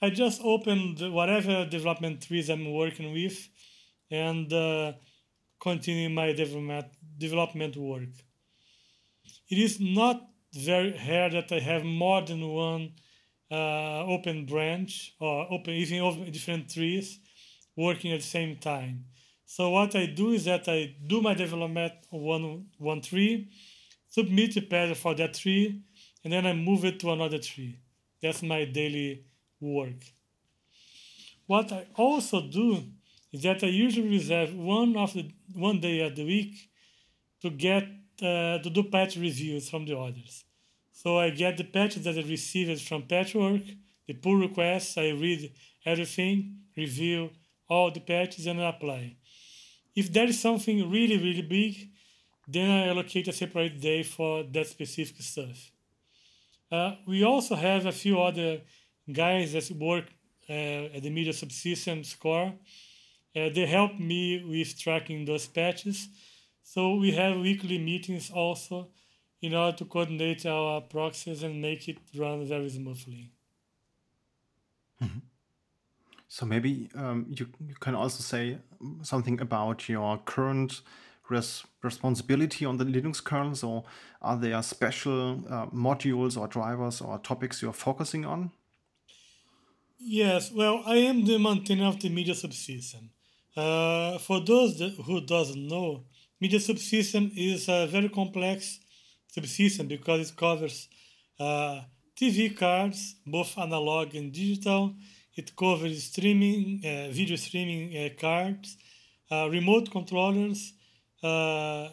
I 0.00 0.10
just 0.10 0.40
opened 0.42 1.00
whatever 1.12 1.66
development 1.66 2.22
trees 2.22 2.48
I'm 2.48 2.72
working 2.72 3.12
with 3.12 3.48
and 4.10 4.52
uh, 4.52 4.92
continue 5.60 6.08
my 6.08 6.32
development, 6.32 6.86
development 7.18 7.76
work. 7.76 8.08
It 9.50 9.58
is 9.58 9.80
not 9.80 10.27
very 10.54 10.92
rare 10.92 11.30
that 11.30 11.52
I 11.52 11.60
have 11.60 11.84
more 11.84 12.22
than 12.22 12.46
one 12.46 12.92
uh, 13.50 14.04
open 14.04 14.46
branch 14.46 15.14
or 15.20 15.46
open 15.52 15.74
even 15.74 16.00
open 16.00 16.30
different 16.30 16.70
trees 16.70 17.18
working 17.76 18.12
at 18.12 18.20
the 18.20 18.26
same 18.26 18.56
time. 18.56 19.04
So 19.46 19.70
what 19.70 19.94
I 19.94 20.06
do 20.06 20.32
is 20.32 20.44
that 20.44 20.68
I 20.68 20.94
do 21.06 21.22
my 21.22 21.34
development 21.34 21.92
on 22.12 22.20
one, 22.20 22.66
one 22.76 23.00
tree, 23.00 23.48
submit 24.10 24.54
the 24.54 24.60
pattern 24.60 24.94
for 24.94 25.14
that 25.14 25.34
tree, 25.34 25.80
and 26.22 26.32
then 26.32 26.46
I 26.46 26.52
move 26.52 26.84
it 26.84 27.00
to 27.00 27.12
another 27.12 27.38
tree. 27.38 27.78
That's 28.20 28.42
my 28.42 28.64
daily 28.66 29.24
work. 29.60 30.04
What 31.46 31.72
I 31.72 31.86
also 31.94 32.42
do 32.46 32.82
is 33.32 33.42
that 33.42 33.62
I 33.64 33.68
usually 33.68 34.08
reserve 34.08 34.54
one 34.54 34.96
of 34.96 35.14
the 35.14 35.30
one 35.54 35.80
day 35.80 36.00
of 36.00 36.14
the 36.14 36.26
week 36.26 36.54
to 37.40 37.50
get 37.50 37.84
uh, 38.22 38.58
to 38.58 38.70
do 38.70 38.82
patch 38.84 39.16
reviews 39.16 39.68
from 39.70 39.86
the 39.86 39.96
others. 39.98 40.44
So 40.92 41.18
I 41.18 41.30
get 41.30 41.56
the 41.56 41.64
patches 41.64 42.04
that 42.04 42.16
I 42.18 42.22
received 42.22 42.80
from 42.82 43.02
Patchwork, 43.02 43.62
the 44.06 44.14
pull 44.14 44.36
requests, 44.36 44.98
I 44.98 45.10
read 45.10 45.52
everything, 45.84 46.56
review 46.76 47.30
all 47.68 47.90
the 47.90 48.00
patches, 48.00 48.46
and 48.46 48.60
apply. 48.60 49.16
If 49.94 50.12
there 50.12 50.26
is 50.26 50.40
something 50.40 50.90
really, 50.90 51.16
really 51.16 51.42
big, 51.42 51.90
then 52.46 52.70
I 52.70 52.88
allocate 52.88 53.28
a 53.28 53.32
separate 53.32 53.80
day 53.80 54.02
for 54.02 54.42
that 54.42 54.66
specific 54.66 55.20
stuff. 55.20 55.70
Uh, 56.72 56.92
we 57.06 57.22
also 57.22 57.54
have 57.54 57.86
a 57.86 57.92
few 57.92 58.20
other 58.20 58.62
guys 59.12 59.52
that 59.52 59.70
work 59.78 60.06
uh, 60.48 60.96
at 60.96 61.02
the 61.02 61.10
media 61.10 61.32
subsystems 61.32 62.18
core. 62.18 62.54
Uh, 63.36 63.48
they 63.54 63.66
help 63.66 63.98
me 63.98 64.44
with 64.44 64.78
tracking 64.78 65.24
those 65.24 65.46
patches. 65.46 66.08
So 66.70 66.96
we 66.96 67.12
have 67.12 67.38
weekly 67.38 67.78
meetings 67.78 68.30
also 68.30 68.88
in 69.40 69.54
order 69.54 69.74
to 69.78 69.86
coordinate 69.86 70.44
our 70.44 70.82
proxies 70.82 71.42
and 71.42 71.62
make 71.62 71.88
it 71.88 71.96
run 72.14 72.46
very 72.46 72.68
smoothly. 72.68 73.32
Mm-hmm. 75.02 75.20
So 76.28 76.44
maybe 76.44 76.90
um, 76.94 77.24
you, 77.30 77.46
you 77.66 77.74
can 77.80 77.94
also 77.94 78.22
say 78.22 78.58
something 79.00 79.40
about 79.40 79.88
your 79.88 80.18
current 80.26 80.82
res 81.30 81.64
responsibility 81.82 82.66
on 82.66 82.76
the 82.76 82.84
Linux 82.84 83.24
kernel. 83.24 83.54
So 83.54 83.84
are 84.20 84.36
there 84.36 84.62
special 84.62 85.42
uh, 85.48 85.66
modules 85.68 86.36
or 86.36 86.48
drivers 86.48 87.00
or 87.00 87.18
topics 87.20 87.62
you're 87.62 87.72
focusing 87.72 88.26
on? 88.26 88.50
Yes, 89.98 90.52
well, 90.52 90.82
I 90.84 90.96
am 90.96 91.24
the 91.24 91.38
maintainer 91.38 91.86
of 91.86 91.98
the 91.98 92.10
media 92.10 92.34
subsystem. 92.34 93.08
Uh, 93.56 94.18
for 94.18 94.40
those 94.40 94.78
that, 94.78 94.92
who 95.06 95.22
doesn't 95.22 95.66
know, 95.66 96.04
media 96.40 96.58
subsystem 96.58 97.30
is 97.36 97.68
a 97.68 97.86
very 97.86 98.08
complex 98.08 98.80
subsystem 99.34 99.88
because 99.88 100.30
it 100.30 100.36
covers 100.36 100.88
uh, 101.38 101.80
TV 102.20 102.56
cards, 102.56 103.16
both 103.26 103.56
analog 103.58 104.14
and 104.14 104.32
digital. 104.32 104.94
It 105.36 105.54
covers 105.54 106.04
streaming, 106.04 106.80
uh, 106.84 107.10
video 107.10 107.36
streaming 107.36 107.96
uh, 107.96 108.08
cards, 108.20 108.76
uh, 109.30 109.48
remote 109.50 109.90
controllers. 109.90 110.72
Uh, 111.22 111.88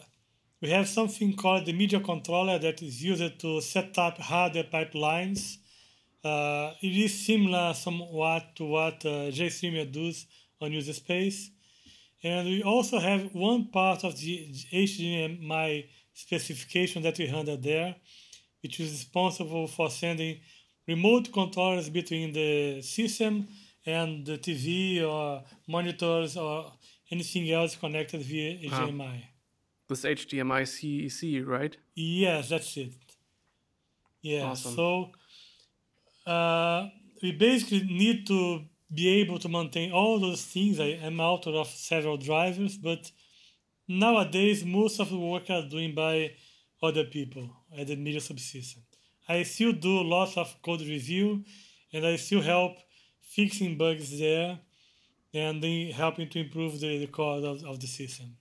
we 0.60 0.70
have 0.70 0.88
something 0.88 1.36
called 1.36 1.66
the 1.66 1.72
media 1.72 2.00
controller 2.00 2.58
that 2.58 2.82
is 2.82 3.02
used 3.02 3.38
to 3.40 3.60
set 3.60 3.96
up 3.98 4.18
hardware 4.18 4.64
pipelines 4.64 5.58
uh, 6.26 6.74
it 6.82 6.96
is 6.96 7.24
similar 7.24 7.72
somewhat 7.72 8.56
to 8.56 8.64
what 8.64 9.04
uh, 9.06 9.30
GStreamer 9.30 9.90
does 9.92 10.26
on 10.60 10.72
user 10.72 10.92
space. 10.92 11.52
And 12.22 12.48
we 12.48 12.62
also 12.62 12.98
have 12.98 13.34
one 13.34 13.68
part 13.70 14.04
of 14.04 14.18
the 14.18 14.52
HDMI 14.72 15.88
specification 16.14 17.02
that 17.02 17.18
we 17.18 17.26
handle 17.26 17.58
there, 17.58 17.96
which 18.62 18.80
is 18.80 18.90
responsible 18.90 19.66
for 19.66 19.90
sending 19.90 20.40
remote 20.88 21.32
controllers 21.32 21.90
between 21.90 22.32
the 22.32 22.80
system 22.82 23.48
and 23.84 24.26
the 24.26 24.38
TV 24.38 25.06
or 25.06 25.44
monitors 25.68 26.36
or 26.36 26.72
anything 27.10 27.50
else 27.50 27.76
connected 27.76 28.22
via 28.22 28.58
HDMI. 28.68 29.22
This 29.88 30.02
HDMI 30.02 30.62
CEC, 30.62 31.46
right? 31.46 31.76
Yes, 31.94 32.48
that's 32.48 32.76
it. 32.76 32.92
Yeah. 34.22 34.44
Awesome. 34.46 34.74
So 34.74 35.10
uh, 36.26 36.88
we 37.22 37.32
basically 37.32 37.84
need 37.84 38.26
to 38.26 38.64
be 38.92 39.08
able 39.20 39.38
to 39.38 39.48
maintain 39.48 39.92
all 39.92 40.18
those 40.18 40.44
things. 40.44 40.78
I 40.80 40.98
am 41.02 41.20
author 41.20 41.50
of 41.50 41.68
several 41.68 42.16
drivers, 42.16 42.76
but 42.76 43.10
nowadays 43.88 44.64
most 44.64 45.00
of 45.00 45.10
the 45.10 45.18
work 45.18 45.50
are 45.50 45.68
doing 45.68 45.94
by 45.94 46.32
other 46.82 47.04
people 47.04 47.50
at 47.76 47.86
the 47.86 47.96
media 47.96 48.20
subsystem. 48.20 48.82
I 49.28 49.42
still 49.42 49.72
do 49.72 50.02
lots 50.02 50.36
of 50.36 50.54
code 50.62 50.82
review, 50.82 51.44
and 51.92 52.06
I 52.06 52.16
still 52.16 52.42
help 52.42 52.76
fixing 53.22 53.76
bugs 53.76 54.18
there, 54.18 54.60
and 55.34 55.62
helping 55.92 56.28
to 56.30 56.40
improve 56.40 56.80
the, 56.80 56.98
the 56.98 57.06
code 57.08 57.44
of, 57.44 57.64
of 57.64 57.80
the 57.80 57.86
system. 57.86 58.36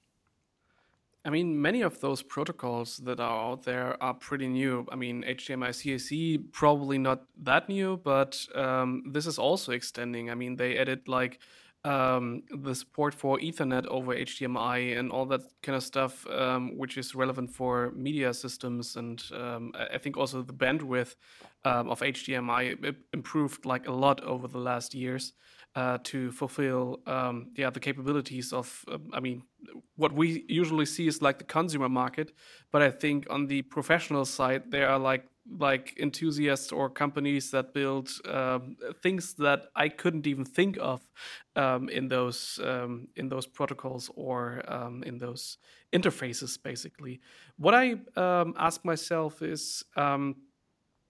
I 1.25 1.31
mean, 1.31 1.59
many 1.59 1.81
of 1.81 1.99
those 2.01 2.21
protocols 2.21 2.97
that 2.97 3.19
are 3.19 3.51
out 3.51 3.63
there 3.63 4.01
are 4.01 4.13
pretty 4.13 4.47
new. 4.47 4.85
I 4.91 4.95
mean, 4.95 5.23
HDMI 5.27 5.69
CEC 5.69 6.51
probably 6.51 6.99
not 6.99 7.23
that 7.41 7.67
new, 7.67 7.97
but 7.97 8.45
um, 8.53 9.03
this 9.11 9.25
is 9.25 9.39
also 9.39 9.71
extending. 9.71 10.29
I 10.29 10.35
mean, 10.35 10.55
they 10.55 10.77
added 10.77 11.07
like 11.07 11.39
um, 11.83 12.43
the 12.55 12.75
support 12.75 13.15
for 13.15 13.39
Ethernet 13.39 13.87
over 13.87 14.15
HDMI 14.15 14.99
and 14.99 15.11
all 15.11 15.25
that 15.25 15.41
kind 15.63 15.75
of 15.75 15.83
stuff, 15.83 16.27
um, 16.27 16.77
which 16.77 16.95
is 16.95 17.15
relevant 17.15 17.49
for 17.49 17.91
media 17.95 18.31
systems. 18.31 18.95
And 18.95 19.23
um, 19.33 19.71
I 19.93 19.97
think 19.97 20.17
also 20.17 20.43
the 20.43 20.53
bandwidth 20.53 21.15
um, 21.63 21.89
of 21.89 22.01
HDMI 22.01 22.95
improved 23.13 23.65
like 23.65 23.87
a 23.87 23.91
lot 23.91 24.23
over 24.23 24.47
the 24.47 24.59
last 24.59 24.93
years 24.93 25.33
uh, 25.75 25.97
to 26.03 26.31
fulfill 26.31 26.99
um, 27.05 27.51
yeah 27.55 27.69
the 27.69 27.79
capabilities 27.79 28.53
of 28.53 28.85
uh, 28.87 28.97
I 29.13 29.19
mean 29.19 29.43
what 29.95 30.13
we 30.13 30.45
usually 30.47 30.85
see 30.85 31.07
is 31.07 31.21
like 31.21 31.37
the 31.37 31.43
consumer 31.43 31.89
market, 31.89 32.31
but 32.71 32.81
I 32.81 32.91
think 32.91 33.27
on 33.29 33.47
the 33.47 33.61
professional 33.63 34.25
side 34.25 34.71
there 34.71 34.89
are 34.89 34.99
like 34.99 35.25
like 35.59 35.95
enthusiasts 35.99 36.71
or 36.71 36.89
companies 36.89 37.51
that 37.51 37.73
build 37.73 38.09
um, 38.27 38.77
things 39.03 39.35
that 39.35 39.67
I 39.75 39.89
couldn't 39.89 40.25
even 40.25 40.43
think 40.43 40.77
of 40.81 41.01
um, 41.55 41.87
in 41.89 42.07
those 42.07 42.59
um, 42.63 43.07
in 43.15 43.29
those 43.29 43.45
protocols 43.45 44.09
or 44.15 44.63
um, 44.67 45.03
in 45.03 45.17
those 45.17 45.57
interfaces. 45.93 46.57
Basically, 46.61 47.21
what 47.57 47.73
I 47.73 47.95
um, 48.15 48.55
ask 48.57 48.83
myself 48.83 49.41
is 49.41 49.83
um, 49.95 50.35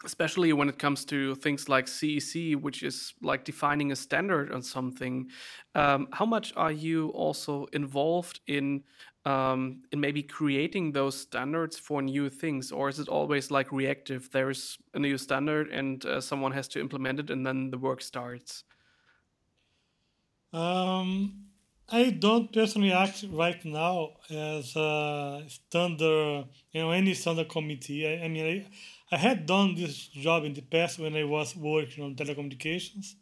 especially 0.04 0.52
when 0.54 0.70
it 0.70 0.78
comes 0.78 1.06
to 1.06 1.36
things 1.36 1.70
like 1.70 1.86
CEC, 1.86 2.56
which 2.56 2.84
is 2.84 3.14
like 3.22 3.46
defining 3.46 3.91
a 3.91 3.96
standard 3.96 4.52
on 4.52 4.62
something. 4.62 5.30
Um, 5.74 6.08
how 6.12 6.26
much 6.26 6.54
are 6.56 6.72
you 6.72 7.10
also 7.10 7.66
involved 7.72 8.41
in 8.48 8.84
um, 9.26 9.82
in 9.91 10.00
maybe 10.00 10.22
creating 10.22 10.91
those 10.91 11.20
standards 11.20 11.80
for 11.80 12.02
new 12.02 12.30
things, 12.30 12.72
or 12.72 12.89
is 12.89 13.00
it 13.00 13.08
always 13.08 13.50
like 13.50 13.72
reactive? 13.72 14.30
There 14.32 14.52
is 14.52 14.78
a 14.93 15.00
new 15.00 15.18
standard, 15.18 15.70
and 15.70 16.06
uh, 16.06 16.22
someone 16.22 16.52
has 16.52 16.68
to 16.70 16.80
implement 16.80 17.20
it, 17.20 17.30
and 17.32 17.46
then 17.46 17.72
the 17.72 17.80
work 17.80 18.02
starts. 18.04 18.64
Um, 20.54 21.46
I 21.89 22.12
don't 22.12 22.52
personally 22.52 22.91
act 22.91 23.26
right 23.30 23.64
now 23.66 24.14
as 24.30 24.76
a 24.76 25.43
standard, 25.48 26.46
you 26.72 26.82
know, 26.82 26.91
any 26.91 27.14
standard 27.14 27.50
committee. 27.50 28.08
I, 28.08 28.26
I 28.26 28.28
mean, 28.28 28.46
I, 28.46 28.70
I 29.12 29.18
had 29.18 29.45
done 29.45 29.76
this 29.76 30.08
job 30.08 30.45
in 30.45 30.53
the 30.53 30.62
past 30.62 30.97
when 30.97 31.16
I 31.16 31.24
was 31.24 31.56
working 31.56 32.03
on 32.03 32.16
telecommunications. 32.16 33.14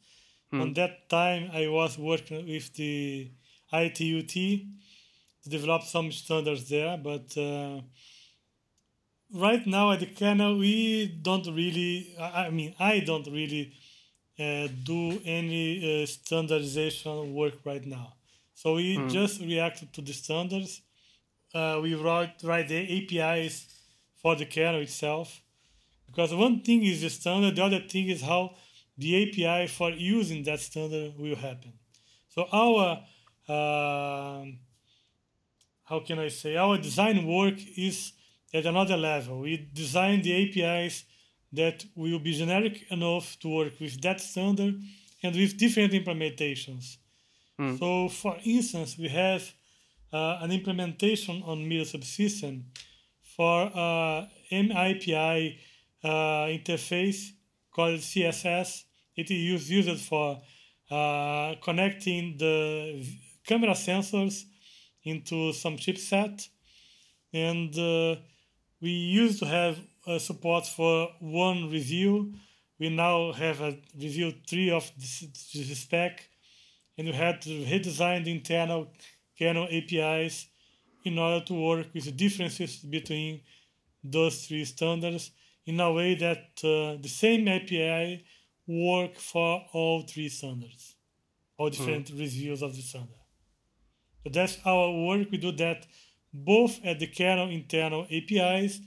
Hmm. 0.49 0.61
On 0.61 0.73
that 0.73 1.09
time, 1.09 1.49
I 1.53 1.67
was 1.67 1.97
working 1.97 2.47
with 2.47 2.73
the 2.75 3.29
ITUT 3.71 4.34
to 5.43 5.49
develop 5.49 5.84
some 5.84 6.11
standards 6.11 6.69
there. 6.69 6.97
But 6.97 7.38
uh, 7.38 7.81
right 9.34 9.65
now 9.67 9.91
at 9.91 9.99
the 9.99 10.05
kernel, 10.05 10.57
we 10.57 11.07
don't 11.21 11.47
really, 11.47 12.15
I 12.17 12.49
mean, 12.49 12.75
I 12.79 13.01
don't 13.01 13.27
really 13.27 13.73
uh, 14.39 14.69
do 14.84 15.19
any 15.25 16.03
uh, 16.03 16.05
standardization 16.05 17.34
work 17.34 17.55
right 17.65 17.86
now. 17.86 18.13
So 18.55 18.75
we 18.75 18.95
hmm. 18.95 19.09
just 19.09 19.41
react 19.41 19.91
to 19.93 20.01
the 20.01 20.13
standards. 20.13 20.81
Uh, 21.53 21.79
we 21.81 21.93
write, 21.93 22.36
write 22.41 22.69
the 22.69 22.81
APIs 23.19 23.67
for 24.21 24.38
the 24.38 24.45
kernel 24.45 24.79
itself 24.79 25.42
because 26.14 26.34
one 26.34 26.61
thing 26.61 26.84
is 26.84 27.01
the 27.01 27.09
standard, 27.09 27.55
the 27.55 27.64
other 27.64 27.80
thing 27.80 28.07
is 28.07 28.22
how 28.22 28.53
the 28.97 29.24
API 29.24 29.68
for 29.68 29.89
using 29.89 30.43
that 30.43 30.59
standard 30.59 31.18
will 31.18 31.36
happen. 31.36 31.74
So 32.30 32.45
our, 32.51 33.03
uh, 33.47 34.45
how 35.86 35.99
can 36.05 36.20
I 36.20 36.28
say, 36.28 36.55
our 36.55 36.78
design 36.78 37.26
work 37.26 37.55
is 37.76 38.14
at 38.53 38.66
another 38.68 38.95
level. 38.95 39.39
We 39.39 39.70
design 39.74 40.22
the 40.22 40.34
APIs 40.43 41.05
that 41.51 41.84
will 41.95 42.20
be 42.20 42.34
generic 42.34 42.86
enough 42.91 43.39
to 43.39 43.49
work 43.49 43.80
with 43.80 43.99
that 44.01 44.22
standard 44.22 44.80
and 45.24 45.36
with 45.36 45.57
different 45.57 45.93
implementations. 45.93 46.97
Mm. 47.59 47.80
So, 47.80 48.09
for 48.09 48.38
instance, 48.43 48.97
we 48.99 49.07
have 49.09 49.51
uh, 50.11 50.38
an 50.41 50.51
implementation 50.51 51.41
on 51.43 51.68
Media 51.68 51.86
Subsystem 51.86 52.64
for 53.36 53.72
uh, 53.74 54.28
MIPI 54.51 55.57
uh, 56.03 56.47
interface 56.47 57.31
called 57.73 57.99
CSI. 57.99 58.83
It 59.15 59.31
is 59.31 59.69
used 59.69 60.01
for 60.01 60.41
uh, 60.91 61.55
connecting 61.63 62.37
the 62.37 63.05
camera 63.45 63.73
sensors 63.73 64.43
into 65.03 65.53
some 65.53 65.77
chipset. 65.77 66.47
And 67.33 67.77
uh, 67.77 68.19
we 68.81 68.89
used 68.89 69.39
to 69.39 69.45
have 69.45 69.79
support 70.19 70.65
for 70.65 71.09
one 71.19 71.69
review. 71.69 72.33
We 72.79 72.89
now 72.89 73.31
have 73.31 73.61
a 73.61 73.77
review 73.97 74.33
three 74.47 74.71
of 74.71 74.91
this, 74.97 75.21
this 75.53 75.79
spec, 75.79 76.27
and 76.97 77.07
we 77.07 77.13
had 77.13 77.41
to 77.43 77.49
redesign 77.49 78.25
the 78.25 78.31
internal 78.31 78.91
kernel 79.39 79.67
APIs 79.71 80.47
in 81.05 81.17
order 81.17 81.45
to 81.45 81.53
work 81.53 81.87
with 81.93 82.05
the 82.05 82.11
differences 82.11 82.77
between 82.77 83.41
those 84.03 84.45
three 84.45 84.65
standards 84.65 85.31
in 85.66 85.80
a 85.80 85.91
way 85.91 86.16
that 86.16 86.45
uh, 86.64 87.01
the 87.01 87.09
same 87.09 87.47
API 87.47 88.26
work 88.68 89.18
for 89.18 89.64
all 89.74 90.01
three 90.01 90.30
standards, 90.30 90.95
all 91.57 91.70
different 91.70 92.11
mm. 92.11 92.20
reviews 92.20 92.61
of 92.61 92.76
the 92.76 92.82
standard. 92.82 93.16
So 94.24 94.30
that's 94.32 94.57
our 94.66 94.91
work. 94.91 95.28
We 95.32 95.38
do 95.38 95.51
that 95.53 95.86
both 96.34 96.80
at 96.84 96.99
the 96.99 97.07
kernel 97.07 97.49
internal 97.49 98.07
APIs 98.11 98.80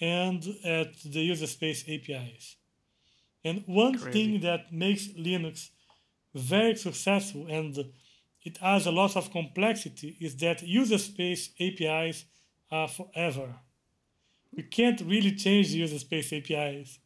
and 0.00 0.44
at 0.64 0.94
the 1.04 1.20
user 1.20 1.46
space 1.46 1.84
APIs. 1.88 2.56
And 3.44 3.64
one 3.66 3.98
Crazy. 3.98 4.12
thing 4.12 4.40
that 4.42 4.72
makes 4.72 5.08
Linux 5.08 5.70
very 6.34 6.76
successful 6.76 7.46
and 7.48 7.76
it 8.44 8.58
has 8.58 8.86
a 8.86 8.90
lot 8.90 9.16
of 9.16 9.30
complexity 9.30 10.16
is 10.20 10.36
that 10.36 10.62
user 10.62 10.98
space 10.98 11.50
APIs 11.60 12.24
are 12.70 12.88
forever. 12.88 13.54
We 14.54 14.64
can't 14.64 15.00
really 15.00 15.32
change 15.32 15.70
the 15.70 15.78
user 15.78 15.98
space 15.98 16.32
APIs. 16.32 16.98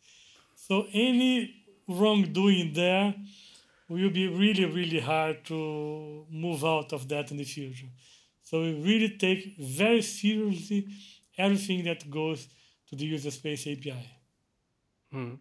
So 0.54 0.86
any 0.92 1.64
wrongdoing 1.88 2.72
there 2.72 3.14
will 3.88 4.10
be 4.10 4.28
really, 4.28 4.64
really 4.64 5.00
hard 5.00 5.44
to 5.44 6.26
move 6.30 6.64
out 6.64 6.92
of 6.92 7.08
that 7.08 7.30
in 7.30 7.36
the 7.36 7.44
future. 7.44 7.86
So 8.42 8.62
we 8.62 8.74
really 8.74 9.16
take 9.16 9.56
very 9.58 10.02
seriously 10.02 10.88
everything 11.38 11.84
that 11.84 12.10
goes 12.10 12.48
to 12.88 12.96
the 12.96 13.04
user 13.04 13.30
space 13.30 13.66
API. 13.66 14.08
Hmm. 15.12 15.34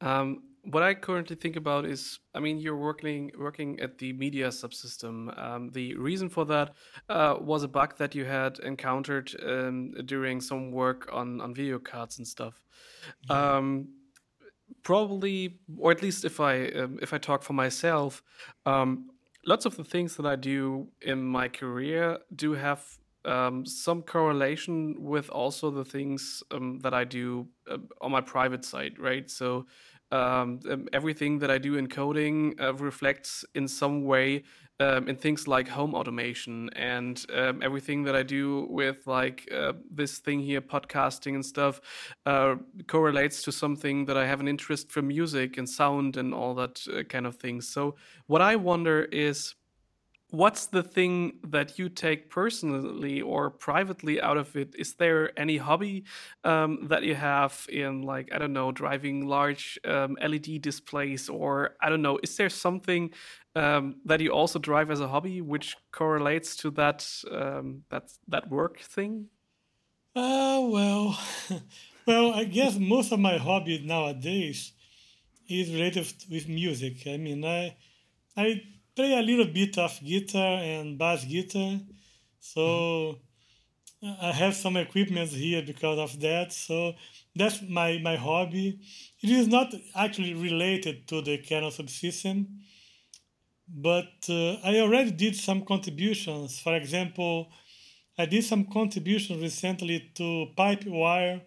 Um, 0.00 0.42
what 0.64 0.82
I 0.82 0.94
currently 0.94 1.36
think 1.36 1.56
about 1.56 1.84
is, 1.84 2.20
I 2.34 2.40
mean, 2.40 2.58
you're 2.58 2.76
working 2.76 3.30
working 3.38 3.80
at 3.80 3.98
the 3.98 4.12
media 4.12 4.48
subsystem. 4.48 5.36
Um, 5.38 5.70
the 5.70 5.94
reason 5.96 6.28
for 6.28 6.44
that 6.46 6.74
uh, 7.08 7.36
was 7.40 7.62
a 7.62 7.68
bug 7.68 7.96
that 7.98 8.14
you 8.14 8.24
had 8.24 8.58
encountered 8.60 9.34
um, 9.44 9.92
during 10.06 10.40
some 10.40 10.72
work 10.72 11.08
on 11.12 11.40
on 11.40 11.54
video 11.54 11.78
cards 11.78 12.18
and 12.18 12.26
stuff. 12.26 12.62
Yeah. 13.28 13.56
Um, 13.56 13.88
probably, 14.82 15.58
or 15.78 15.90
at 15.92 16.02
least 16.02 16.24
if 16.24 16.40
I 16.40 16.68
um, 16.68 16.98
if 17.02 17.12
I 17.12 17.18
talk 17.18 17.42
for 17.42 17.52
myself, 17.52 18.22
um, 18.64 19.10
lots 19.46 19.66
of 19.66 19.76
the 19.76 19.84
things 19.84 20.16
that 20.16 20.26
I 20.26 20.36
do 20.36 20.88
in 21.02 21.22
my 21.22 21.48
career 21.48 22.18
do 22.34 22.54
have 22.54 22.82
um, 23.24 23.64
some 23.64 24.02
correlation 24.02 24.96
with 24.98 25.30
also 25.30 25.70
the 25.70 25.84
things 25.84 26.42
um, 26.50 26.78
that 26.80 26.92
I 26.92 27.04
do 27.04 27.48
uh, 27.70 27.78
on 28.00 28.10
my 28.10 28.20
private 28.20 28.64
side, 28.64 28.98
right? 28.98 29.30
So 29.30 29.66
um, 30.14 30.60
um, 30.70 30.88
everything 30.92 31.40
that 31.40 31.50
I 31.50 31.58
do 31.58 31.76
in 31.76 31.86
coding 31.88 32.54
uh, 32.60 32.74
reflects 32.74 33.44
in 33.54 33.66
some 33.66 34.04
way 34.04 34.44
um, 34.80 35.08
in 35.08 35.16
things 35.16 35.46
like 35.46 35.68
home 35.68 35.94
automation 35.94 36.68
and 36.74 37.24
um, 37.32 37.60
everything 37.62 38.04
that 38.04 38.16
I 38.16 38.22
do 38.22 38.66
with 38.70 39.06
like 39.06 39.48
uh, 39.52 39.72
this 39.90 40.18
thing 40.18 40.40
here, 40.40 40.60
podcasting 40.60 41.34
and 41.34 41.46
stuff, 41.46 41.80
uh, 42.26 42.56
correlates 42.86 43.42
to 43.42 43.52
something 43.52 44.04
that 44.06 44.16
I 44.16 44.26
have 44.26 44.40
an 44.40 44.48
interest 44.48 44.90
for 44.90 45.02
music 45.02 45.58
and 45.58 45.68
sound 45.68 46.16
and 46.16 46.34
all 46.34 46.54
that 46.54 46.84
uh, 46.92 47.02
kind 47.04 47.26
of 47.26 47.36
thing. 47.36 47.60
So 47.60 47.96
what 48.26 48.42
I 48.42 48.56
wonder 48.56 49.04
is 49.04 49.54
what's 50.34 50.66
the 50.66 50.82
thing 50.82 51.38
that 51.44 51.78
you 51.78 51.88
take 51.88 52.30
personally 52.30 53.22
or 53.22 53.50
privately 53.50 54.20
out 54.20 54.36
of 54.36 54.56
it? 54.56 54.74
Is 54.76 54.94
there 54.94 55.30
any 55.38 55.56
hobby 55.58 56.04
um, 56.44 56.88
that 56.88 57.02
you 57.02 57.14
have 57.14 57.66
in 57.68 58.02
like 58.02 58.28
i 58.32 58.38
don't 58.38 58.52
know 58.52 58.72
driving 58.72 59.26
large 59.26 59.78
um, 59.84 60.16
led 60.20 60.60
displays 60.60 61.28
or 61.28 61.76
i 61.80 61.88
don't 61.88 62.02
know 62.02 62.18
is 62.22 62.36
there 62.36 62.50
something 62.50 63.10
um, 63.56 63.96
that 64.04 64.20
you 64.20 64.30
also 64.30 64.58
drive 64.58 64.90
as 64.90 65.00
a 65.00 65.08
hobby 65.08 65.40
which 65.40 65.76
correlates 65.92 66.56
to 66.56 66.70
that 66.70 67.06
um, 67.30 67.84
that 67.90 68.12
that 68.28 68.50
work 68.50 68.80
thing? 68.80 69.28
Uh, 70.16 70.60
well 70.70 71.18
well 72.06 72.32
i 72.32 72.44
guess 72.44 72.76
most 72.78 73.12
of 73.12 73.18
my 73.20 73.36
hobby 73.38 73.78
nowadays 73.84 74.72
is 75.48 75.70
related 75.70 76.06
with 76.30 76.48
music. 76.48 77.06
I 77.06 77.16
mean 77.16 77.44
i 77.44 77.76
i 78.36 78.62
play 78.94 79.18
a 79.18 79.22
little 79.22 79.46
bit 79.46 79.76
of 79.78 79.98
guitar 80.04 80.58
and 80.62 80.98
bass 80.98 81.24
guitar. 81.24 81.80
So 82.40 83.18
I 84.20 84.32
have 84.32 84.54
some 84.54 84.76
equipment 84.76 85.30
here 85.30 85.62
because 85.62 85.98
of 85.98 86.20
that. 86.20 86.52
So 86.52 86.94
that's 87.34 87.62
my, 87.62 87.98
my 87.98 88.16
hobby. 88.16 88.78
It 89.22 89.30
is 89.30 89.48
not 89.48 89.74
actually 89.96 90.34
related 90.34 91.08
to 91.08 91.22
the 91.22 91.38
kernel 91.38 91.70
subsystem, 91.70 92.46
but 93.68 94.12
uh, 94.28 94.54
I 94.62 94.80
already 94.80 95.10
did 95.10 95.36
some 95.36 95.64
contributions. 95.64 96.60
For 96.60 96.76
example, 96.76 97.50
I 98.18 98.26
did 98.26 98.44
some 98.44 98.66
contributions 98.66 99.42
recently 99.42 100.10
to 100.16 100.46
Pipewire 100.56 101.40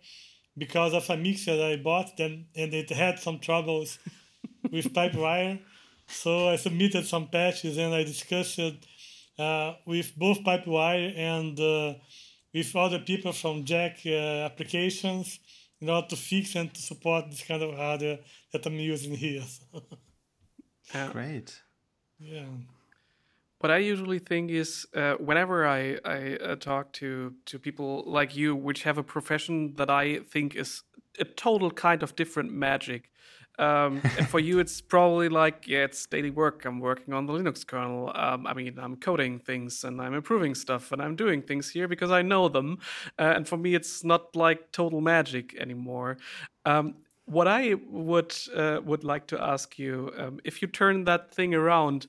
because 0.57 0.93
of 0.93 1.09
a 1.09 1.15
mixer 1.15 1.55
that 1.55 1.71
I 1.71 1.75
bought 1.77 2.17
then 2.17 2.47
and 2.55 2.73
it 2.73 2.89
had 2.89 3.19
some 3.19 3.39
troubles 3.39 3.99
with 4.71 4.93
Pipewire. 4.93 5.59
So 6.07 6.49
I 6.49 6.55
submitted 6.55 7.05
some 7.05 7.27
patches 7.27 7.77
and 7.77 7.93
I 7.93 8.03
discussed 8.03 8.59
uh, 8.59 9.73
with 9.85 10.15
both 10.17 10.39
Pipewire 10.39 11.17
and 11.17 11.59
uh, 11.59 11.93
with 12.53 12.75
other 12.75 12.99
people 12.99 13.33
from 13.33 13.65
Jack 13.65 13.99
uh, 14.05 14.45
applications 14.49 15.39
in 15.79 15.89
order 15.89 16.07
to 16.07 16.15
fix 16.15 16.55
and 16.55 16.73
to 16.73 16.81
support 16.81 17.29
this 17.29 17.43
kind 17.43 17.61
of 17.61 17.75
hardware 17.75 18.19
that 18.51 18.65
I'm 18.65 18.75
using 18.75 19.15
here. 19.15 19.43
yeah. 20.93 21.11
Great. 21.11 21.61
Yeah. 22.19 22.45
What 23.59 23.71
I 23.71 23.77
usually 23.77 24.19
think 24.19 24.51
is 24.51 24.87
uh, 24.95 25.15
whenever 25.15 25.67
I, 25.67 25.97
I 26.05 26.35
uh, 26.35 26.55
talk 26.55 26.93
to, 26.93 27.33
to 27.45 27.59
people 27.59 28.03
like 28.05 28.35
you, 28.35 28.55
which 28.55 28.83
have 28.83 28.97
a 28.97 29.03
profession 29.03 29.73
that 29.75 29.89
I 29.89 30.19
think 30.19 30.55
is 30.55 30.83
a 31.19 31.25
total 31.25 31.71
kind 31.71 32.03
of 32.03 32.15
different 32.15 32.51
magic, 32.51 33.09
um, 33.57 34.01
and 34.17 34.27
for 34.27 34.39
you, 34.39 34.59
it's 34.59 34.81
probably 34.81 35.29
like, 35.29 35.67
yeah, 35.67 35.83
it's 35.83 36.05
daily 36.05 36.29
work. 36.29 36.65
I'm 36.65 36.79
working 36.79 37.13
on 37.13 37.25
the 37.25 37.33
Linux 37.33 37.65
kernel. 37.65 38.11
Um, 38.13 38.45
I 38.45 38.53
mean, 38.53 38.77
I'm 38.77 38.95
coding 38.97 39.39
things 39.39 39.83
and 39.83 40.01
I'm 40.01 40.13
improving 40.13 40.53
stuff 40.53 40.91
and 40.91 41.01
I'm 41.01 41.15
doing 41.15 41.41
things 41.41 41.69
here 41.69 41.87
because 41.87 42.11
I 42.11 42.21
know 42.21 42.49
them. 42.49 42.79
Uh, 43.17 43.33
and 43.35 43.47
for 43.47 43.57
me, 43.57 43.73
it's 43.73 44.03
not 44.03 44.35
like 44.35 44.71
total 44.71 45.01
magic 45.01 45.55
anymore. 45.59 46.17
Um, 46.65 46.95
what 47.25 47.47
I 47.47 47.75
would 47.89 48.33
uh, 48.55 48.79
would 48.85 49.03
like 49.03 49.27
to 49.27 49.41
ask 49.41 49.77
you, 49.77 50.11
um, 50.17 50.39
if 50.45 50.61
you 50.61 50.67
turn 50.67 51.03
that 51.05 51.33
thing 51.33 51.53
around, 51.53 52.07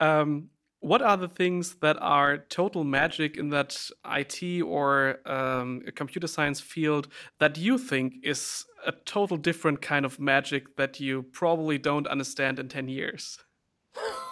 um, 0.00 0.50
what 0.80 1.02
are 1.02 1.16
the 1.16 1.28
things 1.28 1.76
that 1.76 1.96
are 2.00 2.38
total 2.38 2.84
magic 2.84 3.36
in 3.36 3.50
that 3.50 3.90
IT 4.04 4.62
or 4.62 5.18
um, 5.26 5.82
computer 5.94 6.28
science 6.28 6.60
field 6.60 7.08
that 7.38 7.58
you 7.58 7.78
think 7.78 8.14
is 8.22 8.64
a 8.86 8.92
total 8.92 9.36
different 9.36 9.82
kind 9.82 10.04
of 10.04 10.20
magic 10.20 10.76
that 10.76 11.00
you 11.00 11.24
probably 11.32 11.78
don't 11.78 12.06
understand 12.06 12.58
in 12.58 12.68
10 12.68 12.88
years? 12.88 13.38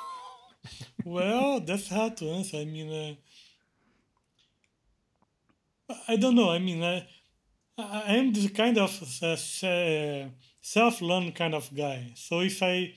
well, 1.05 1.61
that's 1.61 1.89
hard 1.89 2.17
to 2.19 2.27
answer. 2.27 2.59
I 2.59 2.65
mean, 2.65 3.19
uh, 5.89 5.95
I 6.09 6.17
don't 6.17 6.37
know. 6.37 6.51
I 6.51 6.61
mean, 6.61 6.83
I, 6.83 7.07
I 7.77 8.17
am 8.17 8.33
this 8.33 8.51
kind 8.51 8.79
of 8.79 8.91
uh, 9.23 9.37
self-learn 10.61 11.33
kind 11.33 11.55
of 11.55 11.75
guy. 11.75 12.13
So 12.15 12.41
if 12.41 12.63
I 12.63 12.95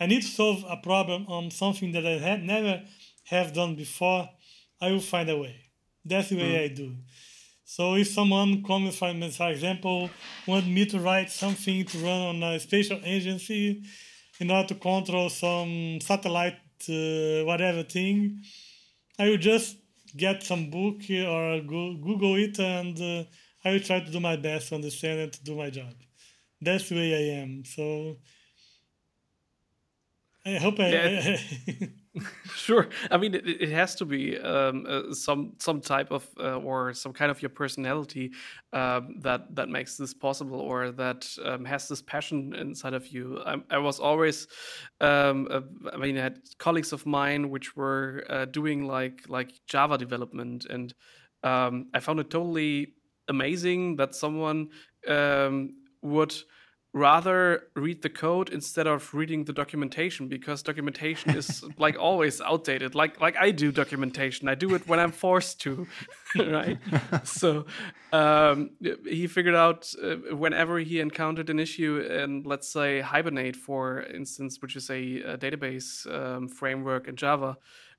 I 0.00 0.06
need 0.06 0.22
to 0.22 0.28
solve 0.28 0.64
a 0.68 0.76
problem 0.76 1.26
on 1.28 1.50
something 1.50 1.92
that 1.92 2.06
I 2.06 2.18
had 2.18 2.44
never 2.44 2.82
have 3.24 3.52
done 3.52 3.74
before, 3.74 4.28
I 4.80 4.90
will 4.90 5.00
find 5.00 5.28
a 5.28 5.36
way. 5.36 5.56
That's 6.04 6.30
the 6.30 6.36
way 6.36 6.52
mm. 6.52 6.64
I 6.64 6.68
do. 6.68 6.96
So 7.64 7.94
if 7.96 8.08
someone 8.08 8.62
comes 8.62 8.96
for 8.96 9.10
example, 9.10 10.08
want 10.46 10.66
me 10.66 10.86
to 10.86 10.98
write 11.00 11.30
something 11.30 11.84
to 11.84 11.98
run 11.98 12.36
on 12.36 12.42
a 12.42 12.58
spatial 12.60 13.00
agency 13.04 13.82
in 14.40 14.50
order 14.50 14.68
to 14.68 14.74
control 14.76 15.28
some 15.28 16.00
satellite 16.00 16.56
uh, 16.88 17.44
whatever 17.44 17.82
thing, 17.82 18.42
I 19.18 19.28
will 19.28 19.36
just 19.36 19.76
get 20.16 20.42
some 20.42 20.70
book 20.70 21.02
or 21.10 21.60
go, 21.60 21.94
Google 21.96 22.36
it 22.36 22.58
and 22.58 22.98
uh, 23.00 23.24
I 23.64 23.72
will 23.72 23.80
try 23.80 24.00
to 24.00 24.10
do 24.10 24.20
my 24.20 24.36
best 24.36 24.68
to 24.68 24.76
understand 24.76 25.20
and 25.20 25.32
to 25.32 25.44
do 25.44 25.56
my 25.56 25.70
job. 25.70 25.92
That's 26.62 26.88
the 26.88 26.94
way 26.94 27.14
I 27.14 27.42
am. 27.42 27.64
So 27.64 28.16
I 30.56 30.58
hope 30.58 30.80
I. 30.80 30.88
Yeah. 30.88 31.36
sure. 32.54 32.88
I 33.10 33.16
mean, 33.16 33.34
it, 33.34 33.46
it 33.46 33.68
has 33.70 33.94
to 33.96 34.04
be 34.04 34.38
um, 34.38 34.86
uh, 34.88 35.12
some 35.12 35.52
some 35.58 35.80
type 35.80 36.10
of 36.10 36.26
uh, 36.40 36.56
or 36.58 36.94
some 36.94 37.12
kind 37.12 37.30
of 37.30 37.42
your 37.42 37.50
personality 37.50 38.32
um, 38.72 39.20
that 39.20 39.54
that 39.54 39.68
makes 39.68 39.96
this 39.96 40.14
possible, 40.14 40.60
or 40.60 40.90
that 40.92 41.28
um, 41.44 41.64
has 41.64 41.88
this 41.88 42.02
passion 42.02 42.54
inside 42.54 42.94
of 42.94 43.06
you. 43.08 43.40
I, 43.44 43.56
I 43.70 43.78
was 43.78 44.00
always, 44.00 44.46
um, 45.00 45.48
uh, 45.50 45.60
I 45.92 45.96
mean, 45.96 46.18
I 46.18 46.22
had 46.22 46.40
colleagues 46.58 46.92
of 46.92 47.06
mine 47.06 47.50
which 47.50 47.76
were 47.76 48.24
uh, 48.28 48.44
doing 48.46 48.86
like 48.86 49.22
like 49.28 49.52
Java 49.66 49.98
development, 49.98 50.66
and 50.66 50.94
um, 51.42 51.88
I 51.94 52.00
found 52.00 52.20
it 52.20 52.30
totally 52.30 52.94
amazing 53.28 53.96
that 53.96 54.14
someone 54.14 54.68
um, 55.06 55.74
would 56.02 56.34
rather 56.94 57.64
read 57.76 58.02
the 58.02 58.08
code 58.08 58.48
instead 58.48 58.86
of 58.86 59.12
reading 59.12 59.44
the 59.44 59.52
documentation 59.52 60.26
because 60.26 60.62
documentation 60.62 61.36
is 61.36 61.62
like 61.78 61.98
always 61.98 62.40
outdated. 62.40 62.94
Like 62.94 63.20
like 63.20 63.36
i 63.36 63.50
do 63.50 63.70
documentation. 63.70 64.48
I 64.48 64.54
do 64.54 64.74
it 64.74 64.88
when 64.88 64.98
i'm 64.98 65.12
forced 65.12 65.60
to 65.62 65.86
right? 66.38 66.78
So 67.24 67.66
um, 68.12 68.70
he 69.04 69.26
figured 69.26 69.54
out 69.54 69.92
uh, 70.02 70.34
whenever 70.34 70.78
he 70.78 71.00
encountered 71.00 71.50
an 71.50 71.58
issue 71.58 71.98
in 71.98 72.42
let's 72.44 72.68
say 72.68 73.00
hibernate 73.00 73.56
for 73.56 74.02
instance 74.02 74.60
which 74.60 74.76
is 74.76 74.90
a, 74.90 75.20
a 75.22 75.38
database 75.38 76.06
um, 76.12 76.48
framework 76.48 77.08
in 77.08 77.16
java 77.16 77.56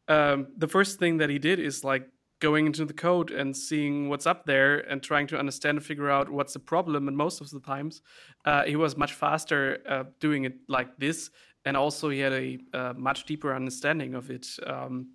um, 0.07 0.47
the 0.57 0.67
first 0.67 0.97
thing 0.97 1.17
that 1.17 1.29
he 1.29 1.37
did 1.37 1.59
is 1.59 1.83
like 1.83 2.09
going 2.39 2.65
into 2.65 2.85
the 2.85 2.93
code 2.93 3.31
and 3.31 3.55
seeing 3.55 4.09
what's 4.09 4.25
up 4.25 4.45
there 4.45 4.79
and 4.79 5.03
trying 5.03 5.27
to 5.27 5.37
understand 5.37 5.77
and 5.77 5.85
figure 5.85 6.09
out 6.09 6.29
what's 6.29 6.53
the 6.53 6.59
problem. 6.59 7.07
And 7.07 7.17
most 7.17 7.41
of 7.41 7.49
the 7.49 7.59
times, 7.59 8.01
uh, 8.45 8.63
he 8.63 8.75
was 8.75 8.95
much 8.97 9.13
faster 9.13 9.79
uh, 9.87 10.03
doing 10.19 10.45
it 10.45 10.55
like 10.67 10.97
this, 10.97 11.29
and 11.65 11.75
also 11.75 12.09
he 12.09 12.19
had 12.19 12.33
a 12.33 12.57
uh, 12.73 12.93
much 12.97 13.25
deeper 13.25 13.53
understanding 13.53 14.15
of 14.15 14.31
it. 14.31 14.47
Um, 14.65 15.09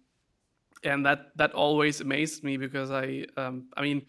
and 0.82 1.06
that 1.06 1.36
that 1.36 1.52
always 1.52 2.00
amazed 2.02 2.44
me 2.44 2.58
because 2.58 2.90
I, 2.90 3.26
um, 3.36 3.68
I 3.76 3.82
mean. 3.82 4.06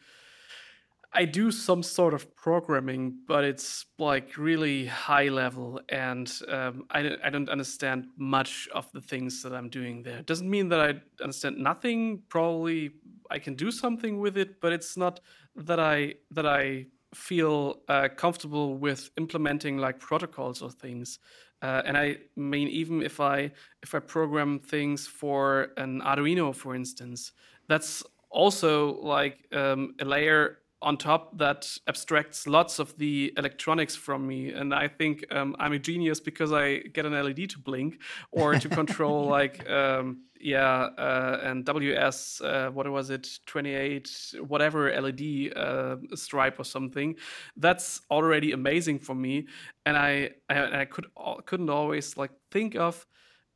I 1.18 1.24
do 1.24 1.49
some 1.49 1.82
sort 1.82 2.13
of 2.13 2.36
programming, 2.36 3.20
but 3.26 3.45
it's 3.45 3.86
like 3.97 4.38
really 4.38 4.86
high 4.86 5.30
level, 5.30 5.80
and 5.88 6.30
um, 6.49 6.88
I, 6.91 7.03
don't, 7.03 7.22
I 7.24 7.30
don't 7.30 7.47
understand 7.47 8.07
much 8.18 8.68
of 8.74 8.91
the 8.91 8.99
things 8.99 9.41
that 9.43 9.53
I'm 9.53 9.70
doing 9.70 10.03
there. 10.03 10.24
Doesn't 10.24 10.49
mean 10.49 10.68
that 10.70 10.82
I 10.82 11.24
understand 11.24 11.57
nothing. 11.57 12.24
Probably 12.28 12.91
I 13.32 13.39
can 13.39 13.55
do 13.55 13.71
something 13.71 14.19
with 14.19 14.38
it, 14.38 14.61
but 14.61 14.73
it's 14.73 14.97
not 14.97 15.19
that 15.55 15.80
I 15.80 16.15
that 16.32 16.45
I 16.45 16.88
feel 17.13 17.82
uh, 17.88 18.09
comfortable 18.15 18.78
with 18.78 19.09
implementing 19.17 19.78
like 19.78 19.99
protocols 19.99 20.61
or 20.61 20.69
things. 20.69 21.19
Uh, 21.61 21.82
and 21.86 21.97
I 21.97 22.17
mean, 22.36 22.67
even 22.67 23.01
if 23.01 23.19
I 23.19 23.51
if 23.82 23.95
I 23.95 23.99
program 23.99 24.59
things 24.59 25.07
for 25.07 25.69
an 25.78 26.01
Arduino, 26.01 26.53
for 26.53 26.76
instance, 26.76 27.32
that's 27.67 28.03
also 28.30 28.99
like 29.01 29.47
um, 29.53 29.95
a 29.99 30.05
layer 30.05 30.59
on 30.86 30.98
top 30.98 31.36
that 31.40 31.78
abstracts 31.88 32.46
lots 32.46 32.78
of 32.78 32.96
the 32.98 33.34
electronics 33.38 33.96
from 33.96 34.26
me. 34.28 34.54
And 34.54 34.74
i 34.74 34.88
think 34.88 35.26
um, 35.32 35.56
i'm 35.60 35.74
a 35.74 35.80
genius 35.80 36.20
because 36.20 36.54
i 36.54 36.78
get 36.94 37.06
an 37.06 37.14
led 37.14 37.50
to 37.50 37.60
blink 37.60 38.00
or 38.32 38.54
to 38.54 38.70
control 38.82 39.26
like 39.26 39.68
um, 39.70 40.22
yeah 40.40 40.90
uh, 40.98 41.40
and 41.44 41.66
ws 41.66 42.42
uh, 42.42 42.70
what 42.70 42.88
was 42.90 43.10
it? 43.10 43.28
28 43.48 44.36
whatever 44.48 44.82
led 45.02 45.22
uh, 45.56 45.96
stripe 46.16 46.60
or 46.60 46.64
something. 46.66 47.16
That's 47.58 48.02
already 48.12 48.52
amazing 48.52 49.00
for 49.00 49.16
me. 49.16 49.48
And 49.86 49.98
i 49.98 50.30
i, 50.50 50.82
I 50.82 50.86
could 50.86 51.08
couldn't 51.46 51.70
always 51.70 52.16
like 52.16 52.32
think 52.52 52.76
of 52.76 53.06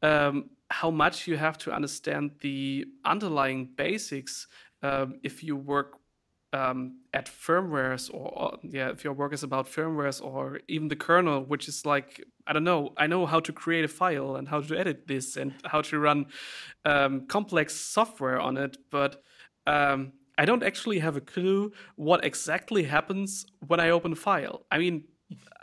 um, 0.02 0.50
how 0.70 0.92
much 0.92 1.28
you 1.28 1.38
have 1.38 1.58
to 1.60 1.72
understand 1.72 2.32
the 2.42 2.86
underlying 3.06 3.70
basics 3.76 4.48
um, 4.82 5.20
if 5.24 5.44
you 5.44 5.56
work 5.56 6.00
um, 6.54 7.00
at 7.14 7.28
firmwares 7.28 8.14
or, 8.14 8.58
yeah 8.64 8.90
if 8.90 9.04
your 9.04 9.14
work 9.14 9.34
is 9.34 9.44
about 9.44 9.68
firmwares 9.68 10.24
or 10.24 10.60
even 10.68 10.88
the 10.88 10.96
kernel 10.96 11.44
which 11.44 11.68
is 11.68 11.86
like 11.86 12.24
i 12.48 12.54
don't 12.54 12.64
know 12.64 12.92
i 12.98 13.06
know 13.06 13.26
how 13.26 13.40
to 13.40 13.54
create 13.54 13.86
a 13.86 13.88
file 13.88 14.36
and 14.36 14.48
how 14.48 14.60
to 14.60 14.78
edit 14.78 15.08
this 15.08 15.38
and 15.38 15.54
how 15.66 15.82
to 15.82 16.00
run 16.00 16.26
um, 16.86 17.28
complex 17.28 17.76
software 17.76 18.40
on 18.40 18.58
it 18.58 18.78
but 18.90 19.24
um, 19.68 20.12
i 20.38 20.46
don't 20.46 20.64
actually 20.64 21.00
have 21.00 21.16
a 21.16 21.22
clue 21.22 21.72
what 21.96 22.26
exactly 22.26 22.84
happens 22.84 23.46
when 23.68 23.80
i 23.80 23.90
open 23.90 24.12
a 24.12 24.16
file 24.16 24.66
i 24.72 24.78
mean 24.78 25.04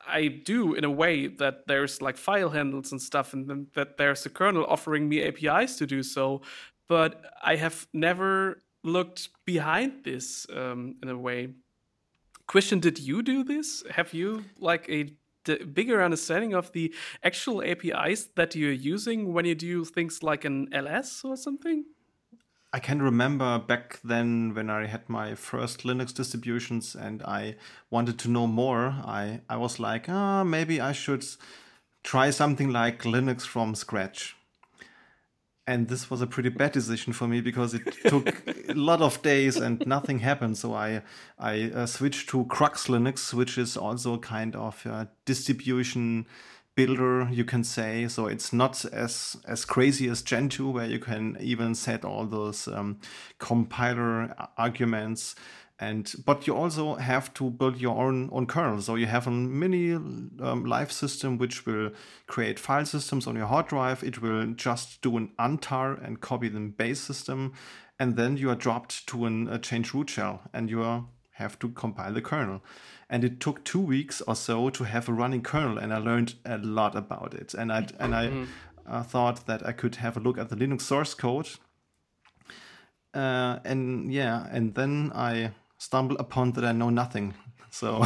I 0.08 0.28
do 0.28 0.74
in 0.74 0.84
a 0.84 0.90
way 0.90 1.26
that 1.26 1.66
there's 1.66 2.00
like 2.00 2.16
file 2.16 2.50
handles 2.50 2.92
and 2.92 3.02
stuff, 3.02 3.32
and 3.32 3.66
that 3.74 3.96
there's 3.96 4.24
a 4.24 4.30
kernel 4.30 4.64
offering 4.68 5.08
me 5.08 5.20
APIs 5.22 5.76
to 5.78 5.86
do 5.86 6.04
so. 6.04 6.42
But 6.88 7.20
I 7.42 7.56
have 7.56 7.88
never 7.92 8.62
looked 8.86 9.28
behind 9.44 10.04
this 10.04 10.46
um, 10.54 10.96
in 11.02 11.08
a 11.08 11.18
way. 11.18 11.54
Question: 12.46 12.80
Did 12.80 12.98
you 12.98 13.22
do 13.22 13.44
this? 13.44 13.84
Have 13.90 14.14
you 14.14 14.44
like 14.58 14.88
a 14.88 15.10
bigger 15.64 16.02
understanding 16.02 16.54
of 16.54 16.72
the 16.72 16.92
actual 17.22 17.62
APIs 17.62 18.28
that 18.34 18.54
you're 18.54 18.72
using 18.72 19.32
when 19.32 19.44
you 19.44 19.54
do 19.54 19.84
things 19.84 20.22
like 20.22 20.44
an 20.44 20.68
LS 20.72 21.22
or 21.24 21.36
something? 21.36 21.84
I 22.72 22.80
can 22.80 23.00
remember 23.00 23.58
back 23.58 24.00
then 24.02 24.52
when 24.54 24.68
I 24.68 24.86
had 24.86 25.08
my 25.08 25.34
first 25.34 25.84
Linux 25.84 26.12
distributions 26.12 26.94
and 26.94 27.22
I 27.22 27.56
wanted 27.90 28.18
to 28.18 28.28
know 28.28 28.46
more. 28.46 28.88
I, 29.04 29.40
I 29.48 29.56
was 29.56 29.78
like, 29.78 30.06
ah, 30.08 30.40
oh, 30.40 30.44
maybe 30.44 30.80
I 30.80 30.92
should 30.92 31.24
try 32.02 32.30
something 32.30 32.70
like 32.70 33.02
Linux 33.02 33.42
from 33.42 33.74
scratch 33.74 34.36
and 35.66 35.88
this 35.88 36.10
was 36.10 36.22
a 36.22 36.26
pretty 36.26 36.48
bad 36.48 36.72
decision 36.72 37.12
for 37.12 37.26
me 37.26 37.40
because 37.40 37.74
it 37.74 37.82
took 38.04 38.28
a 38.68 38.74
lot 38.74 39.02
of 39.02 39.20
days 39.22 39.56
and 39.56 39.84
nothing 39.86 40.20
happened. 40.20 40.56
So 40.56 40.74
I 40.74 41.02
I 41.38 41.70
uh, 41.74 41.86
switched 41.86 42.28
to 42.30 42.44
Crux 42.44 42.86
Linux, 42.86 43.34
which 43.34 43.58
is 43.58 43.76
also 43.76 44.18
kind 44.18 44.54
of 44.54 44.84
a 44.86 45.08
distribution 45.24 46.26
builder, 46.76 47.28
you 47.32 47.44
can 47.44 47.64
say. 47.64 48.06
So 48.06 48.26
it's 48.26 48.52
not 48.52 48.84
as 48.84 49.36
as 49.46 49.64
crazy 49.64 50.08
as 50.08 50.22
Gentoo, 50.22 50.70
where 50.70 50.86
you 50.86 51.00
can 51.00 51.36
even 51.40 51.74
set 51.74 52.04
all 52.04 52.26
those 52.26 52.68
um, 52.68 53.00
compiler 53.38 54.34
arguments 54.56 55.34
and 55.78 56.14
but 56.24 56.46
you 56.46 56.56
also 56.56 56.94
have 56.94 57.34
to 57.34 57.50
build 57.50 57.76
your 57.78 57.96
own 57.96 58.30
own 58.32 58.46
kernel. 58.46 58.80
So 58.80 58.94
you 58.94 59.06
have 59.06 59.26
a 59.26 59.30
mini 59.30 59.92
um, 59.92 60.64
live 60.64 60.90
system 60.90 61.36
which 61.36 61.66
will 61.66 61.90
create 62.26 62.58
file 62.58 62.86
systems 62.86 63.26
on 63.26 63.36
your 63.36 63.46
hard 63.46 63.68
drive. 63.68 64.02
It 64.02 64.22
will 64.22 64.46
just 64.54 65.02
do 65.02 65.16
an 65.18 65.32
untar 65.38 66.02
and 66.02 66.20
copy 66.20 66.48
the 66.48 66.60
base 66.60 67.00
system. 67.00 67.52
And 67.98 68.16
then 68.16 68.36
you 68.36 68.50
are 68.50 68.54
dropped 68.56 69.06
to 69.08 69.26
an, 69.26 69.48
a 69.48 69.58
change 69.58 69.92
root 69.92 70.10
shell 70.10 70.42
and 70.52 70.70
you 70.70 70.82
are, 70.82 71.06
have 71.32 71.58
to 71.58 71.68
compile 71.68 72.12
the 72.12 72.22
kernel. 72.22 72.62
And 73.08 73.22
it 73.22 73.40
took 73.40 73.64
two 73.64 73.80
weeks 73.80 74.20
or 74.22 74.34
so 74.34 74.70
to 74.70 74.84
have 74.84 75.08
a 75.08 75.12
running 75.12 75.42
kernel 75.42 75.78
and 75.78 75.92
i 75.92 75.98
learned 75.98 76.34
a 76.46 76.56
lot 76.58 76.96
about 76.96 77.34
it. 77.34 77.52
And 77.52 77.70
i 77.70 77.86
and 77.98 78.14
i 78.14 78.46
uh, 78.86 79.02
thought 79.02 79.46
that 79.46 79.66
i 79.66 79.72
could 79.72 79.96
have 79.96 80.16
a 80.16 80.20
look 80.20 80.38
at 80.38 80.48
the 80.48 80.56
linux 80.56 80.82
source 80.82 81.12
code. 81.12 81.48
Uh, 83.12 83.58
and 83.64 84.12
yeah 84.12 84.46
and 84.50 84.74
then 84.74 85.10
i 85.14 85.50
stumble 85.78 86.16
upon 86.18 86.52
that 86.52 86.64
I 86.64 86.72
know 86.72 86.90
nothing. 86.90 87.34
So. 87.70 87.98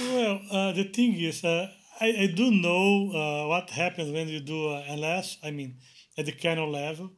well, 0.00 0.40
uh, 0.52 0.72
the 0.72 0.84
thing 0.94 1.14
is, 1.14 1.42
uh, 1.42 1.68
I, 2.00 2.06
I 2.06 2.26
do 2.36 2.52
know 2.52 3.10
uh, 3.10 3.48
what 3.48 3.70
happens 3.70 4.12
when 4.12 4.28
you 4.28 4.38
do 4.38 4.72
LS. 4.72 5.38
I 5.42 5.50
mean, 5.50 5.78
at 6.16 6.26
the 6.26 6.32
kernel 6.32 6.70
level. 6.70 7.10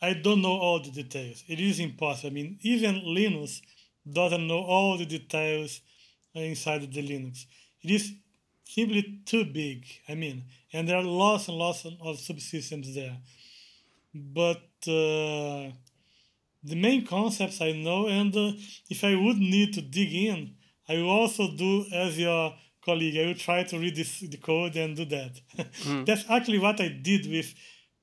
I 0.00 0.14
don't 0.14 0.42
know 0.42 0.56
all 0.56 0.80
the 0.80 0.90
details. 0.90 1.44
It 1.48 1.60
is 1.60 1.80
impossible. 1.80 2.30
I 2.30 2.32
mean, 2.32 2.58
even 2.62 3.02
Linus 3.04 3.62
doesn't 4.10 4.46
know 4.46 4.60
all 4.60 4.96
the 4.96 5.06
details 5.06 5.80
inside 6.34 6.92
the 6.92 7.02
Linux. 7.02 7.46
It 7.82 7.90
is 7.90 8.12
simply 8.64 9.20
too 9.24 9.44
big. 9.44 9.84
I 10.08 10.14
mean, 10.14 10.44
and 10.72 10.88
there 10.88 10.96
are 10.96 11.02
lots 11.02 11.48
and 11.48 11.56
lots 11.56 11.84
of 11.84 12.16
subsystems 12.16 12.94
there. 12.94 13.18
But 14.14 14.62
uh, 14.86 15.72
the 16.62 16.76
main 16.76 17.06
concepts 17.06 17.60
I 17.60 17.72
know, 17.72 18.06
and 18.08 18.34
uh, 18.36 18.52
if 18.90 19.04
I 19.04 19.14
would 19.14 19.38
need 19.38 19.74
to 19.74 19.82
dig 19.82 20.12
in, 20.12 20.54
I 20.88 20.94
will 20.94 21.10
also 21.10 21.54
do 21.54 21.86
as 21.92 22.18
your 22.18 22.54
colleague. 22.84 23.16
I 23.16 23.26
will 23.26 23.34
try 23.34 23.62
to 23.64 23.78
read 23.78 23.96
this, 23.96 24.20
the 24.20 24.36
code 24.38 24.76
and 24.76 24.96
do 24.96 25.04
that. 25.04 25.40
Mm. 25.84 26.06
That's 26.06 26.24
actually 26.28 26.58
what 26.58 26.80
I 26.80 26.88
did 26.88 27.30
with 27.30 27.54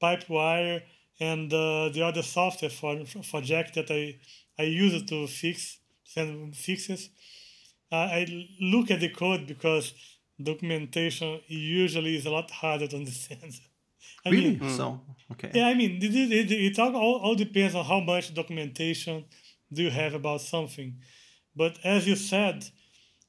Pipewire 0.01 0.83
and 1.19 1.51
uh, 1.53 1.89
the 1.89 2.03
other 2.03 2.21
software 2.21 2.69
for, 2.69 3.05
for 3.05 3.41
Jack 3.41 3.73
that 3.73 3.89
I, 3.89 4.17
I 4.59 4.63
use 4.63 5.03
to 5.03 5.27
fix 5.27 5.79
send 6.03 6.55
fixes. 6.55 7.09
Uh, 7.91 7.95
I 8.19 8.47
look 8.61 8.89
at 8.91 8.99
the 8.99 9.09
code 9.09 9.47
because 9.47 9.93
documentation 10.41 11.41
usually 11.47 12.15
is 12.15 12.25
a 12.25 12.31
lot 12.31 12.49
harder 12.51 12.87
to 12.87 12.97
understand. 12.97 13.53
I 14.26 14.30
really? 14.30 14.57
Mean, 14.57 14.69
so 14.69 15.01
okay. 15.32 15.51
Yeah, 15.53 15.67
I 15.67 15.73
mean, 15.73 15.99
it, 16.01 16.13
it, 16.13 16.51
it 16.51 16.80
all, 16.80 16.95
all 16.95 17.36
depends 17.36 17.76
on 17.76 17.86
how 17.86 17.99
much 17.99 18.34
documentation 18.34 19.26
do 19.71 19.84
you 19.84 19.91
have 19.91 20.13
about 20.13 20.41
something. 20.41 20.95
But 21.55 21.78
as 21.84 22.07
you 22.07 22.15
said, 22.15 22.65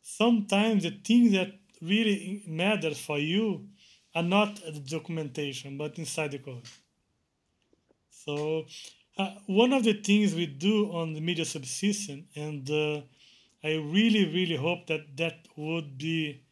sometimes 0.02 0.84
the 0.84 0.90
thing 0.90 1.32
that 1.32 1.52
really 1.82 2.42
matters 2.46 2.98
for 2.98 3.18
you 3.18 3.68
are 4.14 4.22
not 4.22 4.56
the 4.56 4.80
documentation, 4.80 5.76
but 5.76 5.98
inside 5.98 6.32
the 6.32 6.38
code. 6.38 6.66
So 8.10 8.66
uh, 9.18 9.34
one 9.46 9.72
of 9.72 9.84
the 9.84 9.94
things 9.94 10.34
we 10.34 10.46
do 10.46 10.90
on 10.92 11.12
the 11.12 11.20
media 11.20 11.44
subsystem, 11.44 12.24
and 12.34 12.68
uh, 12.70 13.02
I 13.62 13.74
really, 13.74 14.26
really 14.32 14.56
hope 14.56 14.86
that 14.86 15.16
that 15.16 15.46
would 15.56 15.98
be 15.98 16.42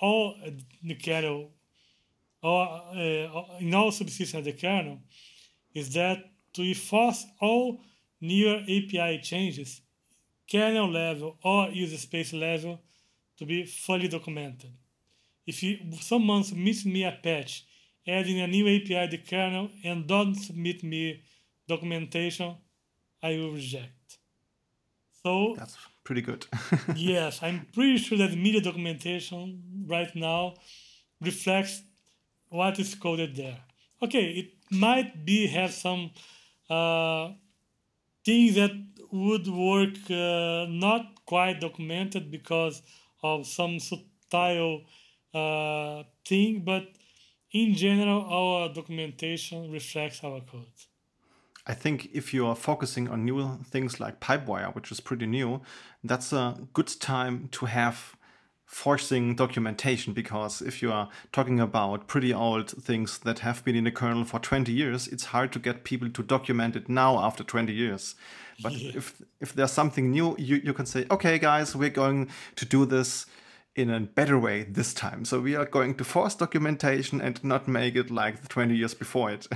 all 0.00 0.36
the 0.82 0.94
kernel 0.94 1.50
or 2.42 2.62
uh, 2.62 3.58
in 3.60 3.74
all 3.74 3.90
subsystems 3.90 4.38
of 4.38 4.44
the 4.44 4.52
kernel 4.52 4.98
is 5.74 5.92
that 5.94 6.18
to 6.54 6.62
enforce 6.62 7.26
all 7.40 7.80
newer 8.20 8.60
API 8.62 9.20
changes, 9.22 9.80
kernel 10.50 10.90
level 10.90 11.36
or 11.42 11.68
user 11.68 11.98
space 11.98 12.32
level, 12.32 12.80
to 13.38 13.46
be 13.46 13.64
fully 13.64 14.08
documented. 14.08 14.72
If 15.46 15.62
you, 15.62 15.78
someone 16.00 16.44
submits 16.44 16.84
me 16.84 17.04
a 17.04 17.18
patch 17.22 17.64
adding 18.06 18.40
a 18.40 18.46
new 18.46 18.66
API 18.66 19.08
to 19.08 19.16
the 19.16 19.18
kernel 19.18 19.70
and 19.84 20.06
don't 20.06 20.34
submit 20.34 20.82
me 20.82 21.22
documentation, 21.68 22.56
I 23.22 23.30
will 23.36 23.52
reject. 23.52 24.18
So 25.22 25.54
that's 25.58 25.76
pretty 26.04 26.22
good. 26.22 26.46
yes, 26.96 27.40
I'm 27.42 27.66
pretty 27.72 27.98
sure 27.98 28.18
that 28.18 28.36
media 28.36 28.60
documentation 28.60 29.84
right 29.86 30.14
now 30.14 30.54
reflects 31.20 31.82
what 32.50 32.78
is 32.78 32.94
coded 32.94 33.36
there. 33.36 33.58
Okay, 34.02 34.30
it 34.30 34.52
might 34.70 35.24
be 35.24 35.46
have 35.48 35.72
some 35.72 36.10
uh, 36.70 37.30
things 38.24 38.54
that 38.54 38.72
would 39.10 39.48
work 39.48 39.96
uh, 40.10 40.66
not 40.68 41.24
quite 41.24 41.60
documented 41.60 42.30
because 42.30 42.82
of 43.22 43.46
some 43.46 43.78
subtle 43.80 44.82
uh, 45.34 46.02
thing, 46.24 46.62
but 46.64 46.84
in 47.52 47.74
general, 47.74 48.22
our 48.24 48.72
documentation 48.72 49.70
reflects 49.72 50.22
our 50.22 50.40
code. 50.40 50.66
I 51.66 51.74
think 51.74 52.10
if 52.12 52.32
you 52.32 52.46
are 52.46 52.56
focusing 52.56 53.08
on 53.08 53.24
new 53.24 53.58
things 53.64 54.00
like 54.00 54.20
Pipewire, 54.20 54.74
which 54.74 54.90
is 54.90 55.00
pretty 55.00 55.26
new, 55.26 55.60
that's 56.02 56.32
a 56.32 56.56
good 56.72 56.88
time 57.00 57.48
to 57.52 57.66
have 57.66 58.16
forcing 58.68 59.34
documentation 59.34 60.12
because 60.12 60.60
if 60.60 60.82
you 60.82 60.92
are 60.92 61.08
talking 61.32 61.58
about 61.58 62.06
pretty 62.06 62.34
old 62.34 62.70
things 62.70 63.18
that 63.20 63.38
have 63.38 63.64
been 63.64 63.74
in 63.74 63.84
the 63.84 63.90
kernel 63.90 64.24
for 64.24 64.38
20 64.38 64.70
years, 64.70 65.08
it's 65.08 65.24
hard 65.24 65.50
to 65.52 65.58
get 65.58 65.84
people 65.84 66.10
to 66.10 66.22
document 66.22 66.76
it 66.76 66.86
now 66.86 67.18
after 67.18 67.42
20 67.42 67.72
years. 67.72 68.14
But 68.62 68.74
if 68.74 69.22
if 69.40 69.54
there's 69.54 69.72
something 69.72 70.10
new, 70.10 70.36
you, 70.36 70.56
you 70.56 70.74
can 70.74 70.84
say, 70.84 71.06
okay, 71.10 71.38
guys, 71.38 71.74
we're 71.74 71.88
going 71.88 72.28
to 72.56 72.66
do 72.66 72.84
this 72.84 73.24
in 73.74 73.88
a 73.88 74.00
better 74.00 74.38
way 74.38 74.64
this 74.64 74.92
time. 74.92 75.24
So 75.24 75.40
we 75.40 75.56
are 75.56 75.64
going 75.64 75.94
to 75.94 76.04
force 76.04 76.34
documentation 76.34 77.20
and 77.22 77.42
not 77.42 77.68
make 77.68 77.96
it 77.96 78.10
like 78.10 78.42
the 78.42 78.48
20 78.48 78.74
years 78.76 78.92
before 78.92 79.30
it. 79.30 79.46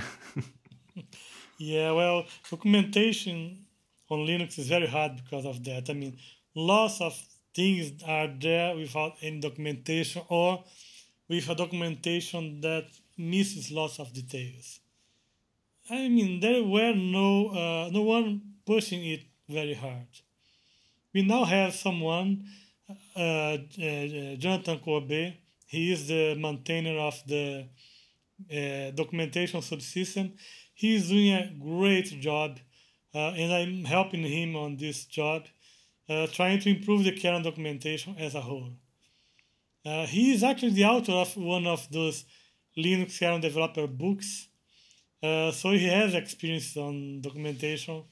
yeah, 1.59 1.91
well, 1.91 2.25
documentation 2.49 3.65
on 4.09 4.19
Linux 4.19 4.57
is 4.57 4.67
very 4.69 4.87
hard 4.87 5.17
because 5.17 5.45
of 5.45 5.63
that. 5.65 5.89
I 5.89 5.93
mean, 5.93 6.17
lots 6.55 6.99
of 7.01 7.13
things 7.53 8.03
are 8.03 8.29
there 8.39 8.75
without 8.75 9.13
any 9.21 9.39
documentation 9.39 10.21
or 10.29 10.63
with 11.29 11.49
a 11.49 11.55
documentation 11.55 12.61
that 12.61 12.85
misses 13.17 13.71
lots 13.71 13.99
of 13.99 14.13
details. 14.13 14.79
I 15.89 16.07
mean, 16.07 16.39
there 16.39 16.63
were 16.63 16.93
no 16.93 17.47
uh, 17.49 17.89
no 17.91 18.01
one 18.01 18.41
pushing 18.65 19.05
it 19.05 19.23
very 19.49 19.73
hard. 19.73 20.07
We 21.13 21.23
now 21.23 21.43
have 21.43 21.73
someone 21.73 22.45
uh, 23.15 23.19
uh, 23.19 23.57
Jonathan 24.37 24.79
Corbet. 24.79 25.35
He 25.67 25.91
is 25.91 26.07
the 26.07 26.35
maintainer 26.35 26.99
of 26.99 27.21
the 27.27 27.67
uh, 28.51 28.91
documentation 28.91 29.61
subsystem. 29.61 30.33
He 30.73 30.95
is 30.95 31.09
doing 31.09 31.33
a 31.33 31.53
great 31.59 32.05
job, 32.19 32.59
and 33.13 33.53
I'm 33.53 33.83
helping 33.85 34.23
him 34.23 34.55
on 34.55 34.77
this 34.77 35.05
job, 35.05 35.45
trying 36.07 36.59
to 36.59 36.69
improve 36.69 37.03
the 37.03 37.17
kernel 37.19 37.41
documentation 37.41 38.15
as 38.17 38.35
a 38.35 38.41
whole. 38.41 38.71
Uh, 39.85 40.05
he 40.05 40.33
is 40.33 40.43
actually 40.43 40.71
the 40.71 40.85
author 40.85 41.11
of 41.11 41.35
one 41.35 41.67
of 41.67 41.87
those 41.91 42.25
Linux 42.77 43.19
kernel 43.19 43.39
developer 43.39 43.87
books. 43.87 44.47
Uh, 45.21 45.51
so 45.51 45.71
he 45.71 45.87
has 45.87 46.13
experience 46.13 46.75
on 46.77 47.21
documentation. 47.21 48.03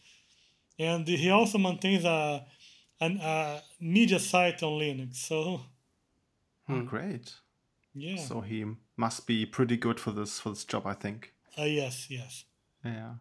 And 0.78 1.08
he 1.08 1.30
also 1.30 1.58
maintains 1.58 2.06
a 2.06 2.46
an, 3.00 3.20
a 3.22 3.62
media 3.80 4.20
site 4.20 4.62
on 4.64 4.74
Linux. 4.74 5.16
So 5.16 5.62
hmm. 6.68 6.86
great. 6.86 7.34
Yeah. 7.94 8.18
So 8.18 8.42
he 8.42 8.66
must 8.96 9.28
be 9.28 9.46
pretty 9.46 9.78
good 9.78 10.00
for 10.00 10.12
this 10.12 10.40
for 10.40 10.50
this 10.50 10.66
job, 10.66 10.88
I 10.88 10.94
think. 10.94 11.34
Uh, 11.58 11.64
yes, 11.64 12.08
yes. 12.10 12.46
Yeah. 12.84 13.16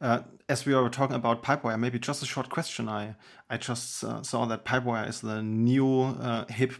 Uh, 0.00 0.20
as 0.48 0.66
we 0.66 0.74
were 0.74 0.88
talking 0.88 1.16
about 1.16 1.42
Pipewire, 1.42 1.78
maybe 1.78 1.98
just 1.98 2.22
a 2.22 2.26
short 2.26 2.48
question. 2.48 2.88
I 2.88 3.16
I 3.48 3.56
just 3.56 4.04
uh, 4.04 4.22
saw 4.22 4.46
that 4.46 4.64
Pipewire 4.64 5.08
is 5.08 5.20
the 5.20 5.42
new 5.42 6.02
uh, 6.02 6.46
hip 6.48 6.72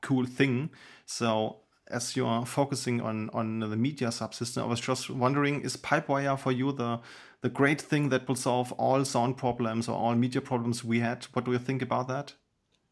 cool 0.00 0.26
thing. 0.26 0.70
So 1.06 1.60
as 1.90 2.16
you 2.16 2.26
are 2.26 2.46
focusing 2.46 3.00
on 3.00 3.30
on 3.32 3.60
the 3.60 3.76
media 3.76 4.08
subsystem, 4.08 4.62
I 4.62 4.66
was 4.66 4.80
just 4.80 5.10
wondering, 5.10 5.62
is 5.62 5.76
Pipewire 5.76 6.38
for 6.38 6.52
you 6.52 6.72
the 6.72 7.00
the 7.40 7.48
great 7.48 7.80
thing 7.80 8.08
that 8.08 8.26
will 8.26 8.36
solve 8.36 8.72
all 8.72 9.04
sound 9.04 9.36
problems 9.36 9.88
or 9.88 9.96
all 9.96 10.14
media 10.14 10.40
problems 10.40 10.84
we 10.84 11.00
had? 11.00 11.24
What 11.32 11.44
do 11.44 11.52
you 11.52 11.58
think 11.58 11.82
about 11.82 12.08
that? 12.08 12.34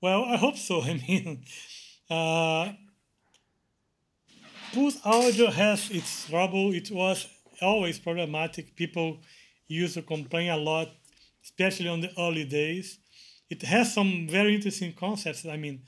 Well, 0.01 0.25
I 0.25 0.37
hope 0.37 0.57
so. 0.57 0.83
I 0.91 0.95
mean, 1.09 1.45
uh, 2.11 2.73
Pulse 4.73 4.99
Audio 5.05 5.51
has 5.51 5.91
its 5.91 6.29
trouble. 6.29 6.75
It 6.75 6.91
was 6.91 7.27
always 7.61 7.99
problematic. 7.99 8.77
People 8.77 9.19
used 9.69 9.95
to 9.95 10.03
complain 10.03 10.51
a 10.51 10.57
lot, 10.57 10.89
especially 11.43 11.89
on 11.89 12.01
the 12.01 12.11
early 12.19 12.45
days. 12.45 12.99
It 13.49 13.63
has 13.63 13.95
some 13.95 14.27
very 14.29 14.55
interesting 14.55 14.93
concepts. 14.93 15.47
I 15.47 15.57
mean, 15.57 15.83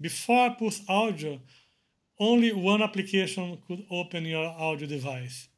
before 0.00 0.54
Pulse 0.58 0.82
Audio, 0.88 1.40
only 2.18 2.52
one 2.52 2.82
application 2.82 3.58
could 3.66 3.84
open 3.90 4.24
your 4.24 4.46
audio 4.46 4.86
device. 4.86 5.48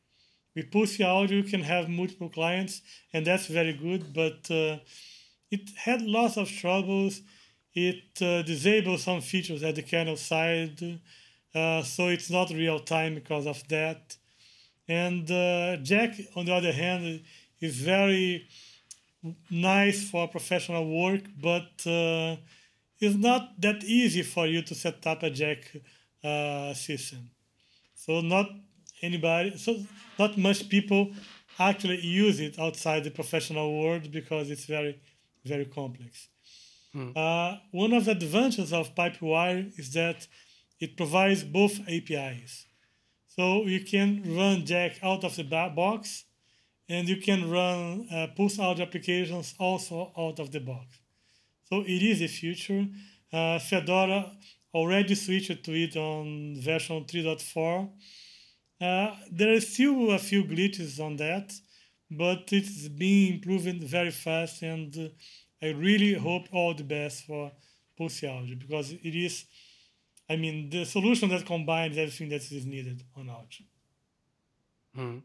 With 0.55 0.71
Pulse 0.71 1.01
Audio, 1.01 1.39
you 1.39 1.45
can 1.45 1.63
have 1.63 1.89
multiple 1.89 2.29
clients, 2.31 2.81
and 3.13 3.27
that's 3.27 3.47
very 3.47 3.73
good, 3.73 4.15
but 4.15 4.51
uh, 4.51 4.79
it 5.51 5.71
had 5.77 6.01
lots 6.03 6.37
of 6.37 6.49
troubles. 6.49 7.23
It 7.75 8.23
uh, 8.23 8.43
disabled 8.43 9.01
some 9.01 9.21
features 9.21 9.63
at 9.63 9.75
the 9.75 9.83
kernel 9.83 10.17
side, 10.17 11.01
uh, 11.55 11.83
so 11.83 12.09
it's 12.09 12.31
not 12.31 12.51
real 12.51 12.79
time 12.79 13.15
because 13.15 13.47
of 13.47 13.67
that. 13.69 14.17
And 14.87 15.29
uh, 15.31 15.77
Jack, 15.79 16.15
on 16.37 16.45
the 16.45 16.55
other 16.55 16.73
hand, 16.73 17.23
is 17.65 17.77
very 17.77 18.47
nice 19.51 20.11
for 20.11 20.29
professional 20.29 20.85
work, 21.03 21.23
but 21.41 21.73
uh, 21.87 22.37
it's 23.01 23.17
not 23.17 23.43
that 23.61 23.83
easy 23.85 24.23
for 24.23 24.47
you 24.47 24.61
to 24.63 24.75
set 24.75 25.07
up 25.07 25.23
a 25.23 25.31
Jack 25.31 25.61
uh, 26.23 26.75
system. 26.75 27.31
So 27.95 28.21
not 28.21 28.47
anybody, 29.03 29.57
so 29.57 29.77
not 30.19 30.37
much 30.37 30.69
people 30.69 31.13
actually 31.59 32.01
use 32.01 32.41
it 32.41 32.59
outside 32.59 33.05
the 33.05 33.11
professional 33.11 33.69
world 33.81 34.11
because 34.13 34.51
it's 34.51 34.67
very, 34.67 35.01
very 35.45 35.67
complex. 35.67 36.29
Hmm. 36.93 37.11
Uh, 37.17 37.57
one 37.71 37.93
of 37.93 38.05
the 38.05 38.13
advantages 38.13 38.73
of 38.73 38.95
Pipewire 38.95 39.73
is 39.79 39.93
that 39.95 40.27
it 40.81 40.97
provides 40.97 41.43
both 41.45 41.81
APIs. 41.89 42.67
So 43.37 43.65
you 43.65 43.81
can 43.81 44.09
run 44.37 44.65
Jack 44.65 44.93
out 45.03 45.25
of 45.25 45.35
the 45.35 45.45
box, 45.45 46.25
and 46.89 47.09
you 47.09 47.17
can 47.17 47.51
run 47.51 48.07
uh, 48.13 48.27
Pulse 48.37 48.59
Audio 48.59 48.85
applications 48.85 49.55
also 49.59 50.13
out 50.17 50.39
of 50.39 50.51
the 50.51 50.61
box. 50.61 50.99
So 51.65 51.81
it 51.81 52.03
is 52.03 52.21
a 52.21 52.29
future. 52.29 52.87
Uh, 53.33 53.59
Fedora 53.59 54.33
already 54.73 55.15
switched 55.15 55.65
to 55.65 55.73
it 55.73 55.97
on 55.97 56.61
version 56.61 57.05
3.4. 57.05 57.91
Uh, 58.81 59.17
there 59.31 59.55
are 59.55 59.61
still 59.61 60.11
a 60.11 60.19
few 60.19 60.45
glitches 60.45 61.01
on 61.01 61.17
that, 61.17 61.53
but 62.11 62.53
it's 62.53 62.89
being 62.89 63.35
improved 63.35 63.83
very 63.85 64.11
fast, 64.11 64.63
and 64.63 64.97
uh, 64.99 65.09
I 65.67 65.71
really 65.71 66.15
hope 66.15 66.49
all 66.53 66.75
the 66.75 66.85
best 66.85 67.25
for 67.25 67.53
Pulse 67.97 68.25
Audio 68.25 68.57
because 68.57 68.93
it 68.93 69.15
is, 69.15 69.47
I 70.29 70.37
mean, 70.37 70.69
the 70.69 70.85
solution 70.85 71.29
that 71.31 71.47
combines 71.47 71.97
everything 71.97 72.29
that 72.31 72.43
is 72.43 72.67
needed 72.67 73.03
on 73.17 73.31
Audio. 73.31 73.67
Hmm. 74.95 75.19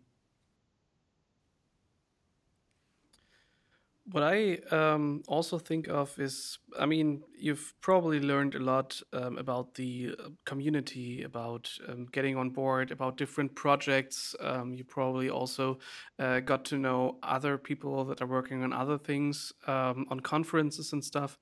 What 4.12 4.24
I 4.24 4.58
um, 4.72 5.22
also 5.28 5.60
think 5.60 5.88
of 5.88 6.18
is, 6.18 6.58
I 6.80 6.88
mean, 6.88 7.22
you've 7.38 7.76
probably 7.80 8.20
learned 8.20 8.56
a 8.56 8.60
lot 8.60 9.00
um, 9.14 9.38
about 9.38 9.76
the 9.76 10.16
uh, 10.18 10.30
community, 10.46 11.22
about 11.22 11.70
um, 11.88 12.08
getting 12.12 12.36
on 12.36 12.50
board, 12.50 12.90
about 12.92 13.18
different 13.18 13.54
projects. 13.54 14.36
Um, 14.40 14.74
you 14.74 14.84
probably 14.84 15.30
also 15.30 15.78
uh, 16.18 16.40
got 16.40 16.66
to 16.66 16.78
know 16.78 17.20
other 17.22 17.60
people 17.60 18.04
that 18.06 18.20
are 18.22 18.26
working 18.26 18.64
on 18.64 18.74
other 18.74 18.98
things, 18.98 19.54
um, 19.68 20.08
on 20.10 20.22
conferences 20.22 20.92
and 20.92 21.04
stuff. 21.04 21.38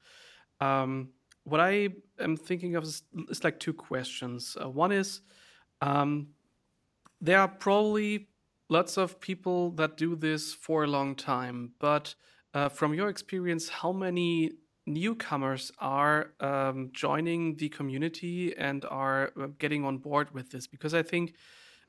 Um, 0.60 1.10
what 1.46 1.62
I 1.62 1.90
am 2.20 2.36
thinking 2.36 2.76
of 2.76 2.84
is, 2.84 3.04
is 3.30 3.44
like 3.46 3.60
two 3.60 3.74
questions. 3.74 4.58
Uh, 4.62 4.70
one 4.70 4.92
is, 4.92 5.22
there 7.22 7.40
are 7.40 7.48
probably 7.48 8.28
lots 8.68 8.98
of 8.98 9.22
people 9.22 9.72
that 9.72 9.96
do 9.96 10.18
this 10.18 10.54
for 10.54 10.84
a 10.84 10.88
long 10.88 11.16
time, 11.16 11.72
but 11.80 12.16
uh, 12.54 12.70
from 12.70 12.94
your 12.94 13.10
experience, 13.10 13.70
how 13.70 13.92
many 13.92 14.52
newcomers 14.86 15.72
are 15.80 16.32
um, 16.40 16.90
joining 16.94 17.56
the 17.58 17.70
community 17.70 18.56
and 18.58 18.86
are 18.86 19.32
uh, 19.40 19.48
getting 19.60 19.84
on 19.84 19.98
board 19.98 20.34
with 20.34 20.52
this? 20.52 20.68
Because 20.68 20.94
I 20.94 21.04
think 21.04 21.36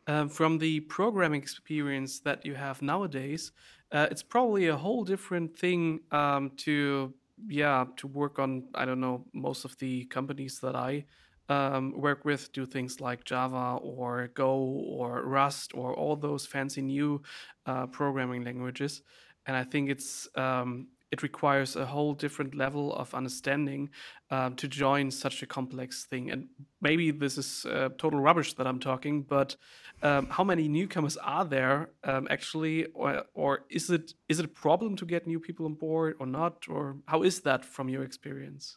um, 0.06 0.28
from 0.28 0.59
the 0.59 0.80
programming 0.80 1.42
experience 1.42 2.20
that 2.20 2.44
you 2.44 2.54
have 2.54 2.82
nowadays, 2.82 3.52
uh, 3.92 4.09
it's 4.11 4.22
probably 4.22 4.66
a 4.68 4.76
whole 4.76 5.04
different 5.04 5.56
thing 5.56 6.00
um, 6.11 6.50
to 6.59 7.14
yeah, 7.46 7.84
to 7.96 8.09
work 8.09 8.38
on 8.38 8.64
I 8.74 8.84
don't 8.84 9.00
know 9.00 9.24
most 9.32 9.64
of 9.64 9.76
the 9.78 10.06
companies 10.06 10.59
that 10.61 10.74
I 10.74 11.04
um, 11.48 11.92
work 11.98 12.24
with 12.24 12.52
do 12.52 12.66
things 12.66 13.00
like 13.00 13.24
Java 13.24 13.78
or 13.80 14.28
Go 14.34 14.56
or 14.56 15.22
Rust 15.22 15.72
or 15.74 15.94
all 15.94 16.16
those 16.16 16.46
fancy 16.46 16.82
new 16.82 17.22
uh, 17.66 17.86
programming 17.86 18.44
languages, 18.44 19.02
and 19.49 19.57
I 19.57 19.64
think 19.64 19.90
it's 19.90 20.28
um, 20.36 20.88
it 21.11 21.22
requires 21.22 21.74
a 21.74 21.86
whole 21.86 22.12
different 22.12 22.55
level 22.55 22.92
of 22.94 23.14
understanding 23.14 23.88
um, 24.30 24.55
to 24.57 24.68
join 24.68 25.11
such 25.11 25.42
a 25.42 25.46
complex 25.46 26.05
thing. 26.05 26.30
And 26.30 26.49
maybe 26.82 27.11
this 27.11 27.38
is 27.38 27.64
uh, 27.64 27.88
total 27.96 28.20
rubbish 28.20 28.53
that 28.55 28.66
I'm 28.66 28.78
talking, 28.78 29.22
but 29.22 29.57
um, 30.03 30.26
how 30.28 30.44
many 30.44 30.68
newcomers 30.68 31.16
are 31.16 31.46
there 31.46 31.90
um, 32.05 32.28
actually, 32.30 32.84
or, 32.92 33.24
or 33.32 33.64
is 33.70 33.88
it 33.88 34.12
is 34.28 34.38
it 34.38 34.44
a 34.44 34.49
problem 34.49 34.96
to 34.96 35.07
get 35.07 35.26
new 35.26 35.40
people 35.40 35.64
on 35.64 35.74
board 35.74 36.16
or 36.20 36.26
not, 36.26 36.66
or 36.68 36.96
how 37.07 37.22
is 37.22 37.40
that 37.40 37.64
from 37.64 37.88
your 37.88 38.03
experience? 38.03 38.76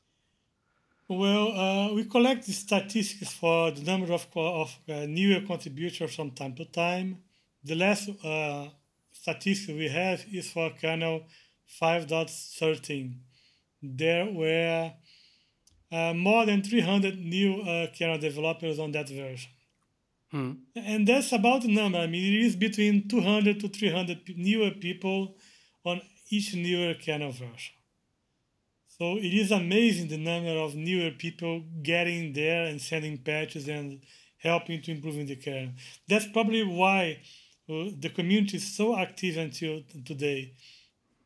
Well, 1.09 1.47
uh, 1.51 1.93
we 1.93 2.05
collect 2.05 2.45
the 2.45 2.53
statistics 2.53 3.33
for 3.33 3.71
the 3.71 3.81
number 3.81 4.13
of, 4.13 4.25
of 4.33 4.73
uh, 4.87 5.05
newer 5.07 5.41
contributors 5.41 6.15
from 6.15 6.31
time 6.31 6.55
to 6.55 6.63
time. 6.63 7.17
The 7.65 7.75
last 7.75 8.09
statistic 9.21 9.75
we 9.75 9.87
have 9.87 10.25
is 10.33 10.51
for 10.51 10.71
kernel 10.81 11.23
5.13. 11.79 13.13
There 13.83 14.25
were 14.25 14.93
uh, 15.91 16.13
more 16.13 16.45
than 16.45 16.63
300 16.63 17.19
new 17.19 17.61
uh, 17.61 17.87
kernel 17.97 18.17
developers 18.17 18.79
on 18.79 18.91
that 18.93 19.09
version. 19.09 19.51
Hmm. 20.31 20.51
And 20.75 21.07
that's 21.07 21.31
about 21.33 21.61
the 21.61 21.67
number. 21.67 21.99
I 21.99 22.07
mean, 22.07 22.33
it 22.33 22.45
is 22.45 22.55
between 22.55 23.07
200 23.07 23.59
to 23.59 23.67
300 23.67 24.21
newer 24.37 24.71
people 24.71 25.35
on 25.85 26.01
each 26.29 26.55
newer 26.55 26.95
kernel 26.95 27.31
version. 27.31 27.75
So 28.87 29.17
it 29.17 29.33
is 29.33 29.51
amazing 29.51 30.07
the 30.07 30.17
number 30.17 30.59
of 30.59 30.75
newer 30.75 31.11
people 31.11 31.63
getting 31.83 32.33
there 32.33 32.65
and 32.65 32.81
sending 32.81 33.17
patches 33.17 33.67
and 33.67 34.01
helping 34.37 34.81
to 34.81 34.91
improving 34.91 35.27
the 35.27 35.35
kernel. 35.35 35.73
That's 36.07 36.27
probably 36.27 36.63
why 36.63 37.19
the 37.71 38.11
community 38.13 38.57
is 38.57 38.75
so 38.75 38.97
active 38.97 39.37
until 39.37 39.81
today. 40.05 40.53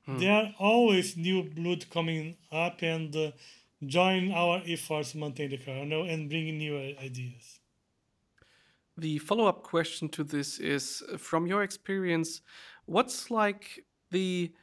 Hmm. 0.05 0.19
There 0.19 0.31
are 0.31 0.53
always 0.59 1.17
new 1.17 1.43
blood 1.43 1.89
coming 1.89 2.37
up 2.51 2.81
and 2.81 3.15
uh, 3.15 3.31
join 3.85 4.31
our 4.31 4.61
efforts 4.67 5.11
to 5.11 5.17
maintain 5.17 5.49
the 5.49 5.57
kernel 5.57 6.03
and 6.03 6.29
bring 6.29 6.57
new 6.57 6.77
ideas. 6.77 7.59
The 8.97 9.17
follow 9.19 9.47
up 9.47 9.63
question 9.63 10.07
to 10.09 10.23
this 10.23 10.59
is 10.59 11.03
from 11.17 11.47
your 11.47 11.63
experience, 11.63 12.41
what's 12.85 13.29
like 13.29 13.83
the 14.11 14.53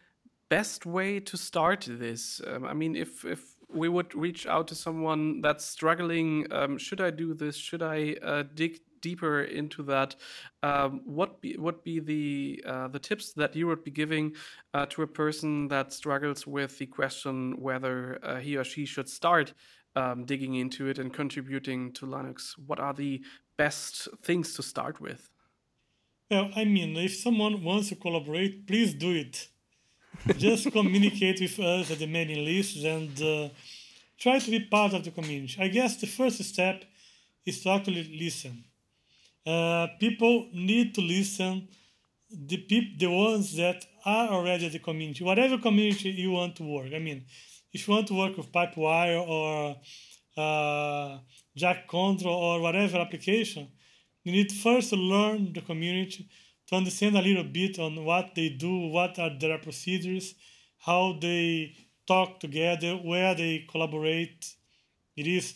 best 0.49 0.87
way 0.87 1.21
to 1.21 1.37
start 1.37 1.87
this? 1.89 2.41
Um, 2.47 2.65
I 2.65 2.73
mean, 2.73 2.97
if, 2.97 3.25
if 3.25 3.57
we 3.69 3.89
would 3.89 4.15
reach 4.15 4.47
out 4.47 4.69
to 4.69 4.75
someone 4.75 5.41
that's 5.41 5.65
struggling, 5.65 6.47
um, 6.51 6.79
should 6.79 7.01
I 7.01 7.11
do 7.11 7.35
this? 7.35 7.57
Should 7.57 7.83
I 7.83 8.17
uh, 8.23 8.45
dig 8.55 8.81
deeper 9.03 9.43
into 9.43 9.83
that, 9.83 10.17
um, 10.63 11.03
what 11.05 11.43
be, 11.43 11.57
would 11.59 11.85
be 11.85 12.01
the 12.01 12.65
uh, 12.67 12.89
the 12.89 12.99
tips 12.99 13.35
that 13.35 13.55
you 13.55 13.67
would 13.67 13.85
be 13.85 13.91
giving 13.91 14.35
uh, 14.73 14.87
to 14.87 15.03
a 15.03 15.07
person 15.07 15.69
that 15.69 15.93
struggles 15.93 16.47
with 16.47 16.79
the 16.79 16.87
question 16.87 17.61
whether 17.61 18.19
uh, 18.23 18.37
he 18.37 18.57
or 18.57 18.65
she 18.65 18.87
should 18.87 19.09
start 19.09 19.53
um, 19.97 20.25
digging 20.25 20.55
into 20.55 20.87
it 20.87 20.99
and 20.99 21.13
contributing 21.13 21.93
to 21.93 22.07
Linux? 22.07 22.55
What 22.67 22.81
are 22.81 22.95
the 22.95 23.23
best 23.57 24.09
things 24.23 24.55
to 24.55 24.63
start 24.63 25.01
with? 25.01 25.31
Well, 26.31 26.51
I 26.57 26.65
mean, 26.65 26.97
if 26.97 27.17
someone 27.17 27.63
wants 27.63 27.91
to 27.91 27.97
collaborate, 27.97 28.67
please 28.67 28.95
do 28.95 29.11
it. 29.11 29.49
Just 30.39 30.71
communicate 30.79 31.41
with 31.41 31.59
us 31.59 31.91
at 31.91 31.99
the 31.99 32.07
mailing 32.07 32.45
list 32.45 32.77
and 32.85 33.21
uh, 33.21 33.49
try 34.19 34.39
to 34.39 34.51
be 34.51 34.61
part 34.61 34.95
of 34.95 35.05
the 35.05 35.11
community. 35.11 35.57
I 35.61 35.69
guess 35.69 35.97
the 35.97 36.07
first 36.07 36.43
step 36.43 36.85
is 37.45 37.63
to 37.63 37.71
actually 37.71 38.17
listen. 38.19 38.65
Uh, 39.45 39.89
people 39.99 40.49
need 40.53 40.95
to 40.95 41.01
listen 41.01 41.69
the 42.31 42.57
peop- 42.57 42.99
the 42.99 43.11
ones 43.11 43.57
that 43.57 43.85
are 44.05 44.29
already 44.29 44.67
at 44.67 44.73
the 44.73 44.79
community, 44.79 45.25
whatever 45.25 45.59
community 45.59 46.11
you 46.11 46.31
want 46.31 46.57
to 46.57 46.63
work. 46.63 46.93
I 46.95 46.99
mean, 46.99 47.25
if 47.73 47.87
you 47.87 47.95
want 47.95 48.07
to 48.09 48.15
work 48.15 48.37
with 48.37 48.53
Pipewire 48.53 49.21
or 49.27 49.77
uh, 50.37 51.19
Jack 51.57 51.89
Control 51.89 52.35
or 52.35 52.61
whatever 52.61 52.99
application, 52.99 53.69
you 54.25 54.33
need 54.33 54.53
first 54.53 54.91
to 54.91 54.97
learn 54.97 55.53
the 55.53 55.61
community 55.61 56.29
to 56.69 56.77
understand 56.77 57.17
a 57.17 57.23
little 57.23 57.45
bit 57.45 57.79
on 57.79 58.05
what 58.05 58.35
they 58.35 58.49
do, 58.49 58.89
what 58.89 59.19
are 59.19 59.37
their 59.39 59.59
procedures, 59.59 60.35
how 60.79 61.19
they 61.21 61.75
talk 62.07 62.41
together, 62.41 62.95
where 62.95 63.35
they 63.35 63.67
collaborate. 63.71 64.55
It 65.17 65.27
is 65.27 65.55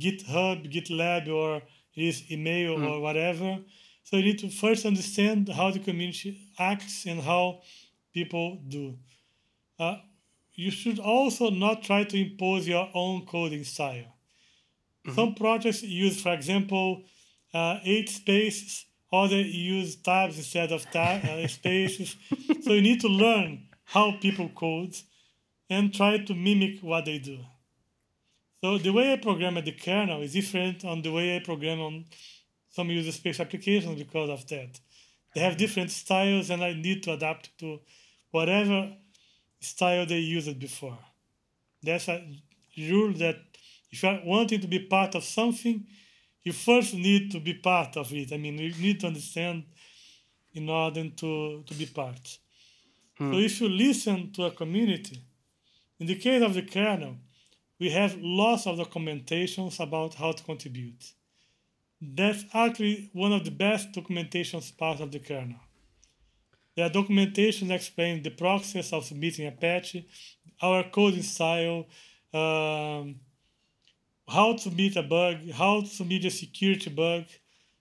GitHub, 0.00 0.72
GitLab, 0.72 1.28
or 1.28 1.62
is 1.96 2.30
email 2.30 2.76
mm. 2.76 2.88
or 2.88 3.00
whatever. 3.00 3.58
So 4.04 4.16
you 4.16 4.24
need 4.24 4.38
to 4.40 4.50
first 4.50 4.84
understand 4.86 5.48
how 5.48 5.70
the 5.70 5.80
community 5.80 6.38
acts 6.58 7.06
and 7.06 7.20
how 7.20 7.62
people 8.12 8.60
do. 8.68 8.96
Uh, 9.78 9.96
you 10.54 10.70
should 10.70 10.98
also 10.98 11.50
not 11.50 11.82
try 11.82 12.04
to 12.04 12.16
impose 12.16 12.68
your 12.68 12.88
own 12.94 13.26
coding 13.26 13.64
style. 13.64 14.14
Mm-hmm. 15.06 15.14
Some 15.14 15.34
projects 15.34 15.82
use, 15.82 16.20
for 16.20 16.32
example, 16.32 17.02
uh, 17.52 17.78
eight 17.84 18.08
spaces, 18.08 18.86
others 19.12 19.46
use 19.54 19.96
tabs 19.96 20.38
instead 20.38 20.72
of 20.72 20.88
tab, 20.90 21.24
uh, 21.24 21.46
spaces. 21.58 22.16
so 22.62 22.72
you 22.72 22.82
need 22.82 23.00
to 23.00 23.08
learn 23.08 23.68
how 23.84 24.12
people 24.20 24.48
code 24.48 24.94
and 25.68 25.92
try 25.92 26.18
to 26.18 26.34
mimic 26.34 26.80
what 26.80 27.04
they 27.04 27.18
do. 27.18 27.38
So 28.66 28.78
the 28.78 28.92
way 28.92 29.12
I 29.12 29.16
program 29.16 29.56
at 29.58 29.64
the 29.64 29.70
kernel 29.70 30.22
is 30.22 30.32
different 30.32 30.84
on 30.84 31.00
the 31.00 31.12
way 31.12 31.36
I 31.36 31.38
program 31.38 31.80
on 31.80 32.04
some 32.68 32.90
user 32.90 33.12
space 33.12 33.38
applications 33.38 33.96
because 33.96 34.28
of 34.28 34.44
that. 34.48 34.80
They 35.32 35.40
have 35.40 35.56
different 35.56 35.92
styles 35.92 36.50
and 36.50 36.64
I 36.64 36.72
need 36.72 37.04
to 37.04 37.12
adapt 37.12 37.56
to 37.60 37.78
whatever 38.32 38.92
style 39.60 40.04
they 40.04 40.18
used 40.18 40.58
before. 40.58 40.98
That's 41.80 42.08
a 42.08 42.26
rule 42.76 43.12
that 43.12 43.36
if 43.92 44.02
you 44.02 44.08
are 44.08 44.20
wanting 44.24 44.62
to 44.62 44.66
be 44.66 44.80
part 44.80 45.14
of 45.14 45.22
something, 45.22 45.86
you 46.42 46.52
first 46.52 46.92
need 46.92 47.30
to 47.30 47.38
be 47.38 47.54
part 47.54 47.96
of 47.96 48.12
it. 48.12 48.32
I 48.32 48.36
mean, 48.36 48.58
you 48.58 48.74
need 48.80 48.98
to 49.02 49.06
understand 49.06 49.62
in 50.54 50.68
order 50.68 51.08
to, 51.08 51.62
to 51.64 51.74
be 51.74 51.86
part. 51.86 52.38
Hmm. 53.16 53.32
So 53.32 53.38
if 53.38 53.60
you 53.60 53.68
listen 53.68 54.32
to 54.32 54.46
a 54.46 54.50
community, 54.50 55.22
in 56.00 56.08
the 56.08 56.16
case 56.16 56.42
of 56.42 56.54
the 56.54 56.62
kernel, 56.62 57.18
we 57.78 57.90
have 57.90 58.16
lots 58.20 58.66
of 58.66 58.78
documentations 58.78 59.80
about 59.80 60.14
how 60.14 60.32
to 60.32 60.42
contribute. 60.42 61.12
That's 62.00 62.44
actually 62.52 63.10
one 63.12 63.32
of 63.32 63.44
the 63.44 63.50
best 63.50 63.92
documentations 63.92 64.76
part 64.76 65.00
of 65.00 65.12
the 65.12 65.18
kernel. 65.18 65.60
There 66.74 66.84
are 66.84 66.90
documentation 66.90 67.70
explaining 67.70 68.22
the 68.22 68.30
process 68.30 68.92
of 68.92 69.04
submitting 69.04 69.46
a 69.46 69.52
patch, 69.52 69.96
our 70.60 70.84
coding 70.84 71.22
style, 71.22 71.86
um, 72.34 73.16
how 74.28 74.52
to 74.52 74.58
submit 74.58 74.96
a 74.96 75.02
bug, 75.02 75.50
how 75.52 75.80
to 75.80 75.86
submit 75.86 76.24
a 76.26 76.30
security 76.30 76.90
bug. 76.90 77.24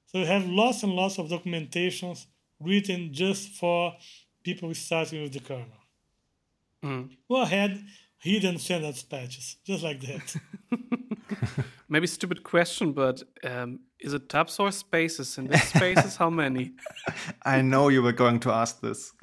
So 0.05 0.19
we 0.19 0.25
have 0.25 0.47
lots 0.47 0.83
and 0.83 0.93
lots 0.93 1.17
of 1.17 1.27
documentations 1.27 2.25
written 2.59 3.11
just 3.11 3.49
for 3.49 3.93
people 4.43 4.73
starting 4.73 5.23
with 5.23 5.33
the 5.33 5.39
kernel. 5.41 5.67
Mm. 6.83 7.09
Go 7.27 7.41
ahead, 7.41 7.83
hidden 8.25 8.55
us 8.55 9.03
patches, 9.03 9.57
just 9.63 9.83
like 9.83 10.01
that. 10.01 10.35
Maybe 11.89 12.07
stupid 12.07 12.43
question, 12.43 12.93
but 12.93 13.21
um, 13.43 13.79
is 13.99 14.13
it 14.13 14.29
tabs 14.29 14.59
or 14.59 14.71
spaces? 14.71 15.37
In 15.37 15.47
this 15.47 15.63
spaces, 15.69 16.15
how 16.15 16.29
many? 16.29 16.73
I 17.45 17.61
know 17.61 17.89
you 17.89 18.01
were 18.01 18.11
going 18.11 18.39
to 18.41 18.51
ask 18.51 18.81
this. 18.81 19.13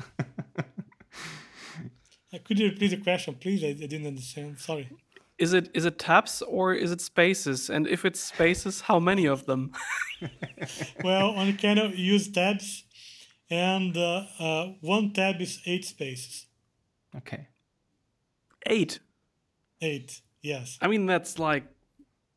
Uh, 2.35 2.39
could 2.45 2.59
you 2.59 2.69
repeat 2.71 2.89
the 2.89 2.97
question, 2.97 3.35
please? 3.35 3.63
I, 3.65 3.69
I 3.69 3.87
didn't 3.87 4.07
understand. 4.07 4.59
Sorry. 4.59 4.89
Is 5.39 5.53
it 5.53 5.71
is 5.75 5.85
it 5.85 5.99
tabs 5.99 6.43
or 6.43 6.73
is 6.73 6.93
it 6.93 7.01
spaces? 7.01 7.69
And 7.69 7.89
if 7.89 8.05
it's 8.05 8.21
spaces, 8.21 8.83
how 8.83 9.01
many 9.01 9.27
of 9.27 9.47
them? 9.47 9.73
well, 11.03 11.31
on 11.31 11.57
kernel, 11.57 11.91
you 11.91 12.13
use 12.13 12.29
tabs, 12.31 12.85
and 13.51 13.97
uh, 13.97 14.25
uh, 14.39 14.67
one 14.81 15.13
tab 15.13 15.41
is 15.41 15.61
eight 15.67 15.85
spaces. 15.85 16.47
Okay. 17.17 17.49
Eight. 18.67 19.01
Eight. 19.81 20.21
Yes. 20.43 20.79
I 20.81 20.89
mean 20.89 21.07
that's 21.07 21.39
like 21.39 21.65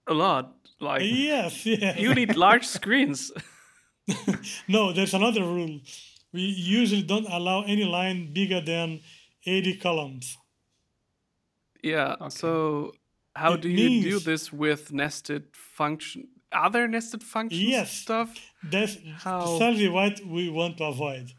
a 0.08 0.14
lot. 0.14 0.56
Like 0.80 1.02
yes, 1.04 1.66
yes. 1.66 2.00
You 2.00 2.14
need 2.14 2.36
large 2.36 2.68
screens. 2.68 3.32
no, 4.68 4.94
there's 4.94 5.14
another 5.14 5.42
rule. 5.42 5.80
We 6.32 6.42
usually 6.42 7.02
don't 7.02 7.28
allow 7.28 7.64
any 7.64 7.86
line 7.86 8.34
bigger 8.34 8.62
than 8.62 9.02
80 9.46 9.78
columns. 9.78 10.38
Yeah. 11.82 12.16
Okay. 12.20 12.30
So 12.30 12.94
how 13.36 13.54
it 13.54 13.62
do 13.62 13.70
you 13.70 13.90
means, 13.90 14.06
do 14.06 14.20
this 14.20 14.52
with 14.52 14.92
nested 14.92 15.46
function? 15.54 16.28
Are 16.52 16.70
there 16.70 16.88
nested 16.88 17.24
functions 17.24 17.62
yes, 17.62 17.92
stuff? 17.92 18.34
That's 18.64 18.98
how? 19.18 19.54
exactly 19.54 19.90
what 19.90 20.20
we 20.26 20.50
want 20.50 20.78
to 20.78 20.86
avoid. 20.86 21.32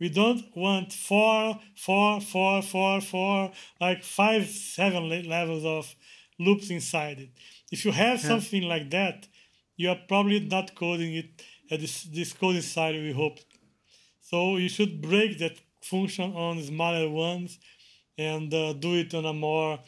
We 0.00 0.08
don't 0.08 0.44
want 0.56 0.92
four, 0.92 1.60
four, 1.76 2.20
four, 2.20 2.62
four, 2.62 3.00
four, 3.00 3.52
like 3.80 4.02
five, 4.02 4.46
seven 4.46 5.08
levels 5.28 5.64
of 5.64 5.94
loops 6.38 6.70
inside 6.70 7.20
it. 7.20 7.30
If 7.70 7.84
you 7.84 7.92
have 7.92 8.20
yeah. 8.20 8.28
something 8.28 8.62
like 8.62 8.90
that, 8.90 9.28
you 9.76 9.90
are 9.90 9.98
probably 10.08 10.40
not 10.40 10.74
coding 10.74 11.14
it 11.14 11.42
at 11.70 11.80
this, 11.80 12.04
this 12.04 12.32
coding 12.32 12.62
side 12.62 12.94
we 12.94 13.12
hope. 13.12 13.38
So 14.20 14.56
you 14.56 14.68
should 14.68 15.00
break 15.00 15.38
that 15.38 15.60
function 15.80 16.34
on 16.34 16.62
smaller 16.62 17.08
ones 17.08 17.58
and 18.16 18.52
uh, 18.52 18.72
do 18.72 18.94
it 18.94 19.14
on 19.14 19.24
a 19.24 19.32
more 19.32 19.78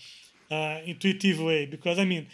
uh, 0.51 0.81
intuitive 0.85 1.41
way. 1.41 1.67
Because 1.67 1.99
I 1.99 2.05
mean, 2.05 2.29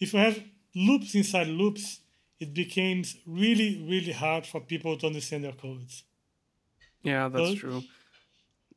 if 0.00 0.12
you 0.12 0.18
have 0.18 0.42
loops 0.74 1.14
inside 1.14 1.48
loops, 1.48 2.00
it 2.40 2.54
becomes 2.54 3.16
really, 3.26 3.84
really 3.88 4.12
hard 4.12 4.46
for 4.46 4.60
people 4.60 4.96
to 4.98 5.06
understand 5.06 5.44
their 5.44 5.52
codes. 5.52 6.04
Yeah, 7.02 7.28
that's 7.28 7.50
so, 7.50 7.54
true. 7.54 7.82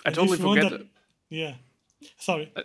I 0.05 0.11
totally 0.11 0.37
forget. 0.37 0.71
That, 0.71 0.87
yeah, 1.29 1.55
sorry. 2.17 2.51
I, 2.55 2.63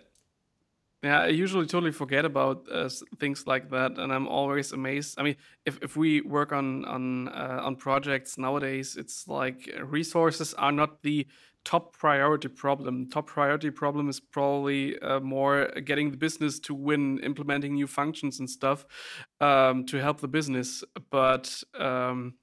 yeah, 1.02 1.20
I 1.22 1.28
usually 1.28 1.66
totally 1.66 1.92
forget 1.92 2.24
about 2.24 2.66
uh, 2.72 2.88
things 3.20 3.46
like 3.46 3.70
that, 3.70 3.98
and 3.98 4.12
I'm 4.12 4.26
always 4.26 4.72
amazed. 4.72 5.20
I 5.20 5.22
mean, 5.22 5.36
if, 5.64 5.78
if 5.82 5.96
we 5.96 6.20
work 6.22 6.52
on 6.52 6.84
on 6.84 7.28
uh, 7.28 7.60
on 7.62 7.76
projects 7.76 8.38
nowadays, 8.38 8.96
it's 8.96 9.28
like 9.28 9.70
resources 9.84 10.54
are 10.54 10.72
not 10.72 11.02
the 11.02 11.26
top 11.66 11.96
priority 11.96 12.48
problem. 12.48 13.10
Top 13.10 13.26
priority 13.26 13.70
problem 13.70 14.08
is 14.08 14.20
probably 14.20 14.98
uh, 15.00 15.20
more 15.20 15.68
getting 15.84 16.10
the 16.10 16.16
business 16.16 16.60
to 16.60 16.74
win, 16.74 17.18
implementing 17.24 17.74
new 17.74 17.88
functions 17.88 18.38
and 18.40 18.48
stuff 18.48 18.86
um, 19.40 19.84
to 19.86 19.98
help 19.98 20.20
the 20.20 20.28
business. 20.28 20.84
But 21.10 21.62
um, 21.74 22.34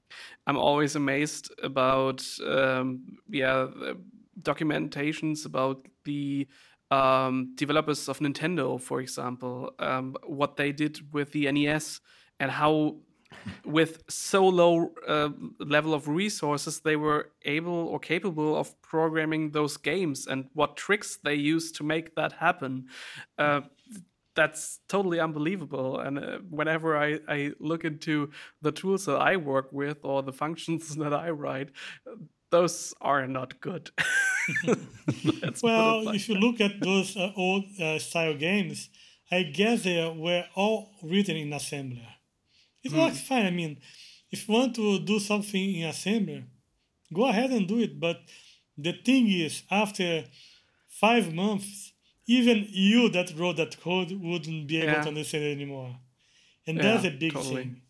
I'm 0.47 0.57
always 0.57 0.95
amazed 0.95 1.51
about 1.61 2.26
um, 2.45 3.18
yeah 3.30 3.68
documentations 4.41 5.45
about 5.45 5.88
the 6.05 6.47
um, 6.91 7.53
developers 7.55 8.07
of 8.07 8.20
Nintendo, 8.20 8.80
for 8.80 8.99
example, 8.99 9.74
um, 9.80 10.16
what 10.26 10.57
they 10.57 10.72
did 10.72 11.14
with 11.14 11.32
the 11.32 11.51
NES 11.51 12.01
and 12.39 12.51
how 12.51 12.97
with 13.66 14.03
so 14.09 14.47
low 14.47 14.91
uh, 15.07 15.30
level 15.59 15.93
of 15.93 16.07
resources 16.07 16.82
they 16.82 16.95
were 16.95 17.32
able 17.45 17.88
or 17.88 17.99
capable 17.99 18.55
of 18.55 18.80
programming 18.84 19.51
those 19.51 19.76
games 19.76 20.28
and 20.28 20.45
what 20.53 20.78
tricks 20.78 21.18
they 21.24 21.34
used 21.34 21.76
to 21.76 21.84
make 21.84 22.16
that 22.16 22.34
happen. 22.34 22.86
Uh, 23.38 23.61
that's 24.36 24.80
totally 24.88 25.20
unbelievable 25.20 26.00
and 26.00 26.18
uh, 26.18 26.38
whenever 26.50 26.98
I, 26.98 27.20
I 27.28 27.52
look 27.60 27.86
into 27.86 28.32
the 28.62 28.72
tools 28.72 29.06
that 29.06 29.18
i 29.18 29.36
work 29.36 29.72
with 29.72 29.98
or 30.04 30.24
the 30.24 30.34
functions 30.34 30.96
that 31.04 31.14
i 31.14 31.30
write 31.30 31.70
those 32.52 32.94
are 33.02 33.28
not 33.28 33.60
good 33.62 33.92
well 35.64 36.06
like 36.06 36.16
if 36.16 36.30
you 36.30 36.36
look 36.36 36.62
at 36.62 36.80
those 36.82 37.16
uh, 37.16 37.32
old 37.36 37.66
uh, 37.82 38.00
style 38.00 38.36
games 38.36 38.90
i 39.32 39.44
guess 39.44 39.84
they 39.84 40.14
were 40.18 40.46
all 40.56 40.92
written 41.04 41.36
in 41.36 41.50
assembler 41.50 42.14
it 42.84 42.92
mm. 42.92 43.00
works 43.00 43.22
fine. 43.22 43.46
I 43.46 43.52
mean, 43.52 43.78
if 44.30 44.48
you 44.48 44.54
want 44.54 44.76
to 44.76 45.00
do 45.00 45.20
something 45.20 45.76
in 45.76 45.90
assembler, 45.90 46.44
go 47.14 47.26
ahead 47.26 47.52
and 47.52 47.68
do 47.68 47.80
it. 47.80 48.00
But 48.00 48.18
the 48.78 48.94
thing 48.94 49.30
is, 49.30 49.64
after 49.72 50.26
five 50.90 51.34
months, 51.34 51.93
even 52.26 52.67
you 52.69 53.09
that 53.09 53.34
wrote 53.38 53.57
that 53.57 53.80
code 53.82 54.11
wouldn't 54.11 54.67
be 54.67 54.78
able 54.78 54.93
yeah. 54.93 55.01
to 55.01 55.07
understand 55.09 55.43
it 55.43 55.51
anymore. 55.53 55.95
And 56.65 56.78
yeah, 56.78 56.84
that's 56.84 57.05
a 57.05 57.09
big 57.11 57.34
totally. 57.34 57.55
thing. 57.55 57.82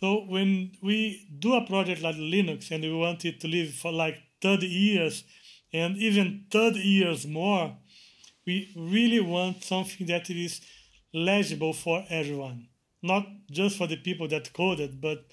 So 0.00 0.24
when 0.28 0.72
we 0.82 1.28
do 1.38 1.54
a 1.54 1.66
project 1.66 2.02
like 2.02 2.16
Linux 2.16 2.70
and 2.70 2.82
we 2.82 2.94
want 2.94 3.24
it 3.24 3.40
to 3.40 3.48
live 3.48 3.74
for 3.74 3.92
like 3.92 4.16
30 4.42 4.66
years 4.66 5.24
and 5.72 5.96
even 5.96 6.46
30 6.50 6.78
years 6.78 7.26
more, 7.26 7.76
we 8.46 8.72
really 8.76 9.20
want 9.20 9.62
something 9.62 10.06
that 10.06 10.30
is 10.30 10.60
legible 11.12 11.72
for 11.72 12.04
everyone 12.08 12.68
not 13.02 13.26
just 13.50 13.76
for 13.76 13.86
the 13.86 13.96
people 13.96 14.28
that 14.28 14.52
coded, 14.52 15.00
but 15.00 15.24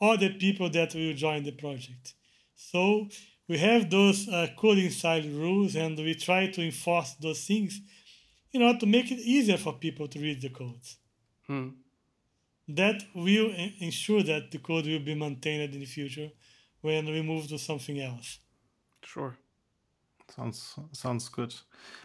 all 0.00 0.16
the 0.16 0.30
people 0.30 0.68
that 0.70 0.94
will 0.94 1.14
join 1.14 1.44
the 1.44 1.52
project. 1.52 2.14
So 2.54 3.08
we 3.48 3.58
have 3.58 3.90
those 3.90 4.28
uh, 4.28 4.48
coding 4.56 4.90
style 4.90 5.22
rules 5.22 5.76
and 5.76 5.96
we 5.96 6.14
try 6.14 6.48
to 6.48 6.62
enforce 6.62 7.14
those 7.14 7.44
things 7.44 7.80
in 8.52 8.62
order 8.62 8.78
to 8.78 8.86
make 8.86 9.10
it 9.10 9.20
easier 9.20 9.56
for 9.56 9.74
people 9.74 10.08
to 10.08 10.18
read 10.18 10.40
the 10.40 10.48
codes. 10.48 10.96
Hmm. 11.46 11.68
That 12.68 13.02
will 13.14 13.52
ensure 13.80 14.22
that 14.24 14.50
the 14.50 14.58
code 14.58 14.86
will 14.86 14.98
be 14.98 15.14
maintained 15.14 15.74
in 15.74 15.80
the 15.80 15.86
future 15.86 16.30
when 16.80 17.06
we 17.06 17.22
move 17.22 17.48
to 17.48 17.58
something 17.58 18.00
else. 18.00 18.38
Sure. 19.04 19.36
Sounds 20.34 20.74
sounds 20.90 21.28
good. 21.28 21.54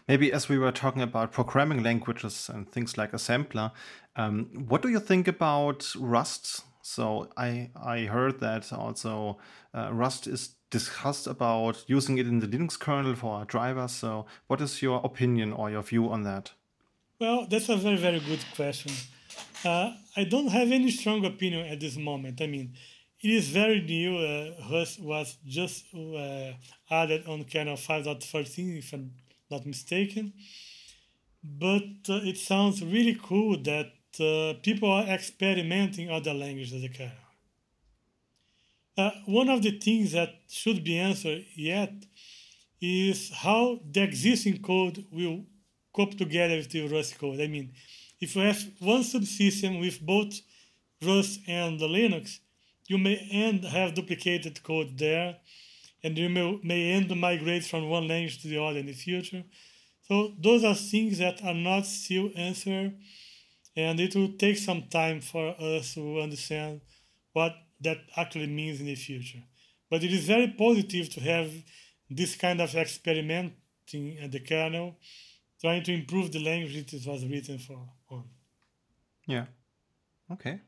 Maybe 0.08 0.32
as 0.32 0.48
we 0.48 0.60
were 0.60 0.72
talking 0.72 1.02
about 1.02 1.32
programming 1.32 1.82
languages 1.82 2.50
and 2.54 2.72
things 2.72 2.96
like 2.96 3.14
assembler, 3.14 3.72
um, 4.16 4.46
what 4.68 4.84
do 4.84 4.90
you 4.90 5.00
think 5.00 5.28
about 5.28 5.92
Rust? 5.98 6.64
So 6.82 7.30
I 7.38 7.70
I 7.76 8.02
heard 8.06 8.40
that 8.40 8.72
also 8.74 9.38
uh, 9.74 9.90
Rust 9.92 10.28
is 10.28 10.56
discussed 10.70 11.28
about 11.28 11.84
using 11.88 12.18
it 12.18 12.28
in 12.28 12.40
the 12.40 12.48
Linux 12.48 12.80
kernel 12.80 13.16
for 13.16 13.46
drivers. 13.46 13.92
So 13.92 14.26
what 14.48 14.62
is 14.62 14.82
your 14.82 15.02
opinion 15.04 15.54
or 15.54 15.70
your 15.70 15.84
view 15.84 16.10
on 16.10 16.24
that? 16.24 16.52
Well, 17.20 17.46
that's 17.50 17.70
a 17.70 17.76
very 17.76 17.98
very 17.98 18.20
good 18.20 18.44
question. 18.56 18.92
Uh, 19.64 19.94
I 20.18 20.24
don't 20.24 20.48
have 20.48 20.72
any 20.72 20.90
strong 20.92 21.24
opinion 21.26 21.68
at 21.68 21.80
this 21.80 21.96
moment. 21.98 22.42
I 22.42 22.48
mean, 22.48 22.74
it 23.22 23.30
is 23.30 23.50
very 23.50 23.82
new. 23.82 24.18
Uh, 24.18 24.52
Rust 24.72 25.00
was 25.00 25.38
just 25.46 25.86
uh, 25.94 26.54
added 26.90 27.28
on 27.28 27.44
kernel 27.44 27.76
5.13, 27.76 28.80
if 28.80 28.94
I'm 28.94 29.12
not 29.52 29.66
mistaken. 29.66 30.34
But 31.44 31.84
uh, 32.10 32.22
it 32.24 32.38
sounds 32.38 32.84
really 32.84 33.18
cool 33.22 33.62
that 33.64 33.92
uh, 34.20 34.54
people 34.62 34.92
are 34.92 35.06
experimenting 35.08 36.10
other 36.10 36.34
languages 36.34 36.74
as 36.74 36.84
a 36.84 36.90
kernel. 36.90 37.14
Uh, 38.98 39.12
one 39.26 39.50
of 39.50 39.62
the 39.62 39.80
things 39.80 40.12
that 40.12 40.30
should 40.50 40.84
be 40.84 40.98
answered 40.98 41.46
yet 41.56 41.94
is 42.82 43.32
how 43.32 43.80
the 43.90 44.02
existing 44.02 44.62
code 44.62 45.06
will 45.12 45.46
cope 45.94 46.18
together 46.18 46.58
with 46.58 46.70
the 46.72 46.88
Rust 46.88 47.18
code. 47.18 47.40
I 47.40 47.48
mean, 47.48 47.74
if 48.20 48.36
you 48.36 48.42
have 48.42 48.62
one 48.80 49.02
subsystem 49.02 49.80
with 49.80 50.02
both 50.02 50.42
Rust 51.02 51.40
and 51.48 51.80
Linux, 51.80 52.40
you 52.88 52.98
may 52.98 53.16
end 53.32 53.64
have 53.64 53.94
duplicated 53.94 54.62
code 54.64 54.98
there, 54.98 55.38
and 56.04 56.18
you 56.18 56.30
may, 56.30 56.60
may 56.64 56.92
end 56.92 57.16
migrate 57.16 57.64
from 57.64 57.88
one 57.88 58.08
language 58.08 58.42
to 58.42 58.48
the 58.48 58.62
other 58.62 58.80
in 58.80 58.88
the 58.88 58.94
future. 58.94 59.44
So 60.08 60.34
those 60.40 60.64
are 60.64 60.76
things 60.76 61.20
that 61.20 61.44
are 61.44 61.54
not 61.54 61.86
still 61.86 62.32
answered, 62.36 62.98
and 63.76 64.00
it 64.00 64.16
will 64.16 64.34
take 64.38 64.58
some 64.58 64.84
time 64.90 65.22
for 65.22 65.56
us 65.60 65.94
to 65.94 66.20
understand 66.20 66.82
what 67.34 67.54
that 67.80 67.98
actually 68.18 68.48
means 68.48 68.80
in 68.80 68.86
the 68.86 68.96
future. 68.96 69.44
But 69.90 70.04
it 70.04 70.14
is 70.14 70.26
very 70.26 70.48
positive 70.58 71.10
to 71.10 71.20
have 71.22 71.52
this 72.10 72.36
kind 72.36 72.62
of 72.62 72.76
experimenting 72.76 74.18
at 74.22 74.32
the 74.32 74.40
kernel, 74.40 74.98
trying 75.60 75.84
to 75.84 75.94
improve 75.94 76.32
the 76.32 76.44
language 76.44 76.76
it 76.94 77.08
was 77.08 77.26
written 77.26 77.58
for 77.60 77.90
on. 78.10 78.26
Yeah. 79.26 79.46
Okay. 80.32 80.60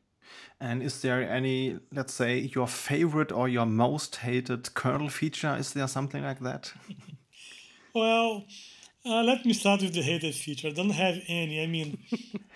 And 0.60 0.82
is 0.82 1.00
there 1.02 1.22
any, 1.28 1.78
let's 1.92 2.14
say, 2.14 2.50
your 2.54 2.66
favorite 2.66 3.30
or 3.32 3.48
your 3.48 3.66
most 3.66 4.16
hated 4.16 4.72
kernel 4.74 5.08
feature? 5.08 5.56
Is 5.56 5.72
there 5.72 5.88
something 5.88 6.22
like 6.22 6.40
that? 6.40 6.72
well, 7.94 8.46
uh, 9.06 9.22
let 9.22 9.44
me 9.44 9.52
start 9.52 9.82
with 9.82 9.94
the 9.94 10.02
hated 10.02 10.34
feature. 10.34 10.68
I 10.68 10.72
don't 10.72 10.90
have 10.90 11.18
any. 11.28 11.62
I 11.62 11.66
mean, 11.66 11.98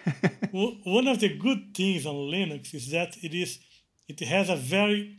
one 0.53 1.09
of 1.09 1.21
the 1.21 1.37
good 1.37 1.75
things 1.75 2.07
on 2.07 2.15
Linux 2.15 2.75
is 2.75 2.91
that 2.91 3.17
it 3.23 3.35
is 3.35 3.59
it 4.09 4.21
has 4.21 4.49
a 4.49 4.57
very 4.57 5.19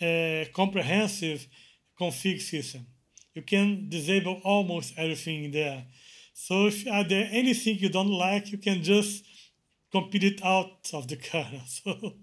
uh, 0.00 0.44
comprehensive 0.54 1.46
config 2.00 2.40
system. 2.40 2.86
You 3.34 3.42
can 3.42 3.88
disable 3.88 4.40
almost 4.44 4.94
everything 4.96 5.50
there. 5.52 5.86
So 6.34 6.66
if 6.66 6.86
are 6.86 7.04
there 7.04 7.28
anything 7.30 7.78
you 7.78 7.88
don't 7.88 8.10
like, 8.10 8.50
you 8.50 8.58
can 8.58 8.82
just 8.82 9.24
compete 9.90 10.24
it 10.24 10.44
out 10.44 10.90
of 10.92 11.08
the 11.08 11.16
kernel. 11.28 11.60
So. 11.66 12.14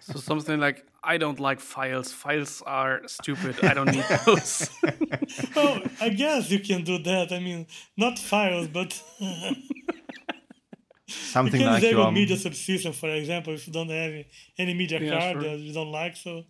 so 0.00 0.18
something 0.18 0.60
like 0.60 0.86
I 1.02 1.18
don't 1.18 1.38
like 1.38 1.60
files. 1.60 2.12
Files 2.12 2.62
are 2.66 3.02
stupid. 3.06 3.62
I 3.64 3.74
don't 3.74 3.92
need 3.92 4.04
those. 4.24 4.68
well, 5.56 5.80
I 6.00 6.08
guess 6.08 6.50
you 6.50 6.60
can 6.60 6.82
do 6.82 6.98
that. 6.98 7.32
I 7.32 7.38
mean, 7.38 7.66
not 7.96 8.18
files, 8.18 8.68
but 8.68 9.00
something 11.06 11.60
you 11.60 11.66
can 11.66 11.72
like 11.74 11.82
disable 11.82 12.02
your 12.02 12.12
media 12.12 12.36
subsystem, 12.36 12.94
for 12.94 13.10
example, 13.10 13.54
if 13.54 13.66
you 13.66 13.72
don't 13.72 13.88
have 13.88 14.24
any 14.58 14.74
media 14.74 15.00
Yeah, 15.00 15.10
card 15.10 15.42
sure. 15.42 15.50
that 15.50 15.58
you 15.58 15.72
don't 15.72 15.92
like. 15.92 16.16
So 16.16 16.44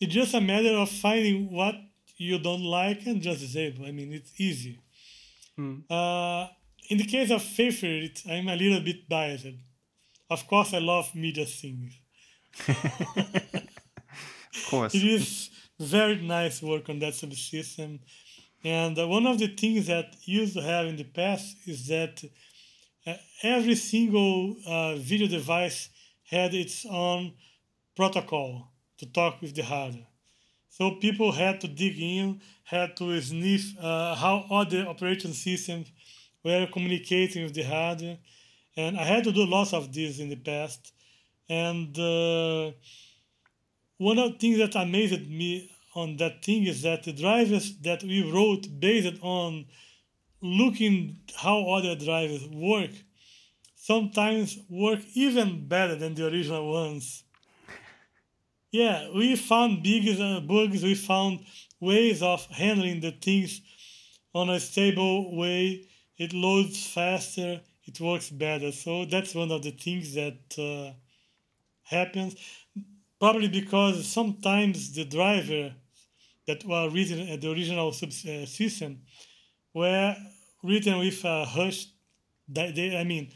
it's 0.00 0.12
just 0.12 0.34
a 0.34 0.40
matter 0.40 0.76
of 0.76 0.90
finding 0.90 1.50
what 1.50 1.74
you 2.16 2.38
don't 2.38 2.62
like 2.62 3.06
and 3.06 3.22
just 3.22 3.40
disable. 3.40 3.86
I 3.86 3.92
mean, 3.92 4.12
it's 4.12 4.32
easy. 4.38 4.78
Hmm. 5.56 5.80
Uh, 5.88 6.46
in 6.90 6.98
the 6.98 7.04
case 7.04 7.30
of 7.30 7.42
favorite, 7.42 8.22
I'm 8.28 8.48
a 8.48 8.56
little 8.56 8.80
bit 8.80 9.08
biased. 9.08 9.46
Of 10.30 10.46
course, 10.46 10.74
I 10.74 10.78
love 10.78 11.14
media 11.14 11.46
things. 11.46 11.92
of 12.68 14.66
course. 14.68 14.94
It 14.98 15.04
is 15.04 15.50
very 15.78 16.16
nice 16.20 16.62
work 16.62 16.88
on 16.88 16.98
that 17.00 17.14
subsystem. 17.14 18.00
And 18.62 18.98
uh, 18.98 19.06
one 19.06 19.26
of 19.26 19.38
the 19.38 19.48
things 19.48 19.86
that 19.88 20.16
used 20.24 20.54
to 20.54 20.62
have 20.62 20.86
in 20.86 20.96
the 20.96 21.04
past 21.04 21.56
is 21.66 21.86
that 21.88 22.22
every 23.42 23.74
single 23.74 24.56
uh, 24.66 24.96
video 24.96 25.28
device 25.28 25.88
had 26.30 26.54
its 26.54 26.86
own 26.88 27.34
protocol 27.96 28.70
to 28.98 29.06
talk 29.06 29.40
with 29.40 29.54
the 29.54 29.62
hardware. 29.62 30.06
So 30.70 30.92
people 30.92 31.30
had 31.30 31.60
to 31.60 31.68
dig 31.68 32.00
in, 32.00 32.40
had 32.64 32.96
to 32.96 33.20
sniff 33.20 33.78
uh, 33.78 34.14
how 34.14 34.44
other 34.50 34.86
operating 34.88 35.32
systems 35.32 35.92
were 36.42 36.66
communicating 36.72 37.44
with 37.44 37.54
the 37.54 37.62
hardware. 37.62 38.18
And 38.76 38.98
I 38.98 39.04
had 39.04 39.24
to 39.24 39.32
do 39.32 39.46
lots 39.46 39.72
of 39.72 39.92
this 39.92 40.18
in 40.18 40.30
the 40.30 40.36
past. 40.36 40.92
And 41.48 41.96
uh, 41.98 42.72
one 43.98 44.18
of 44.18 44.32
the 44.32 44.38
things 44.38 44.58
that 44.58 44.74
amazed 44.74 45.30
me 45.30 45.70
on 45.94 46.16
that 46.16 46.44
thing 46.44 46.64
is 46.64 46.82
that 46.82 47.04
the 47.04 47.12
drivers 47.12 47.76
that 47.78 48.02
we 48.02 48.28
wrote 48.28 48.66
based 48.80 49.22
on 49.22 49.66
looking 50.44 51.20
how 51.34 51.64
other 51.70 51.96
drivers 51.96 52.46
work 52.48 52.90
sometimes 53.76 54.58
work 54.70 55.00
even 55.14 55.66
better 55.68 55.96
than 55.96 56.14
the 56.14 56.26
original 56.26 56.70
ones. 56.70 57.24
Yeah, 58.70 59.10
we 59.14 59.36
found 59.36 59.82
big 59.82 60.20
uh, 60.20 60.40
bugs, 60.40 60.82
we 60.82 60.94
found 60.94 61.46
ways 61.80 62.22
of 62.22 62.44
handling 62.46 63.00
the 63.00 63.12
things 63.12 63.60
on 64.34 64.50
a 64.50 64.60
stable 64.60 65.36
way. 65.36 65.86
It 66.18 66.32
loads 66.32 66.86
faster, 66.86 67.60
it 67.84 68.00
works 68.00 68.30
better. 68.30 68.72
So 68.72 69.04
that's 69.04 69.34
one 69.34 69.50
of 69.50 69.62
the 69.62 69.70
things 69.70 70.14
that 70.14 70.40
uh, 70.58 70.94
happens. 71.82 72.36
Probably 73.20 73.48
because 73.48 74.06
sometimes 74.06 74.94
the 74.94 75.04
driver 75.04 75.74
that 76.46 76.64
were 76.64 76.90
written 76.90 77.28
at 77.28 77.40
the 77.40 77.50
original 77.50 77.92
sub- 77.92 78.10
uh, 78.10 78.46
system 78.46 79.02
were 79.74 80.16
written 80.64 80.98
with 80.98 81.24
a 81.24 81.44
hush. 81.44 81.86
They, 82.48 82.96
I 82.98 83.04
mean, 83.04 83.30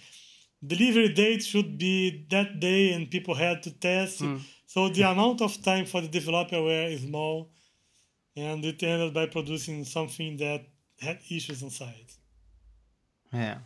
delivery 0.66 1.12
date 1.12 1.42
should 1.44 1.78
be 1.78 2.26
that 2.30 2.58
day, 2.58 2.92
and 2.92 3.10
people 3.10 3.34
had 3.34 3.62
to 3.64 3.70
test. 3.70 4.22
Mm. 4.22 4.40
So 4.66 4.88
the 4.88 5.02
amount 5.02 5.40
of 5.40 5.62
time 5.62 5.86
for 5.86 6.00
the 6.00 6.08
developer 6.08 6.60
were 6.60 6.96
small, 6.98 7.50
and 8.36 8.64
it 8.64 8.82
ended 8.82 9.14
by 9.14 9.26
producing 9.26 9.84
something 9.84 10.36
that 10.38 10.66
had 11.00 11.20
issues 11.30 11.62
inside. 11.62 12.12
Yeah, 13.32 13.58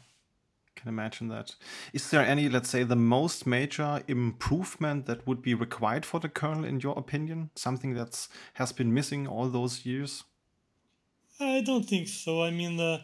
can 0.77 0.89
imagine 0.89 1.29
that. 1.29 1.55
Is 1.93 2.11
there 2.11 2.23
any, 2.25 2.49
let's 2.49 2.69
say, 2.69 2.83
the 2.83 2.97
most 2.97 3.47
major 3.47 4.03
improvement 4.09 5.07
that 5.07 5.27
would 5.27 5.43
be 5.43 5.55
required 5.55 6.05
for 6.05 6.21
the 6.21 6.29
kernel, 6.29 6.65
in 6.65 6.81
your 6.81 6.99
opinion? 6.99 7.51
Something 7.57 7.95
that's 7.95 8.29
has 8.55 8.73
been 8.73 8.93
missing 8.93 9.27
all 9.27 9.49
those 9.49 9.87
years? 9.87 10.25
I 11.41 11.63
don't 11.63 11.85
think 11.85 12.09
so. 12.09 12.43
I 12.43 12.51
mean, 12.51 12.79
uh, 12.79 12.99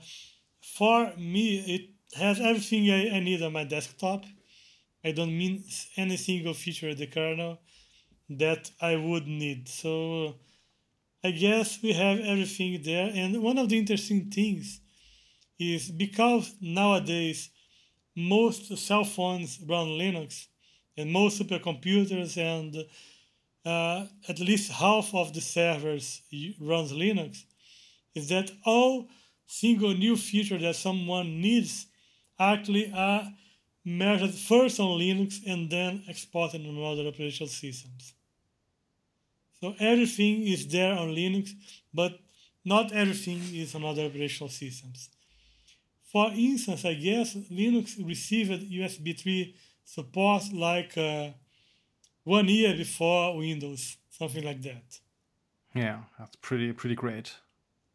for 0.77 1.13
me, 1.17 1.59
it 1.59 2.17
has 2.19 2.41
everything 2.41 2.91
I, 2.91 3.17
I 3.17 3.21
need 3.21 3.43
on 3.43 3.53
my 3.53 3.65
desktop. 3.65 4.25
I 5.05 5.13
don't 5.13 5.37
mean 5.37 5.65
any 5.97 6.17
single 6.17 6.55
feature 6.55 6.91
of 6.91 6.99
the 6.99 7.07
kernel 7.07 7.61
that 8.29 8.71
I 8.81 8.97
would 8.97 9.27
need. 9.27 9.69
So 9.69 10.37
I 11.25 11.31
guess 11.31 11.79
we 11.83 11.93
have 11.93 12.21
everything 12.21 12.81
there. 12.83 13.11
And 13.15 13.43
one 13.43 13.59
of 13.59 13.69
the 13.69 13.79
interesting 13.79 14.31
things 14.31 14.81
is 15.59 15.91
because 15.91 16.55
nowadays 16.61 17.51
most 18.17 18.77
cell 18.77 19.05
phones 19.05 19.61
run 19.67 19.89
Linux 19.89 20.47
and 20.97 21.13
most 21.13 21.41
supercomputers 21.41 22.37
and 22.37 22.77
uh, 23.65 24.07
at 24.29 24.41
least 24.41 24.73
half 24.73 25.15
of 25.15 25.35
the 25.35 25.41
servers 25.41 26.23
runs 26.61 26.93
Linux, 26.93 27.45
is 28.15 28.29
that 28.29 28.51
all 28.65 29.09
single 29.49 29.95
new 29.95 30.17
feature 30.17 30.59
that 30.59 30.77
someone 30.77 31.41
needs 31.41 31.87
actually 32.39 32.93
are 32.95 33.33
measured 33.85 34.35
first 34.35 34.79
on 34.79 35.01
Linux 35.01 35.41
and 35.47 35.71
then 35.71 36.05
exported 36.07 36.65
on 36.65 36.85
other 36.85 37.09
operating 37.09 37.49
systems. 37.49 38.13
So 39.61 39.75
everything 39.81 40.47
is 40.47 40.69
there 40.69 40.93
on 40.93 41.09
Linux, 41.09 41.51
but 41.93 42.21
not 42.65 42.93
everything 42.93 43.41
is 43.55 43.75
on 43.75 43.85
other 43.85 44.05
operational 44.05 44.51
systems. 44.51 45.09
For 46.13 46.31
instance, 46.33 46.85
I 46.85 46.95
guess 46.95 47.35
Linux 47.35 47.97
received 48.07 48.63
USB 48.71 49.15
3 49.15 49.55
support 49.85 50.53
like 50.53 50.97
uh, 50.97 51.31
one 52.25 52.49
year 52.49 52.77
before 52.77 53.39
Windows, 53.39 53.97
something 54.11 54.45
like 54.45 54.63
that. 54.63 55.01
Yeah, 55.75 56.01
that's 56.19 56.37
pretty 56.37 56.73
pretty 56.73 56.95
great. 56.95 57.35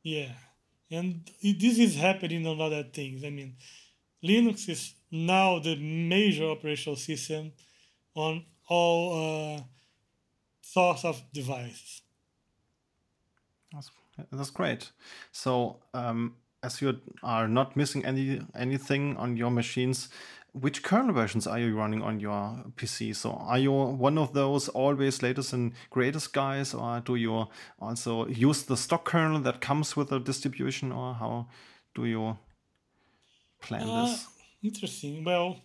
Yeah, 0.03 0.33
and 0.91 1.29
this 1.41 1.77
is 1.79 1.95
happening 1.95 2.45
on 2.45 2.61
other 2.61 2.83
things. 2.83 3.23
I 3.23 3.29
mean, 3.29 3.55
Linux 4.23 4.69
is 4.69 4.93
now 5.11 5.59
the 5.59 5.75
major 5.75 6.49
operational 6.49 6.95
system 6.95 7.51
on 8.15 8.45
all 8.67 9.57
uh, 9.57 9.61
sorts 10.61 11.03
of 11.05 11.21
devices. 11.33 12.01
That's, 13.73 13.91
that's 14.31 14.49
great. 14.49 14.91
So, 15.31 15.79
um, 15.93 16.35
as 16.61 16.81
you 16.81 16.99
are 17.23 17.47
not 17.47 17.75
missing 17.75 18.05
any 18.05 18.41
anything 18.55 19.17
on 19.17 19.35
your 19.35 19.51
machines, 19.51 20.09
which 20.53 20.83
kernel 20.83 21.13
versions 21.13 21.47
are 21.47 21.59
you 21.59 21.75
running 21.75 22.01
on 22.01 22.19
your 22.19 22.63
PC? 22.75 23.15
So, 23.15 23.31
are 23.31 23.57
you 23.57 23.71
one 23.71 24.17
of 24.17 24.33
those 24.33 24.69
always 24.69 25.21
latest 25.23 25.53
and 25.53 25.73
greatest 25.89 26.31
guys, 26.31 26.73
or 26.73 26.99
do 26.99 27.15
you 27.15 27.47
also 27.79 28.27
use 28.27 28.63
the 28.63 28.77
stock 28.77 29.03
kernel 29.05 29.41
that 29.41 29.61
comes 29.61 29.95
with 29.95 30.09
the 30.09 30.19
distribution, 30.19 30.91
or 30.91 31.15
how 31.15 31.47
do 31.95 32.05
you 32.05 32.37
plan 33.61 33.89
uh, 33.89 34.05
this? 34.05 34.27
Interesting. 34.63 35.23
Well, 35.23 35.59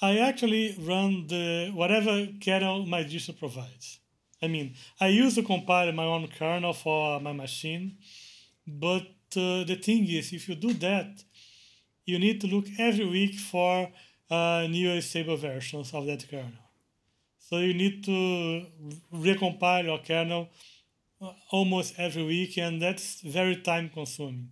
I 0.00 0.18
actually 0.18 0.76
run 0.78 1.26
the 1.26 1.72
whatever 1.74 2.28
kernel 2.44 2.86
my 2.86 3.02
distro 3.02 3.36
provides. 3.36 3.98
I 4.40 4.48
mean, 4.48 4.74
I 5.00 5.08
use 5.08 5.34
to 5.34 5.42
compile 5.42 5.90
my 5.92 6.04
own 6.04 6.28
kernel 6.28 6.74
for 6.74 7.20
my 7.20 7.32
machine, 7.32 7.96
but 8.66 9.08
uh, 9.36 9.64
the 9.64 9.78
thing 9.82 10.06
is, 10.08 10.32
if 10.32 10.48
you 10.48 10.54
do 10.54 10.72
that, 10.74 11.24
you 12.06 12.18
need 12.18 12.40
to 12.40 12.46
look 12.46 12.66
every 12.78 13.06
week 13.06 13.34
for 13.34 13.90
uh, 14.30 14.66
new 14.68 15.00
stable 15.00 15.36
versions 15.36 15.92
of 15.92 16.06
that 16.06 16.26
kernel. 16.28 16.64
So 17.38 17.58
you 17.58 17.74
need 17.74 18.04
to 18.04 18.66
recompile 19.12 19.84
your 19.84 19.98
kernel 19.98 20.48
uh, 21.20 21.32
almost 21.50 21.94
every 21.98 22.24
week, 22.24 22.58
and 22.58 22.80
that's 22.80 23.20
very 23.20 23.56
time 23.56 23.90
consuming 23.92 24.50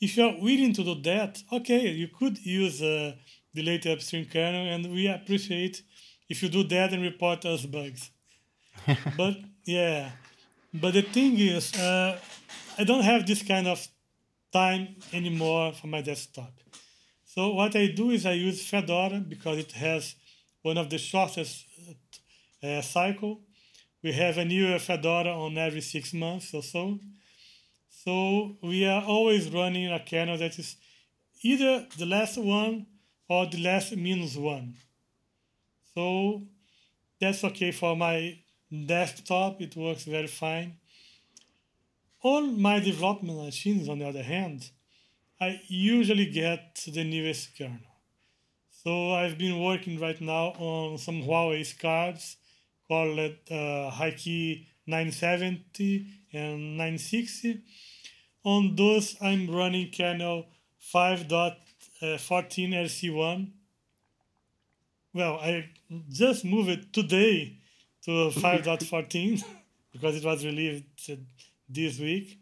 if 0.00 0.16
you're 0.16 0.36
willing 0.40 0.72
to 0.74 0.84
do 0.84 0.94
that, 1.02 1.42
okay, 1.52 1.90
you 1.90 2.08
could 2.08 2.38
use 2.44 2.82
uh, 2.82 3.14
the 3.54 3.62
later 3.62 3.92
upstream 3.92 4.26
kernel, 4.26 4.66
and 4.66 4.92
we 4.92 5.06
appreciate 5.08 5.82
if 6.28 6.42
you 6.42 6.48
do 6.48 6.64
that 6.64 6.92
and 6.92 7.02
report 7.02 7.44
us 7.44 7.64
bugs. 7.64 8.10
but 9.16 9.36
yeah, 9.64 10.10
but 10.74 10.92
the 10.92 11.02
thing 11.02 11.38
is, 11.38 11.74
uh, 11.74 12.18
I 12.78 12.84
don't 12.84 13.02
have 13.02 13.26
this 13.26 13.42
kind 13.42 13.66
of 13.66 13.86
time 14.52 14.96
anymore 15.12 15.72
for 15.72 15.86
my 15.86 16.02
desktop. 16.02 16.52
So 17.36 17.52
what 17.52 17.76
I 17.76 17.88
do 17.88 18.12
is 18.12 18.24
I 18.24 18.32
use 18.32 18.66
Fedora 18.66 19.20
because 19.20 19.58
it 19.58 19.72
has 19.72 20.14
one 20.62 20.78
of 20.78 20.88
the 20.88 20.96
shortest 20.96 21.66
uh, 22.62 22.80
cycle. 22.80 23.42
We 24.02 24.12
have 24.12 24.38
a 24.38 24.44
new 24.46 24.78
Fedora 24.78 25.38
on 25.38 25.58
every 25.58 25.82
six 25.82 26.14
months 26.14 26.54
or 26.54 26.62
so. 26.62 26.98
So 27.90 28.56
we 28.62 28.86
are 28.86 29.02
always 29.02 29.50
running 29.50 29.92
a 29.92 30.00
kernel 30.00 30.38
that 30.38 30.58
is 30.58 30.76
either 31.42 31.86
the 31.98 32.06
last 32.06 32.38
one 32.38 32.86
or 33.28 33.44
the 33.44 33.62
last 33.62 33.94
minus 33.94 34.34
one. 34.36 34.74
So 35.94 36.42
that's 37.20 37.44
okay 37.44 37.70
for 37.70 37.94
my 37.94 38.38
desktop, 38.86 39.60
it 39.60 39.76
works 39.76 40.04
very 40.04 40.26
fine. 40.26 40.78
On 42.22 42.58
my 42.62 42.80
development 42.80 43.44
machines, 43.44 43.90
on 43.90 43.98
the 43.98 44.08
other 44.08 44.22
hand, 44.22 44.70
I 45.40 45.60
usually 45.66 46.26
get 46.26 46.82
the 46.86 47.04
newest 47.04 47.56
kernel. 47.56 47.78
So 48.84 49.12
I've 49.12 49.36
been 49.36 49.62
working 49.62 49.98
right 50.00 50.20
now 50.20 50.54
on 50.58 50.98
some 50.98 51.22
Huawei 51.22 51.78
cards 51.78 52.36
called 52.88 53.18
uh, 53.18 53.90
HiKey 53.90 54.66
970 54.86 56.06
and 56.32 56.76
960 56.76 57.62
on 58.46 58.76
those, 58.76 59.16
I'm 59.20 59.50
running 59.50 59.90
kernel 59.90 60.46
5.14 60.94 61.58
RC1. 62.00 63.50
Well, 65.12 65.40
I 65.40 65.68
just 66.08 66.44
moved 66.44 66.68
it 66.68 66.92
today 66.92 67.58
to 68.04 68.30
5.14 68.30 69.42
because 69.92 70.16
it 70.16 70.24
was 70.24 70.44
released 70.44 71.10
this 71.68 71.98
week. 71.98 72.38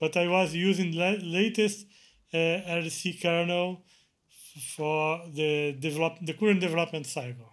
But 0.00 0.16
I 0.16 0.26
was 0.26 0.54
using 0.54 0.90
the 0.90 1.20
latest 1.22 1.86
uh, 1.86 1.97
RC 2.36 3.20
kernel 3.22 3.82
for 4.76 5.22
the 5.32 5.76
develop 5.78 6.18
the 6.22 6.34
current 6.34 6.60
development 6.60 7.06
cycle. 7.06 7.50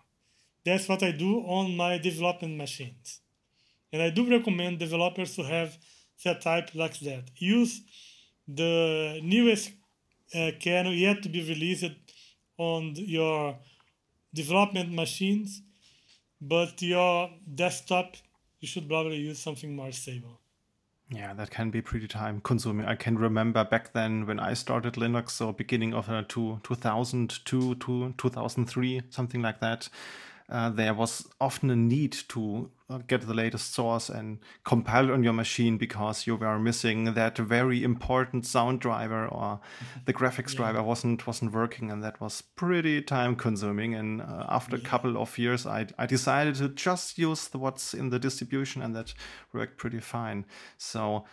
That's 0.66 0.90
what 0.90 1.04
I 1.04 1.12
do 1.12 1.40
on 1.42 1.78
my 1.78 1.98
development 1.98 2.58
machines. 2.58 3.22
And 3.94 4.02
I 4.02 4.10
do 4.10 4.30
recommend 4.30 4.80
developers 4.80 5.36
to 5.36 5.44
have 5.44 5.78
setup 6.18 6.74
like 6.74 7.00
that. 7.00 7.30
Use 7.38 7.82
the 8.48 9.20
newest 9.24 9.72
uh, 10.34 10.52
kernel 10.62 10.94
yet 10.94 11.24
to 11.24 11.30
be 11.30 11.42
released 11.48 11.92
on 12.58 12.94
your 12.96 13.58
development 14.34 14.92
machines, 14.92 15.62
but 16.42 16.82
your 16.82 17.30
desktop, 17.54 18.16
you 18.60 18.68
should 18.68 18.88
probably 18.88 19.18
use 19.18 19.40
something 19.40 19.76
more 19.76 19.92
stable. 19.92 20.40
Yeah, 21.10 21.34
that 21.36 21.52
can 21.52 21.70
be 21.70 21.82
pretty 21.82 22.08
time 22.08 22.42
consuming. 22.42 22.88
I 22.88 22.96
can 22.96 23.18
remember 23.18 23.64
back 23.64 23.94
then 23.94 24.26
when 24.26 24.40
I 24.40 24.56
started 24.56 24.96
Linux, 24.96 25.32
so 25.32 25.54
beginning 25.54 25.94
of 25.94 26.10
uh, 26.10 26.24
two, 26.28 26.60
2002 26.64 27.76
to 27.76 28.14
2003, 28.18 29.02
something 29.12 29.42
like 29.42 29.60
that 29.60 29.88
uh, 30.50 30.70
there 30.70 30.94
was 30.94 31.28
often 31.42 31.72
a 31.72 31.76
need 31.76 32.12
to 32.30 32.70
uh, 32.88 33.00
get 33.08 33.22
the 33.22 33.34
latest 33.34 33.74
source 33.74 34.10
and 34.10 34.38
compile 34.64 35.10
it 35.10 35.12
on 35.12 35.24
your 35.24 35.34
machine 35.34 35.76
because 35.78 36.28
you 36.28 36.36
were 36.36 36.60
missing 36.60 37.16
that 37.16 37.38
very 37.38 37.84
important 37.84 38.46
sound 38.46 38.80
driver 38.80 39.28
or 39.28 39.60
the 40.06 40.14
graphics 40.14 40.52
yeah. 40.52 40.58
driver 40.58 40.84
wasn't 40.84 41.26
wasn't 41.26 41.52
working 41.52 41.90
and 41.90 42.04
that 42.04 42.22
was 42.22 42.42
pretty 42.42 43.02
time 43.02 43.36
consuming 43.36 43.96
and 43.96 44.22
uh, 44.22 44.46
after 44.50 44.76
yeah. 44.76 44.84
a 44.84 44.86
couple 44.86 45.18
of 45.18 45.36
years 45.40 45.66
I, 45.66 45.88
I 45.98 46.06
decided 46.06 46.56
to 46.56 46.70
just 46.70 47.18
use 47.18 47.48
the, 47.48 47.58
what's 47.58 47.96
in 47.96 48.12
the 48.12 48.20
distribution 48.20 48.84
and 48.84 48.96
that 48.96 49.16
worked 49.52 49.78
pretty 49.78 50.00
fine 50.00 50.46
so 50.78 51.26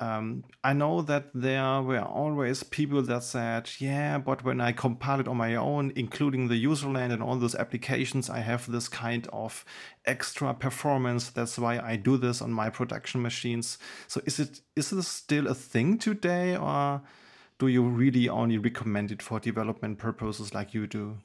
um, 0.00 0.44
I 0.64 0.72
know 0.72 1.02
that 1.02 1.26
there 1.34 1.82
were 1.82 2.00
always 2.00 2.62
people 2.62 3.02
that 3.02 3.22
said, 3.22 3.68
yeah, 3.78 4.16
but 4.16 4.42
when 4.42 4.58
I 4.58 4.72
compile 4.72 5.20
it 5.20 5.28
on 5.28 5.36
my 5.36 5.54
own, 5.54 5.92
including 5.94 6.48
the 6.48 6.64
userland 6.64 7.12
and 7.12 7.22
all 7.22 7.36
those 7.36 7.54
applications, 7.54 8.30
I 8.30 8.38
have 8.38 8.70
this 8.72 8.88
kind 8.88 9.28
of 9.30 9.62
extra 10.06 10.54
performance. 10.54 11.28
That's 11.28 11.58
why 11.58 11.78
I 11.78 11.96
do 11.96 12.16
this 12.16 12.40
on 12.40 12.50
my 12.50 12.70
production 12.70 13.20
machines. 13.20 13.76
So 14.08 14.22
is 14.24 14.40
it 14.40 14.62
is 14.74 14.88
this 14.88 15.06
still 15.06 15.46
a 15.46 15.54
thing 15.54 15.98
today, 15.98 16.56
or 16.56 17.02
do 17.58 17.68
you 17.68 17.82
really 17.82 18.26
only 18.26 18.56
recommend 18.56 19.12
it 19.12 19.20
for 19.20 19.38
development 19.38 19.98
purposes 19.98 20.54
like 20.54 20.72
you 20.72 20.86
do? 20.86 21.18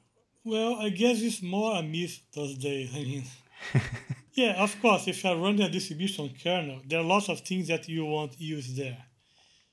Well, 0.44 0.76
I 0.76 0.90
guess 0.90 1.22
it's 1.22 1.42
more 1.42 1.78
a 1.78 1.82
myth 1.82 2.20
those 2.34 2.56
days. 2.58 2.90
I 2.94 2.98
mean, 2.98 3.24
yeah, 4.36 4.62
of 4.62 4.78
course, 4.82 5.08
if 5.08 5.24
you're 5.24 5.34
running 5.34 5.62
a 5.62 5.70
distribution 5.70 6.30
kernel, 6.42 6.82
there 6.86 7.00
are 7.00 7.04
lots 7.04 7.30
of 7.30 7.40
things 7.40 7.68
that 7.68 7.88
you 7.88 8.04
won't 8.04 8.38
use 8.38 8.76
there. 8.76 8.98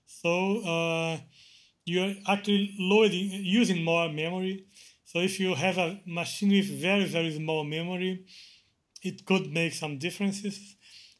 So 0.05 0.61
uh, 0.63 1.17
you're 1.83 2.13
actually 2.27 2.73
loading, 2.79 3.29
using 3.43 3.83
more 3.83 4.07
memory. 4.07 4.65
So 5.03 5.19
if 5.19 5.37
you 5.37 5.53
have 5.53 5.77
a 5.77 5.99
machine 6.07 6.51
with 6.51 6.81
very, 6.81 7.03
very 7.05 7.35
small 7.35 7.65
memory, 7.65 8.25
it 9.01 9.25
could 9.25 9.51
make 9.51 9.73
some 9.73 9.97
differences. 9.97 10.77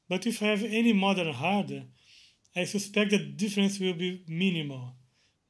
But 0.08 0.26
if 0.26 0.42
you 0.42 0.48
have 0.48 0.64
any 0.64 0.94
modern 0.94 1.34
hardware, 1.34 1.84
I 2.56 2.64
suspect 2.64 3.12
the 3.12 3.20
difference 3.20 3.78
will 3.78 3.94
be 3.94 4.24
minimal, 4.26 4.94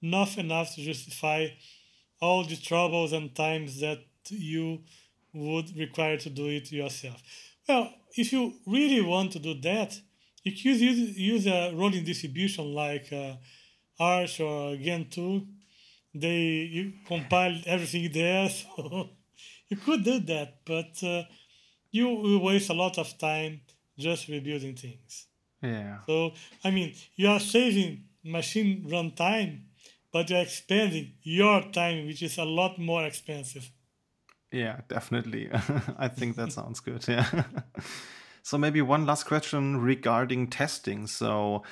not 0.02 0.36
enough 0.40 0.74
to 0.76 0.82
justify 0.82 1.50
all 2.20 2.44
the 2.44 2.56
troubles 2.56 3.14
and 3.14 3.36
times 3.36 3.82
that 3.82 4.00
you 4.30 4.80
would 5.32 5.78
require 5.78 6.18
to 6.18 6.30
do 6.30 6.48
it 6.48 6.72
yourself. 6.72 7.22
Well, 7.68 7.94
if 8.16 8.32
you 8.34 8.54
really 8.66 9.02
want 9.02 9.32
to 9.34 9.40
do 9.40 9.60
that, 9.62 10.00
you 10.44 10.52
could 10.52 10.80
use, 10.80 11.18
use 11.18 11.48
a 11.48 11.74
rolling 11.74 12.04
distribution 12.04 12.74
like 12.74 13.12
uh, 13.12 13.36
Arch 14.00 14.40
or 14.40 14.76
Gentoo. 14.76 15.42
They 16.14 16.70
you 16.72 16.94
compile 17.08 17.60
everything 17.66 18.12
there, 18.12 18.48
so 18.50 19.10
you 19.68 19.78
could 19.78 20.04
do 20.04 20.20
that, 20.20 20.60
but 20.66 21.02
uh, 21.04 21.24
you 21.90 22.08
will 22.08 22.44
waste 22.44 22.70
a 22.70 22.74
lot 22.74 22.98
of 23.00 23.18
time 23.18 23.62
just 23.98 24.28
rebuilding 24.28 24.76
things. 24.76 25.28
Yeah. 25.62 26.00
So 26.06 26.34
I 26.64 26.70
mean, 26.72 26.94
you 27.16 27.30
are 27.30 27.40
saving 27.40 28.04
machine 28.24 28.88
run 28.92 29.12
time, 29.12 29.66
but 30.12 30.30
you're 30.30 30.42
expanding 30.42 31.14
your 31.24 31.62
time, 31.72 32.06
which 32.06 32.22
is 32.22 32.38
a 32.38 32.46
lot 32.46 32.78
more 32.78 33.06
expensive. 33.06 33.72
Yeah, 34.54 34.82
definitely. 34.88 35.50
I 35.98 36.08
think 36.08 36.36
that 36.36 36.52
sounds 36.54 36.80
good. 36.80 37.06
Yeah. 37.08 37.44
so 38.44 38.58
maybe 38.58 38.82
one 38.82 39.06
last 39.06 39.24
question 39.26 39.82
regarding 39.82 40.48
testing. 40.50 41.08
So 41.08 41.64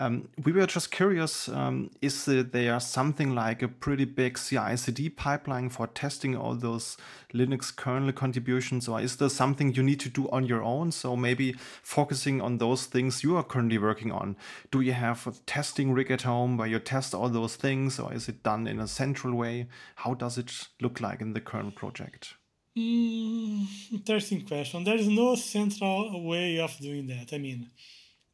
um, 0.00 0.28
we 0.42 0.52
were 0.52 0.66
just 0.66 0.90
curious: 0.90 1.46
um, 1.50 1.90
is 2.00 2.24
there 2.24 2.80
something 2.80 3.34
like 3.34 3.60
a 3.60 3.68
pretty 3.68 4.06
big 4.06 4.38
CI/CD 4.38 5.10
pipeline 5.10 5.68
for 5.68 5.86
testing 5.86 6.34
all 6.34 6.54
those 6.54 6.96
Linux 7.34 7.74
kernel 7.74 8.10
contributions, 8.12 8.88
or 8.88 8.98
is 8.98 9.16
there 9.16 9.28
something 9.28 9.74
you 9.74 9.82
need 9.82 10.00
to 10.00 10.08
do 10.08 10.26
on 10.30 10.46
your 10.46 10.62
own? 10.62 10.90
So 10.90 11.16
maybe 11.16 11.54
focusing 11.82 12.40
on 12.40 12.56
those 12.56 12.86
things 12.86 13.22
you 13.22 13.36
are 13.36 13.44
currently 13.44 13.76
working 13.76 14.10
on. 14.10 14.36
Do 14.70 14.80
you 14.80 14.94
have 14.94 15.26
a 15.26 15.32
testing 15.44 15.92
rig 15.92 16.10
at 16.10 16.22
home 16.22 16.56
where 16.56 16.68
you 16.68 16.78
test 16.78 17.14
all 17.14 17.28
those 17.28 17.56
things, 17.56 18.00
or 18.00 18.14
is 18.14 18.26
it 18.26 18.42
done 18.42 18.66
in 18.66 18.80
a 18.80 18.88
central 18.88 19.34
way? 19.34 19.66
How 19.96 20.14
does 20.14 20.38
it 20.38 20.68
look 20.80 21.02
like 21.02 21.20
in 21.20 21.34
the 21.34 21.42
kernel 21.42 21.72
project? 21.72 22.34
Mm, 22.74 23.66
interesting 23.92 24.46
question. 24.46 24.82
There 24.84 24.96
is 24.96 25.08
no 25.08 25.34
central 25.34 26.24
way 26.26 26.58
of 26.58 26.74
doing 26.78 27.06
that. 27.08 27.34
I 27.34 27.38
mean, 27.38 27.68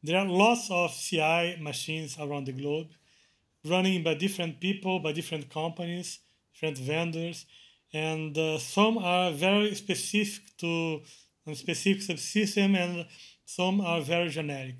there 0.03 0.17
are 0.19 0.27
lots 0.27 0.69
of 0.71 0.93
CI 0.93 1.57
machines 1.61 2.17
around 2.19 2.45
the 2.47 2.53
globe 2.53 2.87
running 3.65 4.03
by 4.03 4.13
different 4.13 4.59
people, 4.59 4.99
by 4.99 5.11
different 5.11 5.49
companies, 5.49 6.19
different 6.53 6.77
vendors, 6.77 7.45
and 7.93 8.37
uh, 8.37 8.57
some 8.57 8.97
are 8.97 9.31
very 9.31 9.73
specific 9.75 10.55
to 10.57 11.01
a 11.47 11.55
specific 11.55 12.01
subsystem 12.03 12.75
and 12.75 13.05
some 13.45 13.81
are 13.81 14.01
very 14.01 14.29
generic. 14.29 14.75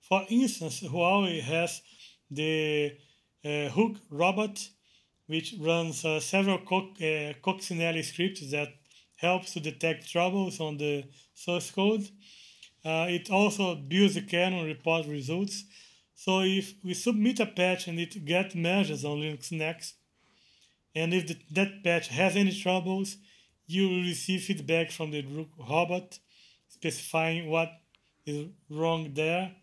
For 0.00 0.24
instance, 0.28 0.80
Huawei 0.82 1.40
has 1.42 1.80
the 2.30 2.92
uh, 3.44 3.68
Hulk 3.68 3.96
robot, 4.10 4.68
which 5.26 5.54
runs 5.60 6.04
uh, 6.04 6.20
several 6.20 6.58
co- 6.58 6.92
uh, 6.96 7.34
coccinelle 7.44 8.02
scripts 8.04 8.50
that 8.50 8.68
helps 9.16 9.52
to 9.52 9.60
detect 9.60 10.08
troubles 10.10 10.60
on 10.60 10.76
the 10.78 11.04
source 11.34 11.70
code. 11.70 12.08
Uh, 12.84 13.06
it 13.08 13.30
also 13.30 13.74
builds 13.74 14.14
the 14.14 14.22
kernel 14.22 14.64
report 14.64 15.06
results. 15.06 15.64
So 16.14 16.40
if 16.40 16.74
we 16.82 16.94
submit 16.94 17.40
a 17.40 17.46
patch 17.46 17.86
and 17.86 17.98
it 17.98 18.24
gets 18.24 18.54
measures 18.54 19.04
on 19.04 19.18
Linux 19.18 19.52
Next, 19.52 19.94
and 20.94 21.14
if 21.14 21.26
the, 21.28 21.36
that 21.52 21.84
patch 21.84 22.08
has 22.08 22.36
any 22.36 22.52
troubles, 22.52 23.16
you 23.66 23.88
will 23.88 24.02
receive 24.02 24.42
feedback 24.42 24.90
from 24.90 25.10
the 25.10 25.24
robot 25.58 26.18
specifying 26.68 27.50
what 27.50 27.70
is 28.26 28.46
wrong 28.70 29.12
there. 29.14 29.54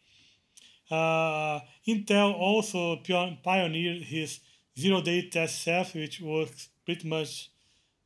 Uh, 0.89 1.59
Intel 1.87 2.33
also 2.35 2.97
pioneered 3.43 4.03
his 4.03 4.39
zero-day 4.77 5.29
test 5.29 5.63
self, 5.63 5.95
which 5.95 6.21
works 6.21 6.69
pretty 6.85 7.07
much 7.07 7.49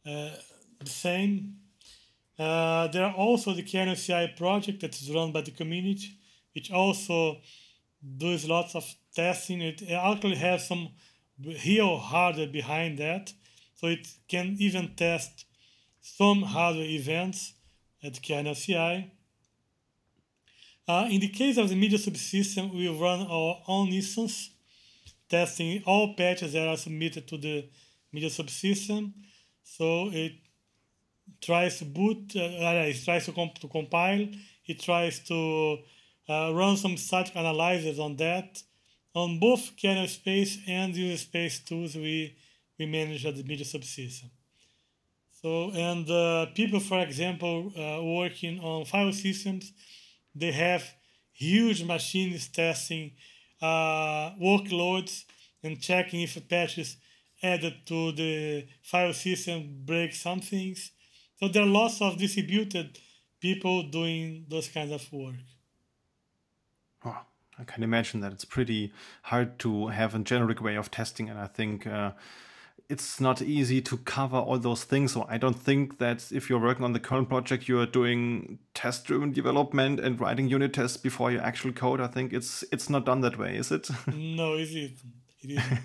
uh, 0.06 0.30
the 0.80 0.90
same. 0.90 1.58
Uh, 2.40 2.88
there 2.88 3.04
are 3.04 3.14
also 3.14 3.54
the 3.54 3.64
kernel 3.64 3.96
CI 3.96 4.34
project 4.38 4.80
that 4.80 4.96
is 4.96 5.12
run 5.12 5.34
by 5.34 5.42
the 5.42 5.52
community, 5.52 6.18
which 6.56 6.72
also 6.72 7.42
does 8.18 8.48
lots 8.48 8.76
of 8.76 8.86
testing. 9.14 9.62
It 9.62 9.82
actually 9.92 10.38
has 10.38 10.66
some 10.66 10.90
real 11.44 11.98
hardware 11.98 12.48
behind 12.48 12.98
that, 13.00 13.34
so 13.76 13.88
it 13.88 14.08
can 14.30 14.56
even 14.58 14.96
test 14.96 15.46
some 16.02 16.44
hardware 16.44 16.86
events 16.86 17.56
at 18.02 18.24
kernel 18.26 18.56
CI. 18.56 19.12
Uh, 20.88 21.08
in 21.12 21.20
the 21.20 21.28
case 21.28 21.58
of 21.58 21.70
the 21.70 21.76
media 21.76 22.00
subsystem, 22.00 22.74
we 22.74 22.88
run 22.88 23.28
our 23.30 23.62
own 23.68 23.90
instance, 23.90 24.52
testing 25.30 25.84
all 25.86 26.16
patches 26.16 26.54
that 26.54 26.68
are 26.68 26.78
submitted 26.78 27.28
to 27.28 27.38
the 27.38 27.70
media 28.14 28.30
subsystem. 28.30 29.12
So 29.64 30.10
it 30.12 30.34
tries 31.42 31.80
to 31.80 31.86
boot, 31.86 32.34
uh, 32.36 32.40
it 32.42 33.04
tries 33.04 33.26
to, 33.26 33.32
comp- 33.32 33.60
to 33.60 33.68
compile, 33.68 34.28
it 34.66 34.80
tries 34.80 35.20
to 35.28 35.80
uh, 36.30 36.54
run 36.54 36.78
some 36.78 36.98
static 36.98 37.36
analysis 37.36 38.00
on 38.00 38.16
that. 38.18 38.62
On 39.16 39.40
both 39.40 39.72
kernel 39.82 40.08
space 40.08 40.60
and 40.68 40.96
user 40.96 41.18
space 41.18 41.60
tools, 41.60 41.96
we, 41.96 42.36
we 42.78 42.86
manage 42.86 43.24
the 43.24 43.44
media 43.44 43.66
subsystem. 43.66 44.30
So, 45.42 45.72
and 45.72 46.10
uh, 46.10 46.48
people, 46.54 46.80
for 46.80 47.00
example, 47.00 47.72
uh, 47.78 48.04
working 48.04 48.60
on 48.60 48.86
file 48.86 49.14
systems, 49.14 49.72
they 50.36 50.52
have 50.52 50.84
huge 51.32 51.84
machines 51.84 52.50
testing 52.50 53.12
uh, 53.62 54.32
workloads 54.42 55.24
and 55.64 55.80
checking 55.80 56.22
if 56.22 56.38
patches 56.50 56.98
added 57.42 57.76
to 57.86 58.12
the 58.12 58.68
file 58.82 59.14
system 59.14 59.82
break 59.86 60.14
some 60.14 60.42
things. 60.42 60.92
So 61.40 61.48
there 61.48 61.64
are 61.64 61.68
lots 61.68 62.02
of 62.02 62.18
distributed 62.18 63.00
people 63.40 63.84
doing 63.84 64.46
those 64.50 64.68
kinds 64.68 64.92
of 64.92 65.12
work. 65.14 65.36
Oh, 67.06 67.18
I 67.58 67.64
can 67.64 67.84
imagine 67.84 68.20
that 68.22 68.34
it's 68.34 68.46
pretty 68.46 68.92
hard 69.24 69.58
to 69.60 69.88
have 69.88 70.16
a 70.16 70.20
generic 70.20 70.62
way 70.62 70.76
of 70.76 70.92
testing, 70.92 71.30
and 71.30 71.40
I 71.40 71.48
think 71.48 71.88
uh, 71.88 72.12
it's 72.90 73.22
not 73.22 73.42
easy 73.42 73.82
to 73.84 73.98
cover 73.98 74.36
all 74.36 74.58
those 74.58 74.84
things. 74.84 75.14
So 75.14 75.26
I 75.30 75.38
don't 75.38 75.58
think 75.58 76.00
that 76.00 76.30
if 76.32 76.50
you're 76.50 76.60
working 76.60 76.84
on 76.84 76.92
the 76.92 77.00
current 77.00 77.30
project, 77.30 77.70
you're 77.70 77.86
doing 77.86 78.60
test-driven 78.74 79.32
development 79.32 80.02
and 80.02 80.20
writing 80.20 80.50
unit 80.50 80.74
tests 80.74 80.98
before 80.98 81.32
you 81.32 81.40
actual 81.40 81.72
code. 81.72 82.02
I 82.02 82.08
think 82.08 82.34
it's 82.34 82.66
it's 82.72 82.90
not 82.90 83.06
done 83.06 83.22
that 83.22 83.38
way, 83.40 83.56
is 83.56 83.72
it? 83.72 83.90
no, 84.08 84.56
it 84.56 84.64
isn't. 84.64 85.00
It 85.42 85.52
isn't. 85.52 85.80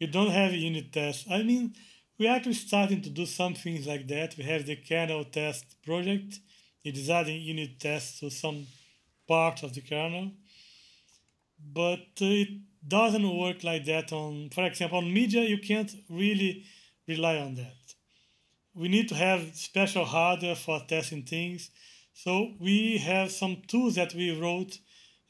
we 0.00 0.06
don't 0.06 0.30
have 0.30 0.54
unit 0.54 0.92
tests. 0.94 1.26
I 1.30 1.42
mean, 1.42 1.74
we're 2.22 2.30
actually 2.30 2.54
starting 2.54 3.02
to 3.02 3.10
do 3.10 3.26
some 3.26 3.52
things 3.52 3.84
like 3.84 4.06
that. 4.06 4.36
We 4.38 4.44
have 4.44 4.64
the 4.64 4.76
kernel 4.76 5.24
test 5.24 5.64
project. 5.84 6.38
It 6.84 6.96
is 6.96 7.10
adding 7.10 7.42
unit 7.42 7.80
tests 7.80 8.20
to 8.20 8.30
some 8.30 8.66
parts 9.26 9.64
of 9.64 9.74
the 9.74 9.80
kernel. 9.80 10.30
But 11.72 12.06
uh, 12.20 12.42
it 12.42 12.48
doesn't 12.86 13.36
work 13.36 13.64
like 13.64 13.84
that 13.86 14.12
on, 14.12 14.50
for 14.50 14.64
example, 14.64 14.98
on 14.98 15.12
media, 15.12 15.42
you 15.42 15.58
can't 15.58 15.92
really 16.08 16.64
rely 17.08 17.38
on 17.38 17.56
that. 17.56 17.94
We 18.72 18.86
need 18.88 19.08
to 19.08 19.16
have 19.16 19.56
special 19.56 20.04
hardware 20.04 20.54
for 20.54 20.80
testing 20.86 21.24
things. 21.24 21.70
So 22.14 22.52
we 22.60 22.98
have 22.98 23.32
some 23.32 23.62
tools 23.66 23.96
that 23.96 24.14
we 24.14 24.40
wrote. 24.40 24.78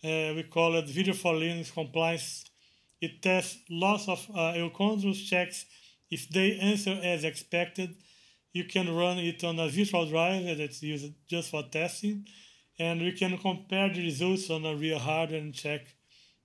Uh, 0.04 0.36
we 0.36 0.46
call 0.50 0.74
it 0.74 0.88
Video 0.88 1.14
for 1.14 1.32
Linux 1.32 1.72
Compliance. 1.72 2.44
It 3.00 3.22
tests 3.22 3.60
lots 3.70 4.08
of 4.08 4.30
uh, 4.34 4.52
controls 4.76 5.22
checks. 5.22 5.64
If 6.12 6.28
they 6.28 6.58
answer 6.58 7.00
as 7.02 7.24
expected, 7.24 7.96
you 8.52 8.64
can 8.64 8.94
run 8.94 9.16
it 9.16 9.42
on 9.44 9.58
a 9.58 9.70
virtual 9.70 10.04
driver 10.04 10.54
that's 10.54 10.82
used 10.82 11.10
just 11.26 11.50
for 11.50 11.62
testing. 11.62 12.26
And 12.78 13.00
we 13.00 13.12
can 13.12 13.38
compare 13.38 13.88
the 13.88 14.02
results 14.02 14.50
on 14.50 14.66
a 14.66 14.76
real 14.76 14.98
hardware 14.98 15.40
and 15.40 15.54
check 15.54 15.80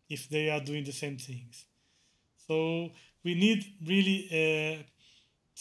if 0.07 0.29
they 0.29 0.49
are 0.49 0.61
doing 0.61 0.85
the 0.85 0.93
same 0.93 1.17
things. 1.17 1.65
So 2.47 2.91
we 3.25 3.35
need 3.35 3.65
really 3.85 4.19
uh, 4.31 4.83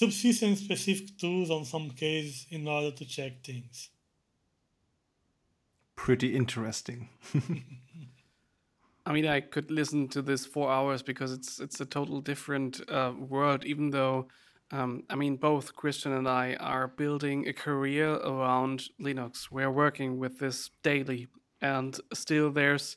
subsystem 0.00 0.56
specific 0.56 1.18
tools 1.18 1.50
on 1.50 1.64
some 1.64 1.90
cases 1.90 2.46
in 2.50 2.68
order 2.68 2.92
to 2.92 3.04
check 3.04 3.42
things. 3.44 3.90
Pretty 5.96 6.36
interesting. 6.36 7.08
I 9.06 9.12
mean, 9.12 9.26
I 9.26 9.40
could 9.40 9.70
listen 9.70 10.08
to 10.08 10.20
this 10.20 10.44
for 10.44 10.70
hours 10.70 11.00
because 11.00 11.32
it's 11.32 11.60
it's 11.60 11.80
a 11.80 11.86
total 11.86 12.20
different 12.20 12.80
uh, 12.90 13.12
world. 13.16 13.64
Even 13.64 13.90
though, 13.90 14.26
um, 14.72 15.04
I 15.08 15.14
mean, 15.14 15.36
both 15.36 15.76
Christian 15.76 16.12
and 16.12 16.28
I 16.28 16.54
are 16.54 16.88
building 16.88 17.46
a 17.46 17.52
career 17.52 18.14
around 18.14 18.88
Linux. 19.00 19.48
We're 19.48 19.70
working 19.70 20.18
with 20.18 20.40
this 20.40 20.70
daily, 20.82 21.28
and 21.62 21.98
still 22.12 22.50
there's 22.50 22.96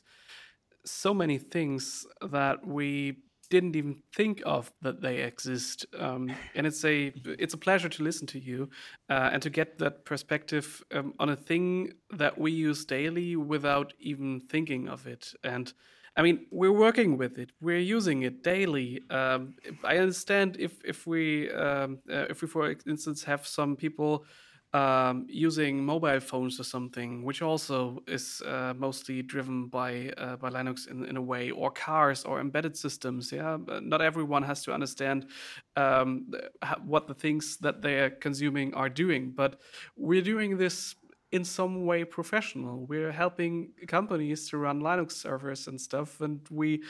so 0.84 1.14
many 1.14 1.38
things 1.38 2.06
that 2.20 2.66
we 2.66 3.18
didn't 3.48 3.76
even 3.76 3.96
think 4.14 4.42
of 4.46 4.72
that 4.80 5.00
they 5.00 5.18
exist 5.18 5.84
um, 5.98 6.32
and 6.54 6.68
it's 6.68 6.84
a 6.84 7.12
it's 7.24 7.52
a 7.52 7.58
pleasure 7.58 7.88
to 7.88 8.04
listen 8.04 8.24
to 8.24 8.38
you 8.38 8.70
uh, 9.10 9.30
and 9.32 9.42
to 9.42 9.50
get 9.50 9.76
that 9.78 10.04
perspective 10.04 10.82
um, 10.92 11.12
on 11.18 11.28
a 11.28 11.36
thing 11.36 11.92
that 12.16 12.38
we 12.38 12.52
use 12.52 12.84
daily 12.84 13.34
without 13.34 13.92
even 13.98 14.40
thinking 14.40 14.88
of 14.88 15.04
it 15.08 15.34
and 15.42 15.72
I 16.16 16.22
mean, 16.22 16.46
we're 16.50 16.72
working 16.72 17.16
with 17.16 17.38
it. 17.38 17.52
We're 17.60 17.78
using 17.78 18.22
it 18.22 18.42
daily. 18.42 19.00
Um, 19.10 19.54
I 19.84 19.98
understand 19.98 20.56
if 20.58 20.72
if 20.84 21.06
we 21.06 21.50
um, 21.52 21.98
uh, 22.10 22.26
if 22.28 22.42
we, 22.42 22.48
for 22.48 22.74
instance, 22.86 23.24
have 23.24 23.46
some 23.46 23.76
people 23.76 24.24
um, 24.72 25.26
using 25.28 25.84
mobile 25.84 26.20
phones 26.20 26.60
or 26.60 26.64
something, 26.64 27.24
which 27.24 27.42
also 27.42 28.02
is 28.06 28.42
uh, 28.46 28.72
mostly 28.76 29.22
driven 29.22 29.66
by 29.66 30.12
uh, 30.16 30.36
by 30.36 30.50
Linux 30.50 30.88
in, 30.88 31.04
in 31.04 31.16
a 31.16 31.22
way, 31.22 31.50
or 31.50 31.70
cars 31.70 32.24
or 32.24 32.40
embedded 32.40 32.76
systems. 32.76 33.32
Yeah, 33.32 33.58
not 33.82 34.00
everyone 34.00 34.42
has 34.44 34.62
to 34.64 34.72
understand 34.72 35.26
um, 35.76 36.30
what 36.84 37.08
the 37.08 37.14
things 37.14 37.56
that 37.58 37.82
they 37.82 38.00
are 38.00 38.10
consuming 38.10 38.74
are 38.74 38.88
doing, 38.88 39.32
but 39.34 39.60
we're 39.96 40.22
doing 40.22 40.56
this 40.56 40.94
in 41.32 41.44
some 41.44 41.86
way 41.86 42.04
professional. 42.04 42.86
We're 42.86 43.12
helping 43.12 43.70
companies 43.86 44.48
to 44.50 44.58
run 44.58 44.80
Linux 44.80 45.12
servers 45.12 45.66
and 45.66 45.80
stuff, 45.80 46.20
and 46.20 46.40
we 46.50 46.82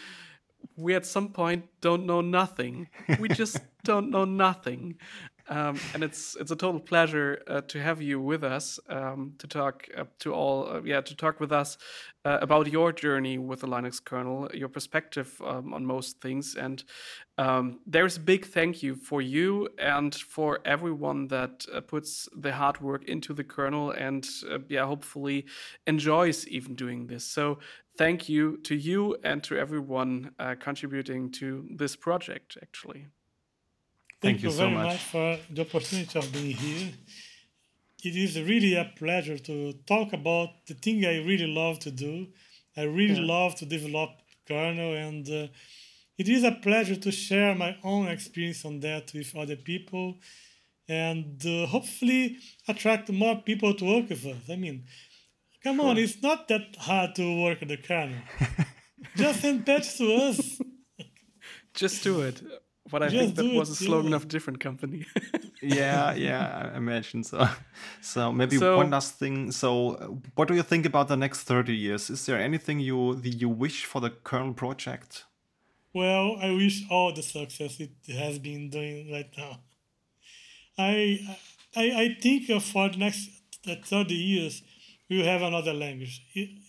we 0.76 0.94
at 0.94 1.06
some 1.06 1.30
point 1.30 1.64
don't 1.80 2.06
know 2.06 2.20
nothing. 2.20 2.88
We 3.18 3.28
just 3.28 3.58
don't 3.84 4.10
know 4.10 4.24
nothing. 4.24 4.96
Um, 5.51 5.81
and 5.94 6.05
it's 6.05 6.36
it's 6.36 6.52
a 6.52 6.56
total 6.56 6.78
pleasure 6.78 7.43
uh, 7.48 7.60
to 7.62 7.82
have 7.82 8.01
you 8.01 8.20
with 8.20 8.44
us 8.44 8.78
um, 8.89 9.35
to 9.39 9.48
talk 9.48 9.89
uh, 9.97 10.05
to 10.20 10.32
all 10.32 10.68
uh, 10.68 10.81
yeah 10.85 11.01
to 11.01 11.16
talk 11.16 11.40
with 11.40 11.51
us 11.51 11.77
uh, 12.24 12.39
about 12.40 12.68
your 12.68 12.93
journey 12.93 13.36
with 13.36 13.62
the 13.62 13.66
Linux 13.66 14.02
kernel, 14.02 14.48
your 14.55 14.68
perspective 14.68 15.43
um, 15.44 15.74
on 15.74 15.85
most 15.85 16.20
things, 16.20 16.55
and 16.55 16.85
um, 17.36 17.81
there's 17.85 18.16
a 18.16 18.20
big 18.20 18.47
thank 18.47 18.81
you 18.81 18.94
for 18.94 19.20
you 19.20 19.68
and 19.77 20.14
for 20.14 20.60
everyone 20.64 21.27
that 21.28 21.66
uh, 21.74 21.81
puts 21.81 22.28
the 22.36 22.52
hard 22.52 22.81
work 22.81 23.02
into 23.09 23.35
the 23.35 23.44
kernel 23.44 23.90
and 23.90 24.28
uh, 24.48 24.59
yeah 24.68 24.86
hopefully 24.86 25.47
enjoys 25.89 26.47
even 26.47 26.77
doing 26.77 27.09
this. 27.09 27.24
So 27.24 27.59
thank 27.98 28.28
you 28.28 28.59
to 28.59 28.77
you 28.77 29.16
and 29.24 29.43
to 29.44 29.59
everyone 29.59 30.31
contributing 30.60 31.32
to 31.32 31.66
this 31.74 31.97
project 31.97 32.56
actually. 32.62 33.09
Thank, 34.20 34.40
Thank 34.40 34.42
you, 34.42 34.51
you, 34.51 34.56
very 34.56 34.70
much. 34.70 34.86
much 34.86 35.02
for 35.05 35.38
the 35.48 35.62
opportunity 35.62 36.18
of 36.18 36.30
being 36.30 36.55
here. 36.55 36.92
It 38.05 38.16
is 38.16 38.38
really 38.38 38.74
a 38.74 38.92
pleasure 38.97 39.38
to 39.38 39.72
talk 39.86 40.12
about 40.12 40.66
the 40.66 40.74
thing 40.74 41.06
I 41.06 41.24
really 41.24 41.47
love 41.47 41.78
to 41.80 41.90
do. 41.90 42.26
I 42.76 42.82
really 42.82 43.20
yeah. 43.20 43.34
love 43.34 43.55
to 43.56 43.64
develop 43.64 44.10
kernel, 44.47 44.94
and 44.94 45.26
uh, 45.26 45.47
it 46.18 46.28
is 46.28 46.44
a 46.44 46.52
pleasure 46.52 46.97
to 46.97 47.10
share 47.10 47.55
my 47.55 47.76
own 47.82 48.09
experience 48.09 48.62
on 48.66 48.80
that 48.80 49.10
with 49.14 49.34
other 49.34 49.56
people, 49.56 50.18
and 50.86 51.40
uh, 51.47 51.66
hopefully 51.66 52.36
attract 52.68 53.10
more 53.10 53.36
people 53.36 53.72
to 53.72 53.84
work 53.86 54.10
with 54.10 54.26
us. 54.26 54.51
I 54.51 54.56
mean, 54.56 54.84
come 55.64 55.76
sure. 55.76 55.86
on, 55.86 55.97
it's 55.97 56.22
not 56.22 56.47
that 56.48 56.76
hard 56.78 57.14
to 57.14 57.42
work 57.42 57.60
the 57.60 57.78
kernel. 57.78 58.20
Just 59.16 59.40
send 59.40 59.64
patch 59.64 59.97
to 59.97 60.14
us. 60.14 60.60
Just 61.72 62.05
do 62.05 62.20
it. 62.20 62.42
But 62.90 63.02
I 63.02 63.08
think 63.08 63.34
that 63.36 63.54
was 63.54 63.70
a 63.70 63.74
slogan 63.74 64.12
of 64.14 64.24
a 64.24 64.26
different 64.26 64.60
company. 64.60 65.06
yeah, 65.62 66.14
yeah, 66.14 66.70
I 66.72 66.76
imagine 66.76 67.24
so. 67.24 67.48
So 68.00 68.32
maybe 68.32 68.56
so, 68.56 68.76
one 68.76 68.90
last 68.90 69.18
thing. 69.18 69.52
So, 69.52 70.20
what 70.34 70.48
do 70.48 70.54
you 70.54 70.62
think 70.62 70.86
about 70.86 71.08
the 71.08 71.16
next 71.16 71.42
thirty 71.42 71.76
years? 71.76 72.10
Is 72.10 72.26
there 72.26 72.38
anything 72.38 72.80
you 72.80 73.20
you 73.22 73.48
wish 73.48 73.84
for 73.84 74.00
the 74.00 74.10
kernel 74.10 74.54
project? 74.54 75.24
Well, 75.92 76.36
I 76.40 76.50
wish 76.52 76.84
all 76.90 77.12
the 77.12 77.22
success 77.22 77.80
it 77.80 77.90
has 78.12 78.38
been 78.38 78.70
doing 78.70 79.12
right 79.12 79.30
now. 79.36 79.60
I 80.78 81.20
I, 81.76 81.84
I 82.02 82.16
think 82.20 82.46
for 82.62 82.88
the 82.88 82.98
next 82.98 83.30
thirty 83.84 84.14
years 84.14 84.62
we 85.08 85.18
will 85.18 85.26
have 85.26 85.42
another 85.42 85.74
language, 85.74 86.22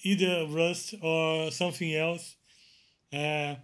either 0.03 0.47
Rust 0.49 0.95
or 1.01 1.51
something 1.51 1.93
else. 1.95 2.35
Uh, 3.13 3.55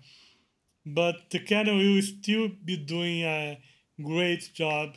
but 0.94 1.30
the 1.32 1.40
kernel 1.40 1.78
will 1.78 2.02
still 2.02 2.50
be 2.64 2.78
doing 2.78 3.24
a 3.24 3.60
great 4.02 4.52
job 4.54 4.96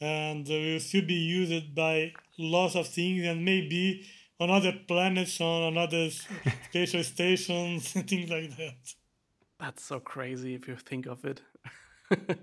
and 0.00 0.46
will 0.48 0.80
still 0.80 1.06
be 1.06 1.14
used 1.14 1.74
by 1.74 2.12
lots 2.38 2.74
of 2.74 2.88
things 2.88 3.26
and 3.26 3.44
maybe 3.44 4.06
on 4.40 4.50
other 4.50 4.72
planets, 4.88 5.40
on 5.40 5.78
other 5.78 6.10
space 6.70 7.06
stations, 7.06 7.94
and 7.94 8.08
things 8.08 8.28
like 8.28 8.56
that. 8.56 8.74
That's 9.60 9.84
so 9.84 10.00
crazy 10.00 10.54
if 10.54 10.66
you 10.66 10.76
think 10.76 11.06
of 11.06 11.24
it. 11.24 11.40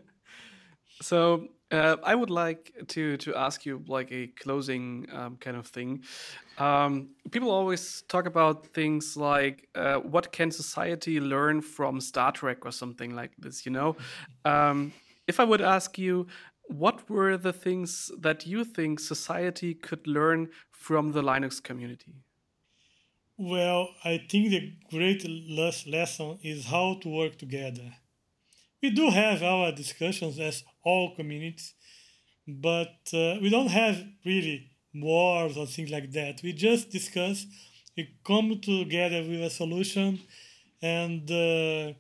so 1.02 1.48
uh, 1.72 1.98
I 2.04 2.16
would 2.16 2.30
like 2.30 2.74
to 2.88 3.18
to 3.18 3.36
ask 3.36 3.66
you 3.66 3.84
like 3.88 4.12
a 4.12 4.28
closing 4.28 5.08
um, 5.14 5.38
kind 5.38 5.56
of 5.56 5.68
thing. 5.68 6.04
Um, 6.58 7.10
people 7.32 7.52
always 7.52 8.04
talk 8.08 8.26
about 8.26 8.68
things 8.74 9.16
like 9.16 9.68
uh, 9.76 9.98
what 9.98 10.32
can 10.32 10.52
society 10.52 11.20
learn 11.20 11.62
from 11.62 12.02
Star 12.02 12.32
Trek 12.32 12.66
or 12.66 12.72
something 12.72 13.16
like 13.16 13.32
this. 13.38 13.66
You 13.66 13.72
know, 13.72 13.96
um, 14.46 14.94
if 15.28 15.40
I 15.40 15.44
would 15.44 15.62
ask 15.62 15.98
you, 15.98 16.28
what 16.68 17.10
were 17.10 17.38
the 17.38 17.54
things 17.54 18.12
that 18.20 18.46
you 18.46 18.64
think 18.64 19.00
society 19.00 19.74
could 19.74 20.08
learn 20.08 20.50
from 20.72 21.12
the 21.12 21.22
Linux 21.22 21.62
community? 21.62 22.14
Well, 23.38 23.90
I 24.04 24.18
think 24.30 24.50
the 24.50 24.74
great 24.90 25.26
lesson 25.48 26.40
is 26.44 26.66
how 26.66 26.96
to 27.02 27.10
work 27.10 27.38
together. 27.38 27.94
We 28.82 28.92
do 28.92 29.10
have 29.10 29.44
our 29.44 29.72
discussions 29.74 30.40
as 30.40 30.64
all 30.84 31.16
communities, 31.16 31.74
but 32.48 32.96
uh, 33.14 33.36
we 33.42 33.50
don't 33.50 33.68
have 33.68 34.02
really 34.26 34.72
wars 34.94 35.58
or 35.58 35.68
things 35.68 35.92
like 35.92 36.12
that. 36.12 36.42
We 36.42 36.54
just 36.54 36.90
discuss, 36.90 37.46
we 37.98 38.18
come 38.26 38.60
together 38.62 39.22
with 39.22 39.42
a 39.42 39.50
solution 39.50 40.20
and 40.82 41.30
uh, 41.30 41.94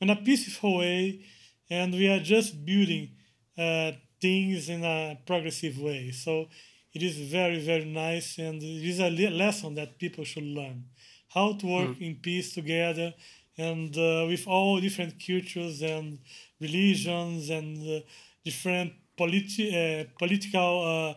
in 0.00 0.08
a 0.08 0.16
peaceful 0.16 0.78
way, 0.78 1.24
and 1.68 1.92
we 1.92 2.08
are 2.08 2.20
just 2.20 2.64
building 2.64 3.10
uh, 3.58 3.92
things 4.20 4.68
in 4.70 4.84
a 4.84 5.18
progressive 5.26 5.78
way. 5.78 6.12
So 6.12 6.46
it 6.94 7.02
is 7.02 7.16
very, 7.30 7.60
very 7.60 7.84
nice, 7.84 8.38
and 8.38 8.62
it 8.62 8.84
is 8.88 9.00
a 9.00 9.10
lesson 9.10 9.74
that 9.74 9.98
people 9.98 10.24
should 10.24 10.44
learn 10.44 10.84
how 11.28 11.54
to 11.54 11.66
work 11.66 11.88
mm. 11.90 12.00
in 12.00 12.16
peace 12.16 12.54
together 12.54 13.12
and 13.58 13.96
uh, 13.96 14.24
with 14.28 14.46
all 14.46 14.80
different 14.80 15.14
cultures 15.24 15.82
and 15.82 16.18
religions 16.60 17.50
and 17.50 17.78
uh, 17.88 18.00
different 18.44 18.92
politi- 19.18 19.72
uh, 19.72 20.04
political 20.18 20.84
uh, 20.84 21.14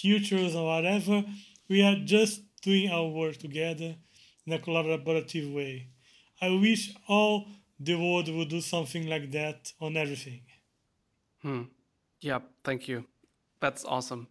cultures 0.00 0.54
or 0.54 0.66
whatever, 0.66 1.24
we 1.68 1.82
are 1.82 1.96
just 2.04 2.42
doing 2.62 2.90
our 2.90 3.08
work 3.08 3.36
together 3.36 3.96
in 4.46 4.52
a 4.52 4.58
collaborative 4.58 5.54
way. 5.54 5.88
I 6.40 6.48
wish 6.50 6.94
all 7.08 7.46
the 7.78 7.94
world 7.94 8.28
would 8.28 8.48
do 8.48 8.60
something 8.60 9.06
like 9.08 9.30
that 9.32 9.72
on 9.80 9.96
everything. 9.96 10.42
Hmm. 11.42 11.62
Yeah, 12.20 12.40
thank 12.62 12.88
you. 12.88 13.04
That's 13.60 13.84
awesome. 13.84 14.28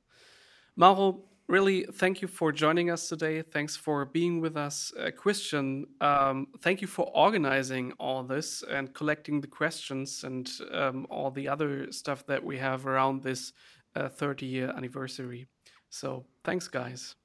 Mauro, 0.76 1.24
really, 1.52 1.84
thank 1.84 2.22
you 2.22 2.28
for 2.30 2.52
joining 2.54 2.90
us 2.90 3.10
today. 3.10 3.42
Thanks 3.42 3.76
for 3.76 4.06
being 4.06 4.40
with 4.40 4.56
us. 4.56 4.94
Uh, 4.98 5.12
Christian, 5.12 5.86
um, 6.00 6.48
thank 6.62 6.82
you 6.82 6.88
for 6.88 7.12
organizing 7.14 7.92
all 8.00 8.24
this 8.24 8.64
and 8.64 8.94
collecting 8.94 9.42
the 9.42 9.48
questions 9.48 10.24
and 10.24 10.50
um, 10.72 11.06
all 11.10 11.30
the 11.30 11.50
other 11.50 11.92
stuff 11.92 12.26
that 12.28 12.42
we 12.42 12.58
have 12.58 12.88
around 12.88 13.22
this 13.22 13.52
uh, 13.98 14.08
30 14.08 14.46
year 14.46 14.74
anniversary. 14.76 15.46
So, 15.90 16.26
thanks, 16.46 16.70
guys. 16.70 17.16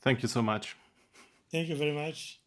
Thank 0.00 0.22
you 0.22 0.28
so 0.28 0.40
much. 0.40 0.76
Thank 1.52 1.68
you 1.68 1.76
very 1.76 1.92
much. 1.92 2.40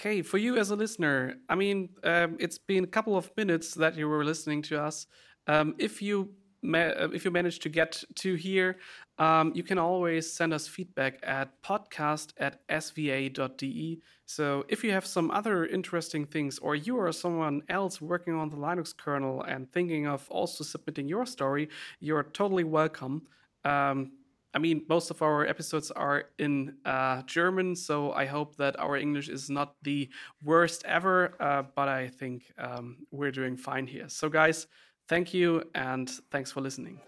Okay, 0.00 0.22
for 0.22 0.38
you 0.38 0.56
as 0.56 0.70
a 0.70 0.76
listener, 0.76 1.34
I 1.50 1.54
mean, 1.56 1.90
um, 2.04 2.38
it's 2.40 2.56
been 2.56 2.84
a 2.84 2.92
couple 2.96 3.18
of 3.18 3.30
minutes 3.36 3.74
that 3.74 3.96
you 3.96 4.08
were 4.08 4.24
listening 4.24 4.62
to 4.62 4.82
us. 4.82 5.06
Um, 5.46 5.74
if 5.78 6.00
you 6.00 6.30
if 6.62 7.24
you 7.24 7.30
manage 7.30 7.58
to 7.60 7.68
get 7.68 8.02
to 8.16 8.34
here, 8.34 8.76
um, 9.18 9.52
you 9.54 9.62
can 9.62 9.78
always 9.78 10.32
send 10.32 10.52
us 10.52 10.66
feedback 10.66 11.18
at 11.22 11.62
podcast 11.62 12.32
at 12.38 12.66
sva.de. 12.68 14.00
So 14.26 14.64
if 14.68 14.84
you 14.84 14.92
have 14.92 15.06
some 15.06 15.30
other 15.30 15.66
interesting 15.66 16.24
things, 16.24 16.58
or 16.58 16.74
you 16.74 16.96
or 16.96 17.10
someone 17.12 17.62
else 17.68 18.00
working 18.00 18.34
on 18.34 18.48
the 18.48 18.56
Linux 18.56 18.96
kernel 18.96 19.42
and 19.42 19.70
thinking 19.72 20.06
of 20.06 20.26
also 20.30 20.64
submitting 20.64 21.08
your 21.08 21.26
story, 21.26 21.68
you're 21.98 22.22
totally 22.22 22.64
welcome. 22.64 23.22
Um, 23.64 24.12
I 24.52 24.58
mean, 24.58 24.82
most 24.88 25.10
of 25.10 25.22
our 25.22 25.46
episodes 25.46 25.90
are 25.92 26.24
in 26.38 26.74
uh, 26.84 27.22
German, 27.22 27.76
so 27.76 28.12
I 28.12 28.26
hope 28.26 28.56
that 28.56 28.78
our 28.80 28.96
English 28.96 29.28
is 29.28 29.48
not 29.48 29.76
the 29.82 30.08
worst 30.42 30.82
ever, 30.86 31.34
uh, 31.38 31.62
but 31.76 31.88
I 31.88 32.08
think 32.08 32.52
um, 32.58 32.98
we're 33.12 33.30
doing 33.30 33.56
fine 33.56 33.86
here. 33.86 34.08
So, 34.08 34.28
guys, 34.28 34.66
thank 35.10 35.34
you 35.34 35.64
and 35.74 36.08
thanks 36.30 36.52
for 36.52 36.60
listening. 36.60 37.00